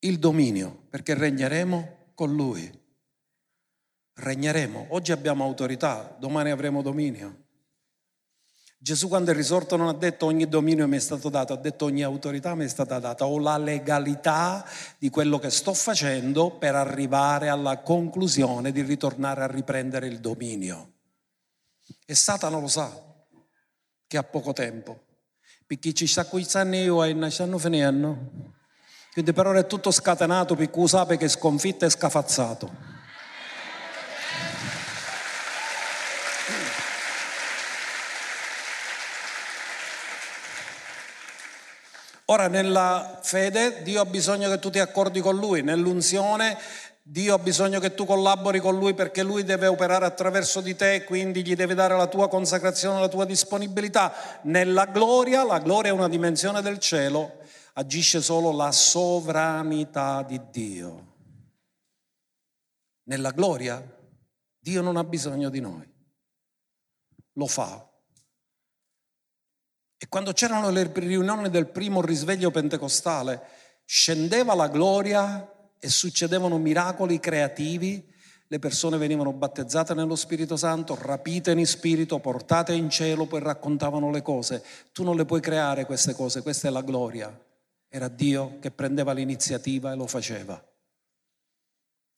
il 0.01 0.19
dominio 0.19 0.87
perché 0.91 1.15
regneremo 1.15 2.13
con 2.17 2.35
lui 2.35 2.79
regneremo. 4.21 4.87
Oggi 4.91 5.13
abbiamo 5.13 5.45
autorità, 5.45 6.15
domani 6.19 6.51
avremo 6.51 6.83
dominio. 6.83 7.49
Gesù 8.83 9.09
quando 9.09 9.31
è 9.31 9.35
risorto 9.35 9.77
non 9.77 9.89
ha 9.89 9.93
detto 9.93 10.25
ogni 10.25 10.49
dominio 10.49 10.89
mi 10.89 10.97
è 10.97 11.01
stato 11.01 11.29
dato, 11.29 11.53
ha 11.53 11.57
detto 11.57 11.85
ogni 11.85 12.03
autorità 12.03 12.55
mi 12.55 12.65
è 12.65 12.69
stata 12.69 12.99
data, 12.99 13.27
ho 13.27 13.39
la 13.39 13.59
legalità 13.59 14.65
di 14.97 15.11
quello 15.11 15.39
che 15.39 15.51
sto 15.51 15.75
facendo 15.75 16.53
per 16.53 16.75
arrivare 16.75 17.51
alla 17.51 17.81
conclusione 17.81 18.73
di 18.73 18.81
ritornare 18.81 19.43
a 19.43 19.47
riprendere 19.47 20.07
il 20.07 20.19
dominio. 20.21 20.93
E 22.07 22.15
Satana 22.15 22.59
lo 22.59 22.69
sa 22.69 22.91
che 24.07 24.17
ha 24.17 24.23
poco 24.23 24.55
tempo, 24.55 25.05
perché 25.67 25.93
ci 25.93 26.07
sta 26.07 26.25
qui 26.25 26.47
io 26.73 27.05
e 27.05 27.13
non 27.13 27.31
stanno. 27.31 27.59
Quindi 29.13 29.33
per 29.35 29.47
ora 29.47 29.59
è 29.59 29.67
tutto 29.67 29.91
scatenato 29.91 30.55
perché 30.55 30.89
sapete 30.89 31.19
che 31.19 31.29
sconfitto 31.29 31.85
e 31.85 31.91
scafazzato. 31.91 32.99
Ora 42.31 42.47
nella 42.47 43.19
fede 43.23 43.83
Dio 43.83 44.01
ha 44.01 44.05
bisogno 44.05 44.49
che 44.49 44.61
tu 44.61 44.71
ti 44.71 44.79
accordi 44.79 45.21
con 45.21 45.37
Lui, 45.37 45.63
nell'unzione 45.63 46.57
Dio 47.03 47.35
ha 47.35 47.39
bisogno 47.39 47.81
che 47.81 47.93
tu 47.93 48.05
collabori 48.05 48.61
con 48.61 48.79
Lui 48.79 48.95
perché 48.95 49.25
Lui 49.25 49.43
deve 49.43 49.67
operare 49.67 50.05
attraverso 50.05 50.61
di 50.61 50.77
te, 50.77 51.03
quindi 51.03 51.45
gli 51.45 51.57
devi 51.57 51.75
dare 51.75 51.97
la 51.97 52.07
tua 52.07 52.29
consacrazione, 52.29 53.01
la 53.01 53.09
tua 53.09 53.25
disponibilità. 53.25 54.13
Nella 54.43 54.87
gloria, 54.87 55.43
la 55.43 55.59
gloria 55.59 55.91
è 55.91 55.95
una 55.95 56.09
dimensione 56.09 56.63
del 56.63 56.79
cielo, 56.79 57.41
agisce 57.73 58.21
solo 58.21 58.53
la 58.53 58.71
sovranità 58.71 60.23
di 60.23 60.41
Dio. 60.53 61.07
Nella 63.09 63.33
gloria 63.33 63.85
Dio 64.57 64.83
non 64.83 64.97
ha 64.97 65.03
bisogno 65.03 65.49
di 65.49 65.59
noi, 65.59 65.93
lo 67.33 67.47
fa 67.49 67.90
quando 70.11 70.33
c'erano 70.33 70.71
le 70.71 70.91
riunioni 70.93 71.49
del 71.51 71.69
primo 71.69 72.03
risveglio 72.03 72.51
pentecostale, 72.51 73.43
scendeva 73.85 74.57
la 74.57 74.67
gloria 74.67 75.71
e 75.79 75.89
succedevano 75.89 76.59
miracoli 76.59 77.21
creativi, 77.21 78.13
le 78.49 78.59
persone 78.59 78.97
venivano 78.97 79.33
battezzate 79.33 79.95
nello 79.95 80.17
Spirito 80.17 80.57
Santo, 80.57 80.99
rapite 81.01 81.53
in 81.53 81.65
spirito, 81.65 82.19
portate 82.19 82.73
in 82.73 82.91
cielo, 82.91 83.27
poi 83.27 83.39
raccontavano 83.39 84.11
le 84.11 84.21
cose. 84.21 84.65
Tu 84.91 85.05
non 85.05 85.15
le 85.15 85.25
puoi 85.25 85.41
creare 85.41 85.87
queste 85.87 86.13
cose, 86.13 86.43
questa 86.43 86.67
è 86.67 86.73
la 86.73 86.83
gloria. 86.83 87.33
Era 87.89 88.09
Dio 88.09 88.59
che 88.59 88.73
prendeva 88.73 89.13
l'iniziativa 89.13 89.93
e 89.93 89.95
lo 89.95 90.09
faceva. 90.09 90.61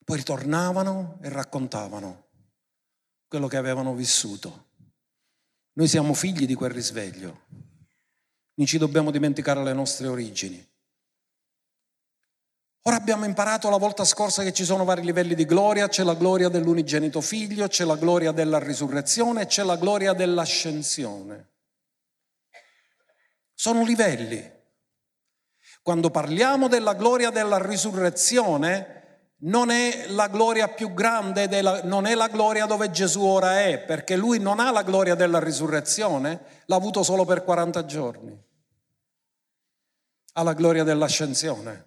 Poi 0.03 0.17
ritornavano 0.17 1.19
e 1.21 1.29
raccontavano 1.29 2.25
quello 3.29 3.49
che 3.49 3.59
avevano 3.59 3.95
vissuto. 3.95 4.69
Noi 5.75 5.89
siamo 5.89 6.15
figli 6.15 6.47
di 6.47 6.55
quel 6.55 6.71
risveglio. 6.71 7.72
Non 8.55 8.67
ci 8.67 8.79
dobbiamo 8.79 9.11
dimenticare 9.11 9.63
le 9.63 9.73
nostre 9.73 10.09
origini. 10.09 10.71
Ora 12.85 12.97
abbiamo 12.97 13.25
imparato 13.25 13.71
la 13.71 13.77
volta 13.77 14.05
scorsa 14.05 14.43
che 14.43 14.53
ci 14.53 14.65
sono 14.65 14.85
vari 14.85 15.05
livelli 15.05 15.37
di 15.37 15.45
gloria, 15.45 15.89
c'è 15.89 16.03
la 16.03 16.15
gloria 16.15 16.49
dell'unigenito 16.49 17.21
figlio, 17.21 17.69
c'è 17.69 17.85
la 17.85 17.95
gloria 17.95 18.33
della 18.33 18.59
risurrezione, 18.59 19.47
c'è 19.47 19.63
la 19.63 19.77
gloria 19.77 20.13
dell'ascensione. 20.15 21.51
Sono 23.55 23.85
livelli. 23.85 24.51
Quando 25.81 26.11
parliamo 26.11 26.67
della 26.67 26.95
gloria 26.95 27.31
della 27.31 27.65
risurrezione, 27.65 29.02
non 29.45 29.71
è 29.71 30.07
la 30.09 30.29
gloria 30.29 30.69
più 30.69 30.93
grande, 30.93 31.49
della, 31.49 31.83
non 31.83 32.07
è 32.07 32.15
la 32.15 32.29
gloria 32.29 32.67
dove 32.67 32.91
Gesù 32.91 33.23
ora 33.23 33.61
è, 33.61 33.79
perché 33.79 34.17
lui 34.17 34.39
non 34.39 34.61
ha 34.61 34.71
la 34.71 34.83
gloria 34.83 35.15
della 35.15 35.41
risurrezione, 35.41 36.63
l'ha 36.67 36.77
avuto 36.77 37.03
solo 37.03 37.25
per 37.25 37.43
40 37.43 37.85
giorni. 37.85 38.41
Ha 40.35 40.43
la 40.43 40.53
gloria 40.53 40.85
dell'ascensione. 40.85 41.87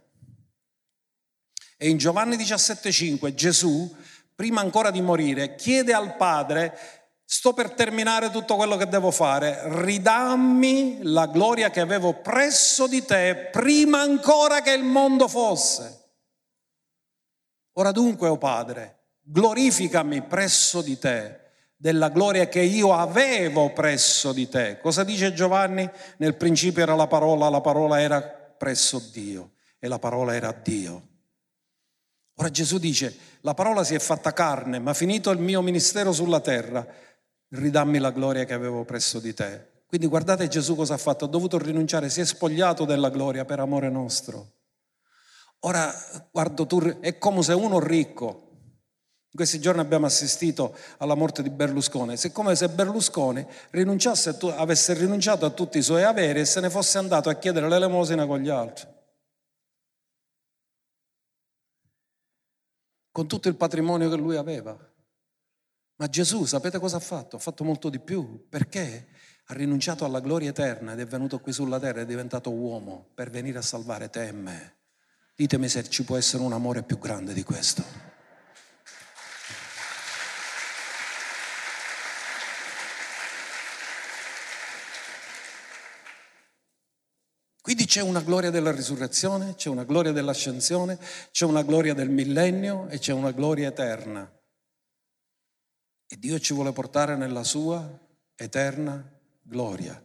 E 1.78 1.90
in 1.90 1.98
Giovanni 1.98 2.36
17,5 2.36 3.34
Gesù, 3.34 3.96
prima 4.36 4.62
ancora 4.62 4.92
di 4.92 5.02
morire, 5.02 5.56
chiede 5.56 5.94
al 5.94 6.16
Padre, 6.18 6.78
sto 7.24 7.54
per 7.54 7.72
terminare 7.72 8.32
tutto 8.32 8.56
quello 8.56 8.76
che 8.76 8.88
devo 8.88 9.12
fare, 9.12 9.62
ridammi 9.82 11.00
la 11.04 11.26
gloria 11.28 11.70
che 11.70 11.80
avevo 11.80 12.14
presso 12.14 12.86
di 12.88 13.04
te 13.04 13.50
prima 13.52 14.02
ancora 14.02 14.62
che 14.62 14.74
il 14.74 14.84
mondo 14.84 15.28
fosse. 15.28 16.04
Ora 17.78 17.92
dunque, 17.92 18.28
o 18.28 18.34
oh 18.34 18.38
Padre, 18.38 18.98
glorificami 19.22 20.22
presso 20.24 20.82
di 20.82 20.98
te 20.98 21.40
della 21.78 22.10
gloria 22.10 22.48
che 22.48 22.62
io 22.62 22.94
avevo 22.94 23.74
presso 23.74 24.32
di 24.32 24.48
te. 24.48 24.80
Cosa 24.82 25.04
dice 25.04 25.34
Giovanni? 25.34 25.90
Nel 26.18 26.36
principio 26.36 26.82
era 26.82 26.96
la 26.96 27.08
parola, 27.08 27.50
la 27.50 27.62
parola 27.62 28.00
era 28.00 28.22
presso 28.22 29.00
Dio 29.12 29.52
e 29.78 29.88
la 29.88 30.00
parola 30.00 30.34
era 30.34 30.52
Dio. 30.54 31.08
Ora 32.36 32.50
Gesù 32.50 32.78
dice, 32.80 33.16
la 33.42 33.54
parola 33.54 33.84
si 33.84 33.94
è 33.94 34.00
fatta 34.00 34.34
carne, 34.34 34.80
ma 34.80 34.94
finito 34.94 35.30
il 35.32 35.40
mio 35.40 35.62
ministero 35.62 36.12
sulla 36.12 36.40
terra, 36.40 36.86
ridammi 37.50 38.00
la 38.00 38.12
gloria 38.12 38.46
che 38.46 38.54
avevo 38.54 38.84
presso 38.84 39.20
di 39.20 39.34
te. 39.34 39.74
Quindi 39.86 40.08
guardate 40.08 40.48
Gesù 40.48 40.76
cosa 40.76 40.96
ha 40.96 40.98
fatto, 40.98 41.26
ha 41.26 41.30
dovuto 41.30 41.58
rinunciare, 41.58 42.10
si 42.10 42.22
è 42.22 42.26
spogliato 42.26 42.86
della 42.86 43.10
gloria 43.10 43.46
per 43.46 43.60
amore 43.60 43.90
nostro. 43.90 44.54
Ora, 45.60 45.94
guardo 46.32 46.66
tu, 46.66 46.80
è 47.00 47.18
come 47.18 47.42
se 47.42 47.54
uno 47.54 47.80
ricco, 47.80 48.46
in 49.36 49.42
questi 49.42 49.60
giorni 49.60 49.82
abbiamo 49.82 50.06
assistito 50.06 50.78
alla 51.00 51.14
morte 51.14 51.44
di 51.44 51.50
Berlusconi, 51.50 52.16
è 52.16 52.32
come 52.32 52.56
se 52.56 52.70
Berlusconi 52.70 53.46
avesse 54.56 54.94
rinunciato 54.94 55.46
a 55.46 55.50
tutti 55.50 55.78
i 55.78 55.82
suoi 55.82 56.04
averi 56.04 56.40
e 56.40 56.46
se 56.46 56.62
ne 56.62 56.70
fosse 56.70 57.00
andato 57.00 57.28
a 57.28 57.34
chiedere 57.34 57.68
l'elemosina 57.68 58.26
con 58.26 58.40
gli 58.40 58.48
altri. 58.48 58.88
Con 63.12 63.28
tutto 63.28 63.50
il 63.50 63.56
patrimonio 63.56 64.10
che 64.10 64.16
lui 64.16 64.38
aveva. 64.38 64.78
Ma 65.98 66.08
Gesù, 66.08 66.46
sapete 66.46 66.80
cosa 66.80 66.98
ha 66.98 67.02
fatto? 67.02 67.36
Ha 67.36 67.40
fatto 67.40 67.64
molto 67.64 67.90
di 67.90 68.00
più. 68.00 68.48
Perché? 68.48 69.08
Ha 69.48 69.54
rinunciato 69.54 70.06
alla 70.06 70.22
gloria 70.22 70.50
eterna 70.50 70.94
ed 70.94 71.00
è 71.00 71.06
venuto 71.06 71.40
qui 71.40 71.52
sulla 71.52 71.80
terra, 71.80 72.02
è 72.02 72.06
diventato 72.06 72.52
uomo 72.52 73.10
per 73.14 73.30
venire 73.30 73.58
a 73.58 73.62
salvare 73.62 74.10
te 74.10 74.28
e 74.28 74.32
me. 74.32 74.76
Ditemi 75.38 75.68
se 75.68 75.90
ci 75.90 76.06
può 76.06 76.16
essere 76.16 76.44
un 76.44 76.54
amore 76.54 76.82
più 76.84 76.98
grande 76.98 77.34
di 77.34 77.44
questo. 77.44 77.84
Quindi 87.60 87.86
c'è 87.86 88.00
una 88.00 88.22
gloria 88.22 88.50
della 88.50 88.72
risurrezione, 88.72 89.56
c'è 89.56 89.68
una 89.68 89.84
gloria 89.84 90.14
dell'ascensione, 90.14 90.98
c'è 91.32 91.44
una 91.44 91.64
gloria 91.64 91.94
del 91.94 92.10
millennio 92.10 92.88
e 92.88 93.00
c'è 93.00 93.12
una 93.12 93.32
gloria 93.32 93.68
eterna. 93.68 94.32
E 96.08 96.18
Dio 96.18 96.40
ci 96.40 96.54
vuole 96.54 96.72
portare 96.72 97.18
nella 97.18 97.44
sua 97.44 98.00
eterna 98.36 99.04
gloria. 99.42 100.02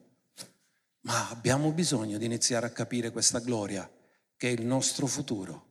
Ma 1.02 1.28
abbiamo 1.28 1.70
bisogno 1.70 2.18
di 2.18 2.24
iniziare 2.24 2.66
a 2.66 2.70
capire 2.70 3.12
questa 3.12 3.38
gloria 3.38 3.88
che 4.40 4.48
è 4.48 4.52
il 4.52 4.64
nostro 4.64 5.06
futuro. 5.06 5.66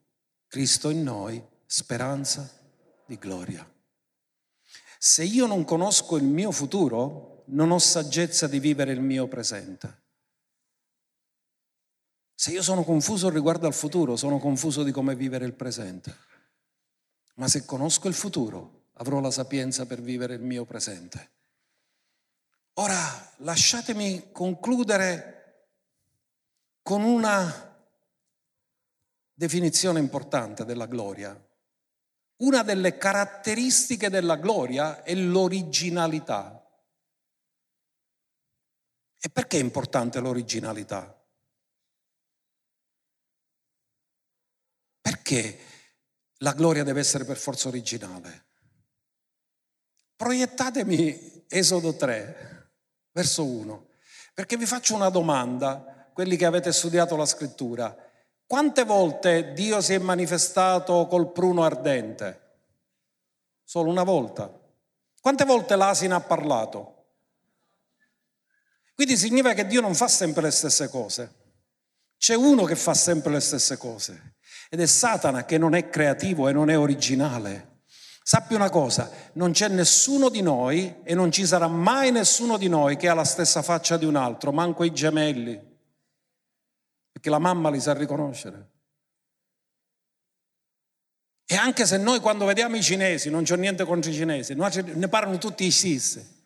Cristo 0.48 0.92
in 0.92 1.02
noi, 1.02 1.44
speranza 1.66 2.48
di 3.08 3.18
gloria. 3.18 3.68
Se 5.00 5.24
io 5.24 5.48
non 5.48 5.64
conosco 5.64 6.18
il 6.18 6.24
mio 6.26 6.52
futuro, 6.52 7.46
non 7.48 7.72
ho 7.72 7.80
saggezza 7.80 8.46
di 8.46 8.60
vivere 8.60 8.92
il 8.92 9.02
mio 9.02 9.28
presente. 9.28 10.02
Se 12.36 12.52
io 12.52 12.62
sono 12.62 12.84
confuso 12.84 13.32
riguardo 13.32 13.66
al 13.66 13.74
futuro, 13.74 14.16
sono 14.16 14.38
confuso 14.38 14.84
di 14.84 14.92
come 14.92 15.16
vivere 15.16 15.46
il 15.46 15.54
presente. 15.54 16.16
Ma 17.38 17.48
se 17.48 17.66
conosco 17.66 18.08
il 18.08 18.14
futuro, 18.14 18.90
avrò 18.98 19.20
la 19.20 19.32
sapienza 19.32 19.88
per 19.88 20.00
vivere 20.00 20.36
il 20.36 20.44
mio 20.44 20.66
presente. 20.66 21.32
Ora, 22.74 23.34
lasciatemi 23.38 24.32
concludere 24.32 25.70
con 26.84 27.02
una 27.02 27.69
definizione 29.40 30.00
importante 30.00 30.66
della 30.66 30.86
gloria. 30.86 31.34
Una 32.42 32.62
delle 32.62 32.98
caratteristiche 32.98 34.10
della 34.10 34.36
gloria 34.36 35.02
è 35.04 35.16
l'originalità. 35.16 36.62
E 39.18 39.30
perché 39.30 39.58
è 39.58 39.62
importante 39.62 40.20
l'originalità? 40.20 41.18
Perché 45.00 45.60
la 46.40 46.52
gloria 46.52 46.84
deve 46.84 47.00
essere 47.00 47.24
per 47.24 47.38
forza 47.38 47.70
originale? 47.70 48.48
Proiettatemi 50.18 51.46
Esodo 51.48 51.96
3, 51.96 52.74
verso 53.14 53.46
1, 53.46 53.90
perché 54.34 54.58
vi 54.58 54.66
faccio 54.66 54.96
una 54.96 55.10
domanda, 55.10 56.10
quelli 56.14 56.36
che 56.36 56.46
avete 56.46 56.74
studiato 56.74 57.16
la 57.16 57.26
scrittura. 57.26 58.08
Quante 58.50 58.84
volte 58.84 59.54
Dio 59.54 59.80
si 59.80 59.93
è 59.93 60.00
manifestato 60.00 61.06
col 61.06 61.32
pruno 61.32 61.64
ardente? 61.64 62.56
Solo 63.64 63.91
una 63.91 64.02
volta. 64.02 64.52
Quante 65.22 65.45
volte 65.45 65.76
l'asina 65.76 66.16
ha 66.16 66.22
parlato? 66.22 67.10
Quindi 68.95 69.18
significa 69.18 69.54
che 69.54 69.68
Dio 69.68 69.82
non 69.82 69.93
fa 69.93 70.08
sempre 70.08 70.41
le 70.41 70.50
stesse 70.50 70.89
cose. 70.89 71.32
C'è 72.18 72.34
uno 72.34 72.64
che 72.64 72.76
fa 72.76 72.95
sempre 72.95 73.34
le 73.34 73.39
stesse 73.39 73.78
cose 73.78 74.38
ed 74.72 74.82
è 74.82 74.88
Satana 74.88 75.45
che 75.45 75.60
non 75.60 75.76
è 75.76 75.88
creativo 75.88 76.47
e 76.47 76.52
non 76.52 76.72
è 76.72 76.78
originale. 76.80 77.84
Sappi 78.24 78.56
una 78.56 78.72
cosa, 78.72 79.12
non 79.34 79.52
c'è 79.52 79.68
nessuno 79.68 80.30
di 80.30 80.41
noi 80.41 81.02
e 81.04 81.14
non 81.14 81.32
ci 81.32 81.45
sarà 81.45 81.68
mai 81.68 82.12
nessuno 82.12 82.58
di 82.58 82.68
noi 82.68 82.97
che 82.97 83.10
ha 83.10 83.14
la 83.14 83.26
stessa 83.26 83.62
faccia 83.62 83.95
di 83.95 84.06
un 84.06 84.16
altro, 84.16 84.52
manco 84.52 84.84
i 84.84 84.91
gemelli, 84.91 85.69
perché 87.20 87.30
la 87.30 87.40
mamma 87.40 87.70
li 87.70 87.82
sa 87.82 87.94
riconoscere. 87.94 88.70
E 91.46 91.56
anche 91.56 91.86
se 91.86 91.98
noi 91.98 92.22
quando 92.22 92.46
vediamo 92.46 92.78
i 92.78 92.82
cinesi, 92.82 93.30
non 93.30 93.44
c'è 93.44 93.58
niente 93.58 93.84
contro 93.84 94.10
i 94.10 94.14
cinesi, 94.14 94.56
ne 94.56 95.08
parlano 95.10 95.38
tutti 95.38 95.66
i 95.66 95.72
stessi. 95.72 96.38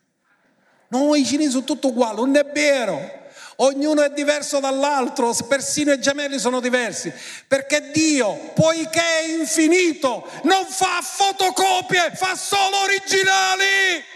No, 0.87 1.13
i 1.13 1.23
cinesi 1.25 1.51
sono 1.51 1.63
tutti 1.63 1.85
uguali, 1.85 2.15
non 2.15 2.35
è 2.35 2.45
vero. 2.45 3.21
Ognuno 3.57 4.01
è 4.01 4.09
diverso 4.09 4.59
dall'altro, 4.59 5.31
persino 5.47 5.91
i 5.91 6.01
gemelli 6.01 6.39
sono 6.39 6.59
diversi, 6.59 7.13
perché 7.47 7.91
Dio, 7.91 8.51
poiché 8.55 8.99
è 8.99 9.27
infinito, 9.27 10.27
non 10.43 10.65
fa 10.65 11.01
fotocopie, 11.03 12.13
fa 12.15 12.35
solo 12.35 12.81
originali. 12.83 14.11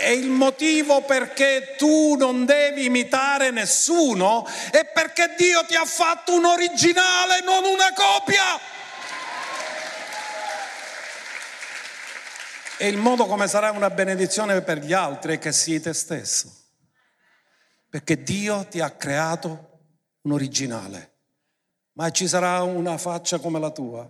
E 0.00 0.12
il 0.12 0.28
motivo 0.28 1.02
perché 1.02 1.74
tu 1.76 2.14
non 2.14 2.44
devi 2.44 2.84
imitare 2.84 3.50
nessuno 3.50 4.46
è 4.70 4.84
perché 4.86 5.34
Dio 5.36 5.64
ti 5.66 5.74
ha 5.74 5.84
fatto 5.84 6.34
un 6.34 6.44
originale, 6.44 7.40
non 7.44 7.64
una 7.64 7.92
copia. 7.92 8.76
E 12.80 12.86
il 12.86 12.96
modo 12.96 13.26
come 13.26 13.48
sarà 13.48 13.72
una 13.72 13.90
benedizione 13.90 14.62
per 14.62 14.78
gli 14.78 14.92
altri 14.92 15.34
è 15.34 15.38
che 15.40 15.50
sii 15.50 15.80
te 15.80 15.92
stesso. 15.92 16.48
Perché 17.90 18.22
Dio 18.22 18.66
ti 18.66 18.80
ha 18.80 18.90
creato 18.90 19.80
un 20.22 20.32
originale. 20.32 21.16
Ma 21.94 22.10
ci 22.10 22.28
sarà 22.28 22.62
una 22.62 22.96
faccia 22.96 23.40
come 23.40 23.58
la 23.58 23.70
tua. 23.70 24.08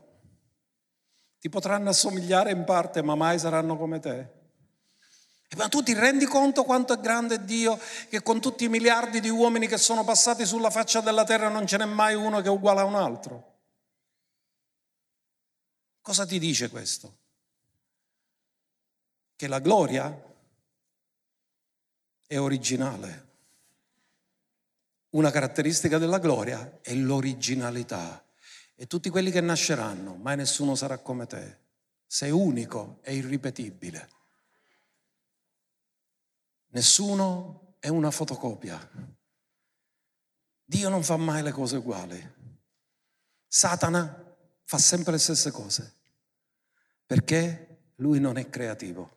Ti 1.40 1.48
potranno 1.48 1.88
assomigliare 1.88 2.50
in 2.50 2.64
parte, 2.64 3.02
ma 3.02 3.14
mai 3.14 3.38
saranno 3.38 3.78
come 3.78 4.00
te. 4.00 4.37
Ma 5.56 5.68
tu 5.68 5.82
ti 5.82 5.94
rendi 5.94 6.26
conto 6.26 6.64
quanto 6.64 6.92
è 6.92 7.00
grande 7.00 7.44
Dio 7.44 7.78
che 8.08 8.22
con 8.22 8.40
tutti 8.40 8.64
i 8.64 8.68
miliardi 8.68 9.20
di 9.20 9.30
uomini 9.30 9.66
che 9.66 9.78
sono 9.78 10.04
passati 10.04 10.44
sulla 10.44 10.70
faccia 10.70 11.00
della 11.00 11.24
terra 11.24 11.48
non 11.48 11.66
ce 11.66 11.78
n'è 11.78 11.86
mai 11.86 12.14
uno 12.14 12.40
che 12.40 12.48
è 12.48 12.50
uguale 12.50 12.80
a 12.80 12.84
un 12.84 12.94
altro? 12.94 13.56
Cosa 16.02 16.26
ti 16.26 16.38
dice 16.38 16.68
questo? 16.68 17.26
che 19.38 19.46
la 19.46 19.60
gloria 19.60 20.12
è 22.26 22.38
originale. 22.40 23.26
Una 25.10 25.30
caratteristica 25.30 25.96
della 25.98 26.18
gloria 26.18 26.80
è 26.82 26.92
l'originalità. 26.92 28.20
E 28.74 28.88
tutti 28.88 29.10
quelli 29.10 29.30
che 29.30 29.40
nasceranno, 29.40 30.16
mai 30.16 30.34
nessuno 30.34 30.74
sarà 30.74 30.98
come 30.98 31.26
te. 31.26 31.58
Sei 32.04 32.32
unico 32.32 32.98
e 33.02 33.14
irripetibile. 33.14 34.08
Nessuno 36.68 37.76
è 37.78 37.88
una 37.88 38.10
fotocopia. 38.10 38.78
Dio 40.64 40.88
non 40.88 41.02
fa 41.02 41.16
mai 41.16 41.42
le 41.42 41.52
cose 41.52 41.76
uguali. 41.76 42.34
Satana 43.46 44.36
fa 44.64 44.78
sempre 44.78 45.12
le 45.12 45.18
stesse 45.18 45.50
cose. 45.50 45.94
Perché 47.06 47.92
lui 47.96 48.20
non 48.20 48.36
è 48.36 48.48
creativo 48.50 49.16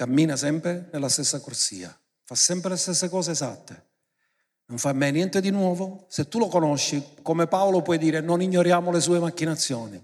cammina 0.00 0.34
sempre 0.34 0.88
nella 0.92 1.10
stessa 1.10 1.40
corsia, 1.40 1.94
fa 2.24 2.34
sempre 2.34 2.70
le 2.70 2.78
stesse 2.78 3.10
cose 3.10 3.32
esatte. 3.32 3.88
Non 4.64 4.78
fa 4.78 4.94
mai 4.94 5.12
niente 5.12 5.42
di 5.42 5.50
nuovo. 5.50 6.06
Se 6.08 6.26
tu 6.26 6.38
lo 6.38 6.46
conosci, 6.46 7.16
come 7.20 7.46
Paolo 7.46 7.82
puoi 7.82 7.98
dire 7.98 8.22
non 8.22 8.40
ignoriamo 8.40 8.90
le 8.90 9.00
sue 9.00 9.18
macchinazioni. 9.18 10.02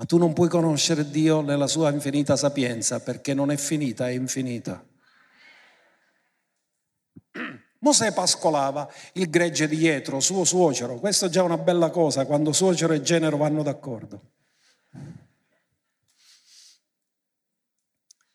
Ma 0.00 0.06
tu 0.06 0.16
non 0.16 0.32
puoi 0.32 0.48
conoscere 0.48 1.10
Dio 1.10 1.42
nella 1.42 1.66
sua 1.66 1.90
infinita 1.90 2.34
sapienza 2.34 3.00
perché 3.00 3.34
non 3.34 3.50
è 3.50 3.58
finita, 3.58 4.08
è 4.08 4.12
infinita. 4.12 4.82
Mosè 7.80 8.10
pascolava 8.14 8.90
il 9.12 9.28
gregge 9.28 9.68
di 9.68 9.76
Jetro, 9.76 10.20
suo 10.20 10.44
suocero. 10.44 10.94
Questo 10.94 11.26
è 11.26 11.28
già 11.28 11.42
una 11.42 11.58
bella 11.58 11.90
cosa 11.90 12.24
quando 12.24 12.54
suocero 12.54 12.94
e 12.94 13.02
genero 13.02 13.36
vanno 13.36 13.62
d'accordo. 13.62 14.22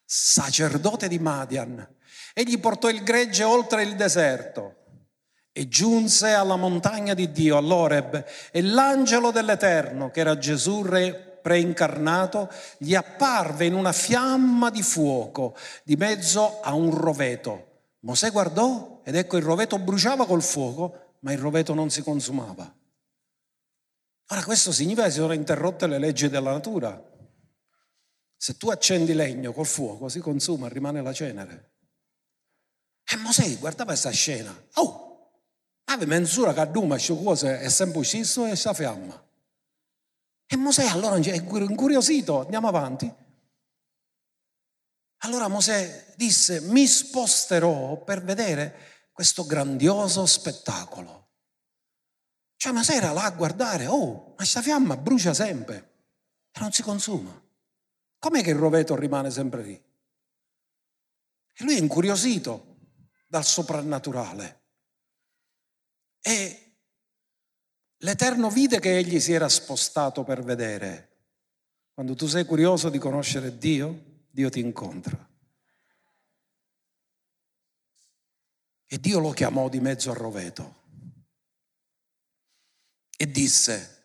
sacerdote 0.06 1.08
di 1.08 1.18
Madian. 1.18 1.96
Egli 2.36 2.60
portò 2.60 2.90
il 2.90 3.02
gregge 3.02 3.44
oltre 3.44 3.82
il 3.82 3.96
deserto 3.96 4.76
e 5.52 5.68
giunse 5.68 6.30
alla 6.30 6.58
montagna 6.58 7.16
di 7.16 7.32
Dio, 7.32 7.58
all'Oreb, 7.58 8.24
e 8.52 8.62
l'angelo 8.62 9.32
dell'Eterno, 9.32 10.12
che 10.12 10.20
era 10.20 10.38
Gesù 10.38 10.84
re 10.84 11.35
preincarnato, 11.46 12.50
gli 12.80 12.96
apparve 12.96 13.68
in 13.68 13.76
una 13.76 13.92
fiamma 13.92 14.72
di 14.72 14.82
fuoco 14.82 15.56
di 15.84 15.96
mezzo 15.96 16.60
a 16.62 16.74
un 16.74 16.90
roveto. 16.90 17.84
Mosè 18.00 18.32
guardò 18.32 19.02
ed 19.04 19.16
ecco 19.16 19.38
il 19.38 19.44
roveto 19.44 19.78
bruciava 19.78 20.26
col 20.26 20.42
fuoco, 20.42 21.18
ma 21.20 21.34
il 21.34 21.38
roveto 21.38 21.76
non 21.76 21.92
si 21.92 22.02
consumava. 22.02 22.76
Ora 24.30 24.44
questo 24.44 24.72
significa 24.72 25.04
che 25.04 25.12
si 25.12 25.20
sono 25.20 25.34
interrotte 25.34 25.86
le 25.86 26.00
leggi 26.00 26.30
della 26.30 26.52
natura. 26.52 27.00
Se 28.36 28.58
tu 28.58 28.72
accendi 28.72 29.14
legno 29.14 29.54
col 29.54 29.68
fuoco 29.68 30.10
si 30.10 30.22
consuma, 30.22 30.68
rimane 30.68 31.04
la 31.04 31.14
cenere. 31.14 31.74
E 33.08 33.18
Mosè 33.18 33.56
guardava 33.60 33.92
questa 33.92 34.10
scena. 34.10 34.52
Oh, 34.76 35.44
ave 35.84 36.08
menzura 36.08 36.54
che 36.54 36.72
duma 36.72 36.96
queste 36.96 37.16
cose 37.16 37.60
è 37.60 37.70
sempre 37.70 38.00
uscito 38.00 38.46
e 38.46 38.48
questa 38.48 38.74
fiamma. 38.74 39.25
E 40.48 40.56
Mosè 40.58 40.86
allora 40.86 41.16
è 41.16 41.36
incuriosito, 41.36 42.42
andiamo 42.42 42.68
avanti. 42.68 43.14
Allora 45.20 45.48
Mosè 45.48 46.14
disse, 46.16 46.62
mi 46.62 46.86
sposterò 46.86 48.04
per 48.04 48.24
vedere 48.24 49.10
questo 49.12 49.46
grandioso 49.46 50.26
spettacolo. 50.26 51.24
Cioè 52.58 52.72
Mosè 52.74 52.96
era 52.96 53.12
là 53.12 53.24
a 53.24 53.32
guardare, 53.32 53.88
oh, 53.88 54.28
ma 54.30 54.34
questa 54.36 54.62
fiamma 54.62 54.98
brucia 54.98 55.34
sempre 55.34 55.94
e 56.52 56.60
non 56.60 56.72
si 56.72 56.84
consuma. 56.84 57.44
Com'è 58.20 58.42
che 58.42 58.52
il 58.52 58.58
roveto 58.58 58.96
rimane 58.96 59.30
sempre 59.32 59.64
lì? 59.64 59.74
E 61.58 61.64
lui 61.64 61.76
è 61.76 61.80
incuriosito 61.80 62.78
dal 63.28 63.46
soprannaturale. 63.46 64.64
E 66.22 66.65
l'Eterno 67.98 68.50
vide 68.50 68.80
che 68.80 68.98
egli 68.98 69.20
si 69.20 69.34
era 69.34 69.50
spostato 69.50 70.24
per 70.24 70.44
vedere. 70.44 71.10
Quando 71.94 72.16
tu 72.16 72.28
sei 72.28 72.46
curioso 72.46 72.90
di 72.90 72.98
conoscere 72.98 73.58
Dio, 73.58 74.24
Dio 74.30 74.50
ti 74.50 74.60
incontra. 74.60 75.30
E 78.88 79.00
Dio 79.00 79.20
lo 79.20 79.32
chiamò 79.32 79.70
di 79.70 79.80
mezzo 79.80 80.12
al 80.12 80.18
roveto 80.18 80.84
e 83.18 83.32
disse, 83.32 84.04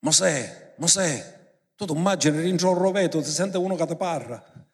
Mosè, 0.00 0.74
Mosè, 0.78 1.60
tu 1.74 1.84
ti 1.86 1.92
immagini 1.92 2.40
dentro 2.40 2.70
un 2.70 2.78
roveto, 2.78 3.22
si 3.22 3.32
sente 3.32 3.58
uno 3.58 3.74
che 3.74 3.86
ti 3.86 3.96
parla. 3.96 4.68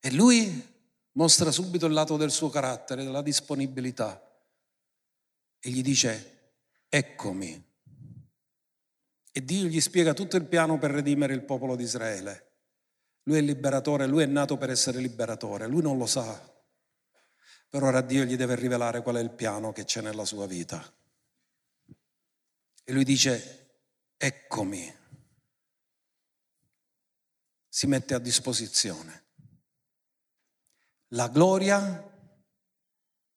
E 0.00 0.12
lui 0.12 0.75
mostra 1.16 1.50
subito 1.50 1.86
il 1.86 1.92
lato 1.92 2.16
del 2.16 2.30
suo 2.30 2.48
carattere, 2.48 3.04
della 3.04 3.22
disponibilità. 3.22 4.22
E 5.58 5.70
gli 5.70 5.82
dice, 5.82 6.54
eccomi. 6.88 7.64
E 9.32 9.44
Dio 9.44 9.66
gli 9.66 9.80
spiega 9.80 10.14
tutto 10.14 10.36
il 10.36 10.46
piano 10.46 10.78
per 10.78 10.90
redimere 10.90 11.34
il 11.34 11.42
popolo 11.42 11.76
di 11.76 11.82
Israele. 11.82 12.44
Lui 13.24 13.38
è 13.38 13.40
liberatore, 13.40 14.06
lui 14.06 14.22
è 14.22 14.26
nato 14.26 14.56
per 14.56 14.70
essere 14.70 15.00
liberatore, 15.00 15.66
lui 15.66 15.82
non 15.82 15.98
lo 15.98 16.06
sa. 16.06 16.54
Però 17.68 17.88
ora 17.88 18.00
Dio 18.00 18.24
gli 18.24 18.36
deve 18.36 18.54
rivelare 18.54 19.02
qual 19.02 19.16
è 19.16 19.20
il 19.20 19.32
piano 19.32 19.72
che 19.72 19.84
c'è 19.84 20.00
nella 20.00 20.24
sua 20.24 20.46
vita. 20.46 20.80
E 22.84 22.92
lui 22.92 23.04
dice, 23.04 23.80
eccomi. 24.16 24.94
Si 27.68 27.86
mette 27.86 28.14
a 28.14 28.18
disposizione. 28.18 29.25
La 31.16 31.28
gloria, 31.28 32.04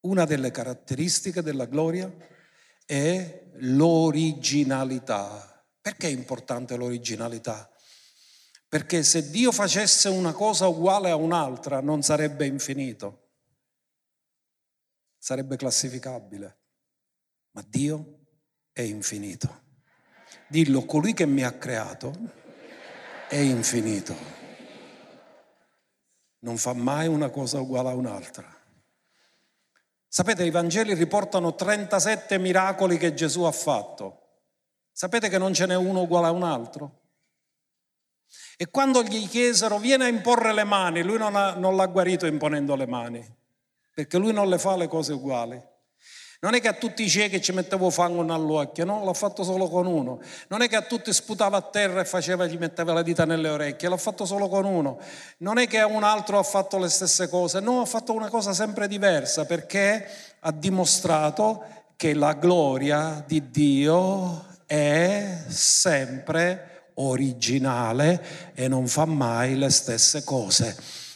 una 0.02 0.26
delle 0.26 0.52
caratteristiche 0.52 1.42
della 1.42 1.66
gloria 1.66 2.14
è 2.86 3.52
l'originalità. 3.60 5.66
Perché 5.80 6.08
è 6.08 6.12
importante 6.12 6.76
l'originalità? 6.76 7.72
Perché 8.68 9.02
se 9.04 9.30
Dio 9.30 9.54
facesse 9.54 10.10
una 10.10 10.34
cosa 10.34 10.68
uguale 10.68 11.10
a 11.10 11.16
un'altra 11.16 11.80
non 11.80 12.02
sarebbe 12.02 12.46
infinito, 12.46 13.30
sarebbe 15.18 15.56
classificabile. 15.56 16.60
Ma 17.52 17.64
Dio 17.66 18.26
è 18.74 18.82
infinito. 18.82 19.68
Dillo, 20.50 20.84
colui 20.84 21.14
che 21.14 21.26
mi 21.26 21.44
ha 21.44 21.54
creato 21.54 22.14
è 23.30 23.38
infinito. 23.38 24.39
Non 26.40 26.58
fa 26.58 26.74
mai 26.74 27.08
una 27.08 27.30
cosa 27.30 27.60
uguale 27.60 27.90
a 27.90 27.96
un'altra. 27.96 28.58
Sapete, 30.08 30.44
i 30.44 30.50
Vangeli 30.50 30.94
riportano 30.94 31.54
37 31.54 32.38
miracoli 32.40 32.98
che 32.98 33.14
Gesù 33.14 33.44
ha 33.44 33.52
fatto. 33.52 34.20
Sapete 34.92 35.30
che 35.30 35.38
non 35.38 35.54
ce 35.54 35.66
n'è 35.66 35.76
uno 35.76 36.02
uguale 36.02 36.28
a 36.28 36.32
un 36.32 36.44
altro? 36.44 37.00
E 38.58 38.70
quando 38.70 39.04
gli 39.04 39.28
chiesero, 39.28 39.78
viene 39.78 40.06
a 40.06 40.08
imporre 40.08 40.54
le 40.54 40.64
mani, 40.64 41.04
lui 41.04 41.18
non, 41.18 41.36
ha, 41.36 41.54
non 41.54 41.76
l'ha 41.76 41.86
guarito 41.86 42.26
imponendo 42.26 42.76
le 42.76 42.88
mani, 42.88 43.38
perché 43.94 44.18
lui 44.18 44.34
non 44.34 44.50
le 44.50 44.58
fa 44.58 44.76
le 44.76 44.88
cose 44.88 45.14
uguali. 45.14 45.62
Non 46.42 46.54
è 46.54 46.62
che 46.62 46.70
a 46.70 46.74
tutti 46.74 47.04
i 47.04 47.10
ciechi 47.10 47.42
ci 47.42 47.52
mettevo 47.52 47.90
fango 47.90 48.22
nell'occhio, 48.22 48.86
no, 48.86 49.04
l'ha 49.04 49.14
fatto 49.14 49.44
solo 49.44 49.68
con 49.68 49.86
uno. 49.86 50.22
Non 50.48 50.62
è 50.62 50.70
che 50.70 50.78
a 50.78 50.84
tutti 50.84 51.12
sputava 51.12 51.58
a 51.58 51.62
terra 51.62 52.00
e 52.00 52.06
faceva, 52.06 52.46
gli 52.46 52.58
metteva 52.58 52.94
la 52.94 53.02
dita 53.02 53.26
nelle 53.26 53.50
orecchie, 53.50 53.90
l'ha 53.90 53.98
fatto 53.98 54.24
solo 54.24 54.48
con 54.48 54.64
uno. 54.64 55.00
Non 55.40 55.58
è 55.58 55.68
che 55.68 55.80
a 55.80 55.86
un 55.86 56.04
altro 56.04 56.40
ha 56.40 56.44
fatto 56.44 56.78
le 56.78 56.88
stesse 56.88 57.28
cose, 57.28 57.60
no, 57.60 57.82
ha 57.82 57.86
fatto 57.86 58.14
una 58.14 58.30
cosa 58.30 58.54
sempre 58.54 58.88
diversa 58.88 59.46
perché 59.46 60.08
ha 60.40 60.52
dimostrato 60.54 61.62
che 61.98 62.14
la 62.14 62.32
gloria 62.32 63.22
di 63.28 63.50
Dio 63.50 64.46
è 64.66 65.40
sempre 65.50 66.92
originale 66.94 68.54
e 68.54 68.70
non 68.70 68.88
fa 68.88 69.04
mai 69.04 69.58
le 69.58 69.70
stesse 69.70 70.24
cose. 70.24 70.74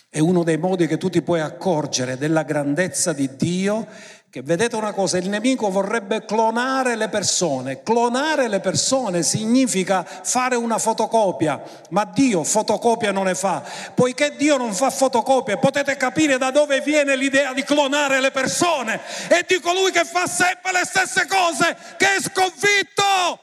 È 0.09 0.19
uno 0.19 0.43
dei 0.43 0.57
modi 0.57 0.85
che 0.85 0.97
tu 0.97 1.09
ti 1.09 1.21
puoi 1.21 1.39
accorgere 1.39 2.17
della 2.17 2.43
grandezza 2.43 3.13
di 3.13 3.35
Dio 3.37 3.87
che 4.33 4.41
vedete 4.41 4.75
una 4.75 4.93
cosa, 4.93 5.19
il 5.19 5.29
nemico 5.29 5.69
vorrebbe 5.69 6.25
clonare 6.25 6.95
le 6.95 7.07
persone. 7.07 7.83
Clonare 7.83 8.47
le 8.47 8.61
persone 8.61 9.21
significa 9.21 10.03
fare 10.03 10.55
una 10.55 10.79
fotocopia, 10.79 11.61
ma 11.91 12.03
Dio 12.05 12.43
fotocopia 12.43 13.11
non 13.11 13.25
ne 13.25 13.35
fa. 13.35 13.61
Poiché 13.93 14.35
Dio 14.35 14.57
non 14.57 14.73
fa 14.73 14.89
fotocopie, 14.89 15.59
potete 15.59 15.95
capire 15.97 16.39
da 16.39 16.49
dove 16.49 16.81
viene 16.81 17.15
l'idea 17.15 17.53
di 17.53 17.61
clonare 17.61 18.19
le 18.19 18.31
persone. 18.31 18.99
È 19.27 19.45
di 19.47 19.59
colui 19.59 19.91
che 19.91 20.03
fa 20.03 20.25
sempre 20.25 20.71
le 20.71 20.81
stesse 20.83 21.27
cose, 21.27 21.77
che 21.97 22.15
è 22.15 22.19
sconfitto. 22.19 23.39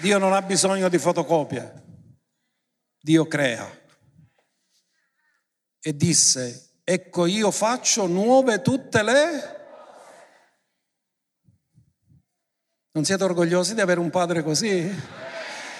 Dio 0.00 0.18
non 0.18 0.32
ha 0.32 0.42
bisogno 0.42 0.88
di 0.88 0.98
fotocopie. 0.98 1.89
Dio 3.00 3.26
crea. 3.26 3.78
E 5.82 5.96
disse, 5.96 6.80
ecco 6.84 7.24
io 7.24 7.50
faccio 7.50 8.06
nuove 8.06 8.60
tutte 8.60 9.02
le... 9.02 9.58
Non 12.92 13.04
siete 13.04 13.24
orgogliosi 13.24 13.74
di 13.74 13.80
avere 13.80 14.00
un 14.00 14.10
padre 14.10 14.42
così? 14.42 14.92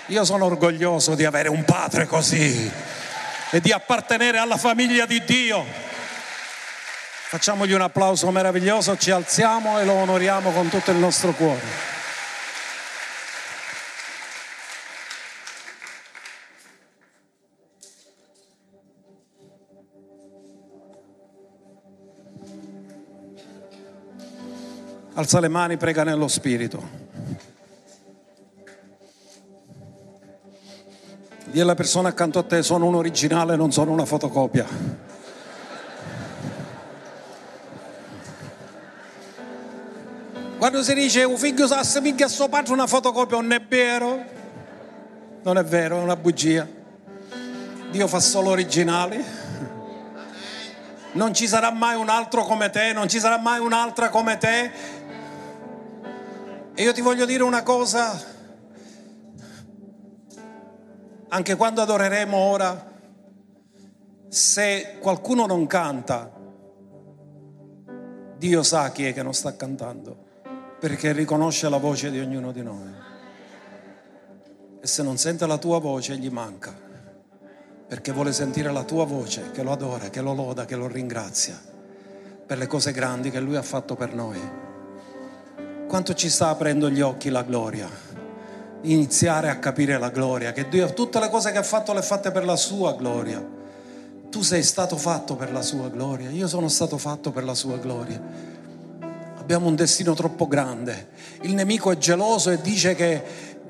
Io 0.06 0.24
sono 0.24 0.46
orgoglioso 0.46 1.14
di 1.14 1.24
avere 1.24 1.48
un 1.48 1.64
padre 1.64 2.06
così 2.06 2.70
e 3.50 3.60
di 3.60 3.72
appartenere 3.72 4.38
alla 4.38 4.56
famiglia 4.56 5.06
di 5.06 5.22
Dio. 5.24 5.64
Facciamogli 7.28 7.72
un 7.72 7.82
applauso 7.82 8.30
meraviglioso, 8.30 8.96
ci 8.96 9.10
alziamo 9.10 9.78
e 9.78 9.84
lo 9.84 9.92
onoriamo 9.92 10.50
con 10.52 10.68
tutto 10.68 10.90
il 10.90 10.96
nostro 10.96 11.32
cuore. 11.32 11.99
Alza 25.14 25.40
le 25.40 25.48
mani, 25.48 25.76
prega 25.76 26.04
nello 26.04 26.28
Spirito. 26.28 27.08
Dì 31.44 31.60
alla 31.60 31.74
persona 31.74 32.10
accanto 32.10 32.38
a 32.38 32.44
te, 32.44 32.62
sono 32.62 32.86
un 32.86 32.94
originale, 32.94 33.56
non 33.56 33.72
sono 33.72 33.90
una 33.90 34.04
fotocopia. 34.04 34.64
Quando 40.58 40.82
si 40.82 40.94
dice 40.94 41.24
un 41.24 41.36
figlio 41.38 41.66
se 41.66 42.00
mica 42.00 42.28
suo 42.28 42.48
padre 42.48 42.72
una 42.72 42.86
fotocopia, 42.86 43.40
non 43.40 43.50
è 43.50 43.60
vero? 43.60 44.24
Non 45.42 45.58
è 45.58 45.64
vero, 45.64 45.98
è 45.98 46.02
una 46.02 46.16
bugia. 46.16 46.68
Dio 47.90 48.06
fa 48.06 48.20
solo 48.20 48.50
originali. 48.50 49.24
Non 51.12 51.34
ci 51.34 51.48
sarà 51.48 51.72
mai 51.72 51.96
un 51.96 52.08
altro 52.08 52.44
come 52.44 52.70
te, 52.70 52.92
non 52.92 53.08
ci 53.08 53.18
sarà 53.18 53.38
mai 53.38 53.58
un'altra 53.58 54.10
come 54.10 54.38
te. 54.38 54.70
E 56.80 56.82
io 56.82 56.94
ti 56.94 57.02
voglio 57.02 57.26
dire 57.26 57.42
una 57.42 57.62
cosa, 57.62 58.18
anche 61.28 61.54
quando 61.54 61.82
adoreremo 61.82 62.34
ora, 62.34 62.90
se 64.28 64.96
qualcuno 64.98 65.44
non 65.44 65.66
canta, 65.66 66.32
Dio 68.34 68.62
sa 68.62 68.90
chi 68.92 69.04
è 69.04 69.12
che 69.12 69.22
non 69.22 69.34
sta 69.34 69.54
cantando, 69.56 70.16
perché 70.80 71.12
riconosce 71.12 71.68
la 71.68 71.76
voce 71.76 72.10
di 72.10 72.18
ognuno 72.18 72.50
di 72.50 72.62
noi. 72.62 72.94
E 74.80 74.86
se 74.86 75.02
non 75.02 75.18
sente 75.18 75.46
la 75.46 75.58
tua 75.58 75.80
voce, 75.80 76.16
gli 76.16 76.30
manca, 76.30 76.74
perché 77.88 78.10
vuole 78.10 78.32
sentire 78.32 78.72
la 78.72 78.84
tua 78.84 79.04
voce, 79.04 79.50
che 79.50 79.62
lo 79.62 79.72
adora, 79.72 80.08
che 80.08 80.22
lo 80.22 80.32
loda, 80.32 80.64
che 80.64 80.76
lo 80.76 80.86
ringrazia 80.86 81.60
per 82.46 82.56
le 82.56 82.66
cose 82.66 82.92
grandi 82.92 83.30
che 83.30 83.38
Lui 83.38 83.56
ha 83.56 83.62
fatto 83.62 83.94
per 83.96 84.14
noi 84.14 84.69
quanto 85.90 86.14
ci 86.14 86.30
sta 86.30 86.50
aprendo 86.50 86.88
gli 86.88 87.00
occhi 87.00 87.30
la 87.30 87.42
gloria. 87.42 87.88
Iniziare 88.82 89.48
a 89.48 89.58
capire 89.58 89.98
la 89.98 90.10
gloria, 90.10 90.52
che 90.52 90.68
Dio 90.68 90.94
tutte 90.94 91.18
le 91.18 91.28
cose 91.28 91.50
che 91.50 91.58
ha 91.58 91.64
fatto 91.64 91.92
le 91.92 91.98
ha 91.98 92.02
fatte 92.02 92.30
per 92.30 92.44
la 92.44 92.54
sua 92.54 92.94
gloria. 92.94 93.44
Tu 94.30 94.40
sei 94.42 94.62
stato 94.62 94.96
fatto 94.96 95.34
per 95.34 95.50
la 95.50 95.62
sua 95.62 95.88
gloria, 95.88 96.30
io 96.30 96.46
sono 96.46 96.68
stato 96.68 96.96
fatto 96.96 97.32
per 97.32 97.42
la 97.42 97.54
sua 97.54 97.76
gloria. 97.78 98.22
Abbiamo 99.36 99.66
un 99.66 99.74
destino 99.74 100.14
troppo 100.14 100.46
grande. 100.46 101.08
Il 101.40 101.54
nemico 101.54 101.90
è 101.90 101.98
geloso 101.98 102.50
e 102.50 102.60
dice 102.60 102.94
che 102.94 103.24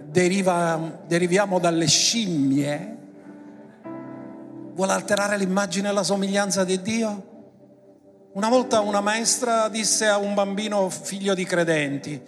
deriva, 0.05 0.99
deriviamo 1.07 1.59
dalle 1.59 1.87
scimmie. 1.87 2.97
Vuole 4.75 4.93
alterare 4.93 5.39
l'immagine 5.39 5.89
e 5.89 5.93
la 5.93 6.03
somiglianza 6.03 6.65
di 6.65 6.83
Dio? 6.83 7.30
Una 8.33 8.49
volta 8.49 8.79
una 8.79 9.01
maestra 9.01 9.69
disse 9.69 10.07
a 10.07 10.17
un 10.17 10.35
bambino 10.35 10.89
figlio 10.89 11.35
di 11.35 11.45
credenti, 11.45 12.23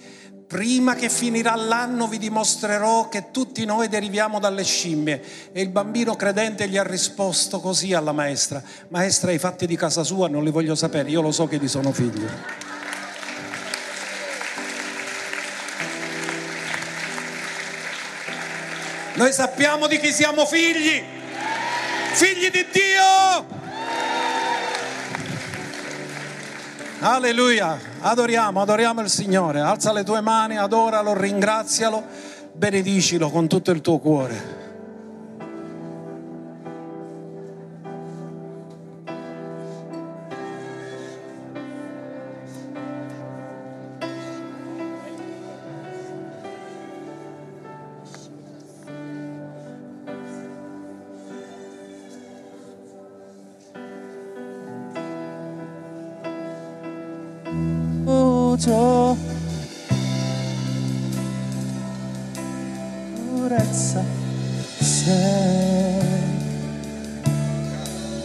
prima 0.48 0.96
che 0.96 1.08
finirà 1.08 1.54
l'anno 1.54 2.08
vi 2.08 2.18
dimostrerò 2.18 3.08
che 3.08 3.30
tutti 3.30 3.64
noi 3.64 3.86
deriviamo 3.86 4.40
dalle 4.40 4.64
scimmie. 4.64 5.22
E 5.52 5.62
il 5.62 5.68
bambino 5.68 6.16
credente 6.16 6.66
gli 6.66 6.76
ha 6.76 6.82
risposto 6.82 7.60
così 7.60 7.94
alla 7.94 8.10
maestra, 8.10 8.60
maestra 8.88 9.30
i 9.30 9.38
fatti 9.38 9.64
di 9.64 9.76
casa 9.76 10.02
sua 10.02 10.26
non 10.26 10.42
li 10.42 10.50
voglio 10.50 10.74
sapere, 10.74 11.08
io 11.08 11.20
lo 11.20 11.30
so 11.30 11.46
che 11.46 11.60
vi 11.60 11.68
sono 11.68 11.92
figli. 11.92 12.26
Noi 19.14 19.32
sappiamo 19.32 19.86
di 19.86 20.00
chi 20.00 20.10
siamo 20.10 20.46
figli, 20.46 21.00
figli 22.14 22.50
di 22.50 22.66
Dio. 22.72 23.60
Alleluia, 27.04 27.76
adoriamo, 27.98 28.60
adoriamo 28.60 29.00
il 29.00 29.08
Signore. 29.08 29.58
Alza 29.58 29.92
le 29.92 30.04
tue 30.04 30.20
mani, 30.20 30.56
adoralo, 30.56 31.18
ringrazialo, 31.18 32.00
benedicilo 32.52 33.28
con 33.28 33.48
tutto 33.48 33.72
il 33.72 33.80
tuo 33.80 33.98
cuore. 33.98 34.61
줘 58.62 59.16
purezza 63.34 64.04
sei 64.78 66.00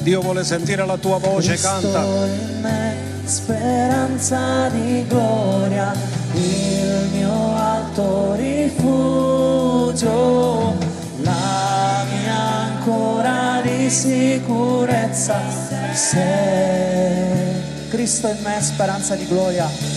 Dio 0.02 0.22
vuole 0.22 0.44
sentire 0.44 0.86
la 0.86 0.98
tua 0.98 1.18
voce, 1.18 1.56
Cristo 1.56 1.68
canta. 1.68 2.06
in 2.06 2.60
me, 2.62 2.96
speranza 3.26 4.70
di 4.70 5.06
gloria, 5.08 5.92
il 6.34 7.10
mio 7.12 7.56
alto 7.58 8.36
rifugio, 8.36 10.06
la 11.24 12.06
mia 12.10 12.38
ancora 12.38 13.60
di 13.64 13.90
sicurezza 13.90 15.42
sei. 15.94 17.66
Cristo 17.90 18.28
in 18.28 18.38
me, 18.44 18.62
speranza 18.62 19.16
di 19.16 19.28
gloria. 19.28 19.97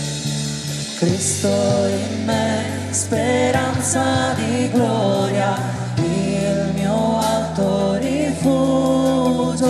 Cristo 1.01 1.47
in 1.47 2.25
me, 2.25 2.63
speranza 2.91 4.33
di 4.35 4.69
gloria, 4.69 5.57
il 5.95 6.73
mio 6.75 7.17
alto 7.17 7.95
rifugio, 7.95 9.63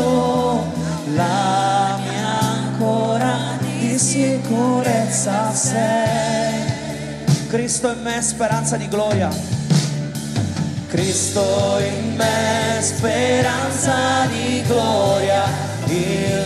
la 1.15 1.97
mia 2.03 2.38
ancora 2.38 3.57
di 3.59 3.97
sicurezza 3.97 5.53
sei. 5.53 6.65
Cristo 7.47 7.93
in 7.93 8.01
me, 8.01 8.21
speranza 8.21 8.75
di 8.75 8.89
gloria. 8.89 9.29
Cristo 10.88 11.77
in 11.79 12.13
me, 12.17 12.77
speranza 12.82 14.25
di 14.25 14.61
gloria, 14.67 15.45
il 15.86 16.41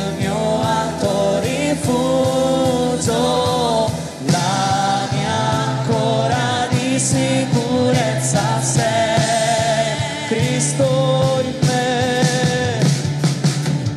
sicurezza 8.26 8.60
sei. 8.62 9.94
Cristo 10.28 11.42
in 11.44 11.54
me, 11.68 12.80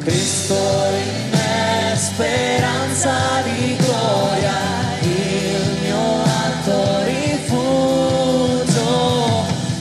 Cristo 0.05 0.55
in 0.55 1.31
me, 1.31 1.97
speranza 1.97 3.17
di 3.45 3.77
gloria, 3.77 4.53
il 5.01 5.79
mio 5.83 6.23
alto 6.45 7.05
rifugio, 7.05 8.27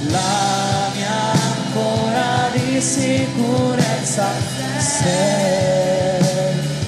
la 0.08 0.90
mia 0.96 1.32
ancora 1.34 2.50
di 2.54 2.80
sicurezza 2.80 4.28
sei. 4.78 6.26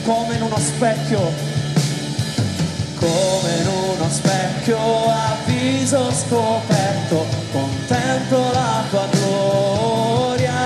Come 0.06 0.36
in 0.36 0.42
uno 0.44 0.58
specchio, 0.58 1.32
come 2.96 3.58
in 3.60 3.68
uno 3.68 4.10
specchio 4.10 4.78
a 5.10 5.36
viso 5.46 6.10
scoperto, 6.12 6.79
contemplo 8.30 8.52
la 8.54 8.84
tua 8.90 9.08
gloria. 9.12 10.58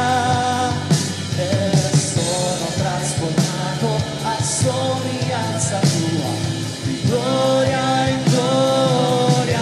E 1.37 1.71
sono 1.95 2.67
trasformato 2.77 3.87
a 4.23 4.43
somiglianza 4.43 5.79
tua, 5.79 6.31
di 6.83 7.01
gloria 7.05 8.07
in 8.09 8.23
gloria, 8.25 9.61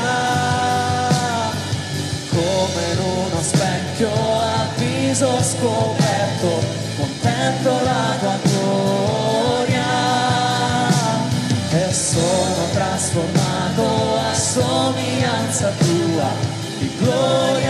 come 2.30 2.92
in 2.92 3.00
uno 3.00 3.42
specchio 3.42 4.10
a 4.10 4.68
viso 4.78 5.42
scoperto, 5.42 6.64
contemplo 6.98 7.72
la 7.84 8.16
tua 8.20 8.38
gloria. 8.44 9.90
E 11.74 11.94
sono 11.94 12.70
trasformato 12.74 14.18
a 14.18 14.34
somiglianza 14.34 15.72
tua, 15.78 16.60
di 16.80 16.92
gloria 16.98 17.61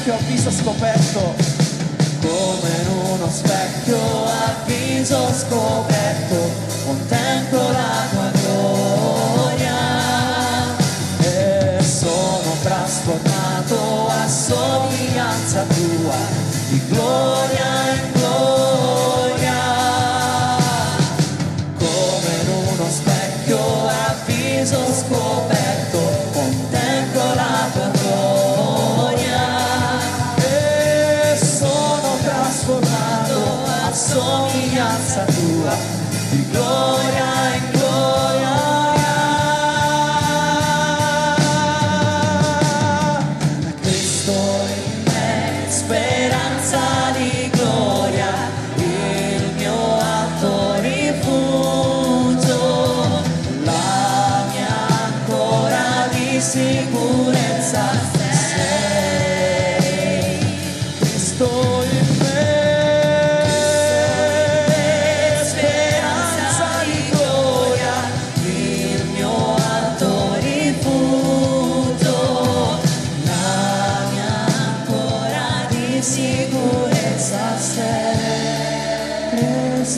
uno 0.00 0.08
specchio 0.08 0.14
a 0.14 0.18
viso 0.28 0.50
scoperto, 0.50 1.34
come 2.20 2.70
in 2.80 2.88
uno 3.12 3.30
specchio 3.30 4.24
a 4.24 4.54
viso 4.64 5.28
scoperto, 5.32 6.50
contemplo 6.86 7.70
la 7.70 8.06
tua 8.10 8.30
gloria. 8.40 9.76
E 11.20 11.82
sono 11.82 12.56
trasformato 12.62 14.08
a 14.08 14.26
somiglianza 14.26 15.64
tua, 15.64 16.16
di 16.70 16.80
gloria 16.88 17.59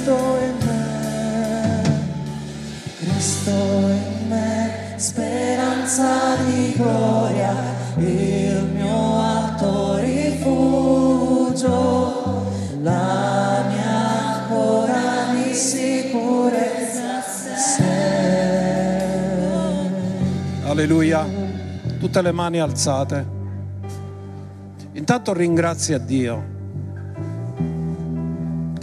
Cristo 0.03 0.37
in 0.41 0.57
me, 0.67 1.81
Cristo 2.99 3.51
in 3.51 4.29
me, 4.29 4.95
speranza 4.97 6.35
di 6.45 6.73
gloria, 6.73 7.55
il 7.99 8.65
mio 8.75 9.21
alto 9.21 9.99
rifugio, 9.99 11.61
la 12.81 13.65
mia 13.69 14.41
ancora 14.41 15.35
di 15.35 15.55
sicurezza. 15.55 17.23
Alleluia. 20.65 21.25
Tutte 22.01 22.23
le 22.23 22.33
mani 22.33 22.59
alzate. 22.59 23.25
Intanto 24.95 25.33
ringrazia 25.33 25.99
Dio 25.99 26.52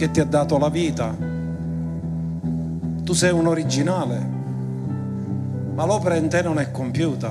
che 0.00 0.10
ti 0.10 0.20
ha 0.20 0.24
dato 0.24 0.56
la 0.56 0.70
vita. 0.70 1.14
Tu 3.04 3.12
sei 3.12 3.32
un 3.32 3.46
originale, 3.46 4.18
ma 5.74 5.84
l'opera 5.84 6.14
in 6.14 6.30
te 6.30 6.40
non 6.40 6.58
è 6.58 6.70
compiuta, 6.70 7.30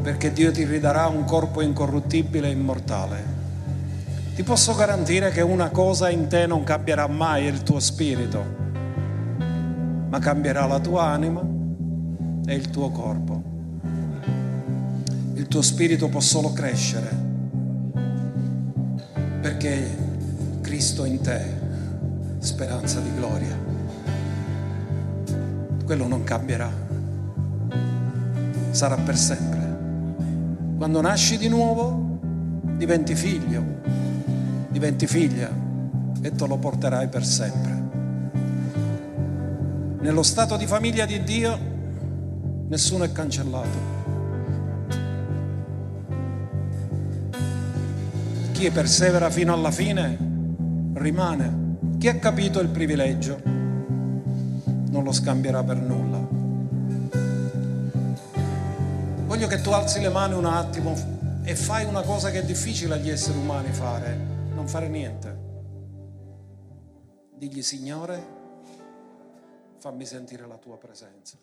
perché 0.00 0.32
Dio 0.32 0.50
ti 0.50 0.64
ridarà 0.64 1.08
un 1.08 1.24
corpo 1.24 1.60
incorruttibile 1.60 2.48
e 2.48 2.52
immortale. 2.52 3.22
Ti 4.34 4.42
posso 4.44 4.74
garantire 4.74 5.30
che 5.30 5.42
una 5.42 5.68
cosa 5.68 6.08
in 6.08 6.26
te 6.26 6.46
non 6.46 6.64
cambierà 6.64 7.06
mai, 7.06 7.44
il 7.44 7.62
tuo 7.62 7.80
spirito, 7.80 8.42
ma 10.08 10.18
cambierà 10.18 10.64
la 10.64 10.80
tua 10.80 11.02
anima 11.02 11.42
e 12.46 12.54
il 12.54 12.70
tuo 12.70 12.88
corpo. 12.88 13.42
Il 15.34 15.48
tuo 15.48 15.60
spirito 15.60 16.08
può 16.08 16.20
solo 16.20 16.54
crescere 16.54 17.32
perché 19.42 20.03
Cristo 20.64 21.04
in 21.04 21.20
te, 21.20 21.42
speranza 22.38 22.98
di 23.00 23.14
gloria. 23.14 23.56
Quello 25.84 26.08
non 26.08 26.24
cambierà, 26.24 26.72
sarà 28.70 28.96
per 28.96 29.16
sempre. 29.16 29.76
Quando 30.76 31.00
nasci 31.02 31.36
di 31.36 31.48
nuovo 31.48 32.18
diventi 32.76 33.14
figlio, 33.14 33.62
diventi 34.70 35.06
figlia 35.06 35.50
e 36.20 36.32
te 36.32 36.46
lo 36.46 36.56
porterai 36.56 37.08
per 37.08 37.24
sempre. 37.24 37.82
Nello 40.00 40.22
stato 40.22 40.56
di 40.56 40.66
famiglia 40.66 41.04
di 41.04 41.22
Dio 41.22 41.72
Nessuno 42.66 43.04
è 43.04 43.12
cancellato. 43.12 43.92
Chi 48.52 48.70
persevera 48.70 49.28
fino 49.28 49.52
alla 49.52 49.70
fine 49.70 50.23
rimane. 50.94 51.96
Chi 51.98 52.08
ha 52.08 52.18
capito 52.18 52.60
il 52.60 52.68
privilegio 52.68 53.40
non 53.44 55.02
lo 55.02 55.12
scambierà 55.12 55.62
per 55.64 55.76
nulla. 55.76 56.18
Voglio 59.26 59.46
che 59.46 59.60
tu 59.60 59.70
alzi 59.70 60.00
le 60.00 60.10
mani 60.10 60.34
un 60.34 60.44
attimo 60.44 60.94
e 61.42 61.56
fai 61.56 61.84
una 61.84 62.02
cosa 62.02 62.30
che 62.30 62.40
è 62.40 62.44
difficile 62.44 62.94
agli 62.94 63.10
esseri 63.10 63.38
umani 63.38 63.72
fare, 63.72 64.16
non 64.54 64.68
fare 64.68 64.88
niente. 64.88 65.42
Digli 67.34 67.62
Signore, 67.62 68.42
fammi 69.78 70.04
sentire 70.06 70.46
la 70.46 70.56
tua 70.56 70.78
presenza. 70.78 71.36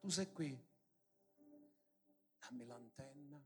Tu 0.00 0.08
sei 0.08 0.32
qui, 0.32 0.58
dammi 2.40 2.66
l'antenna 2.66 3.40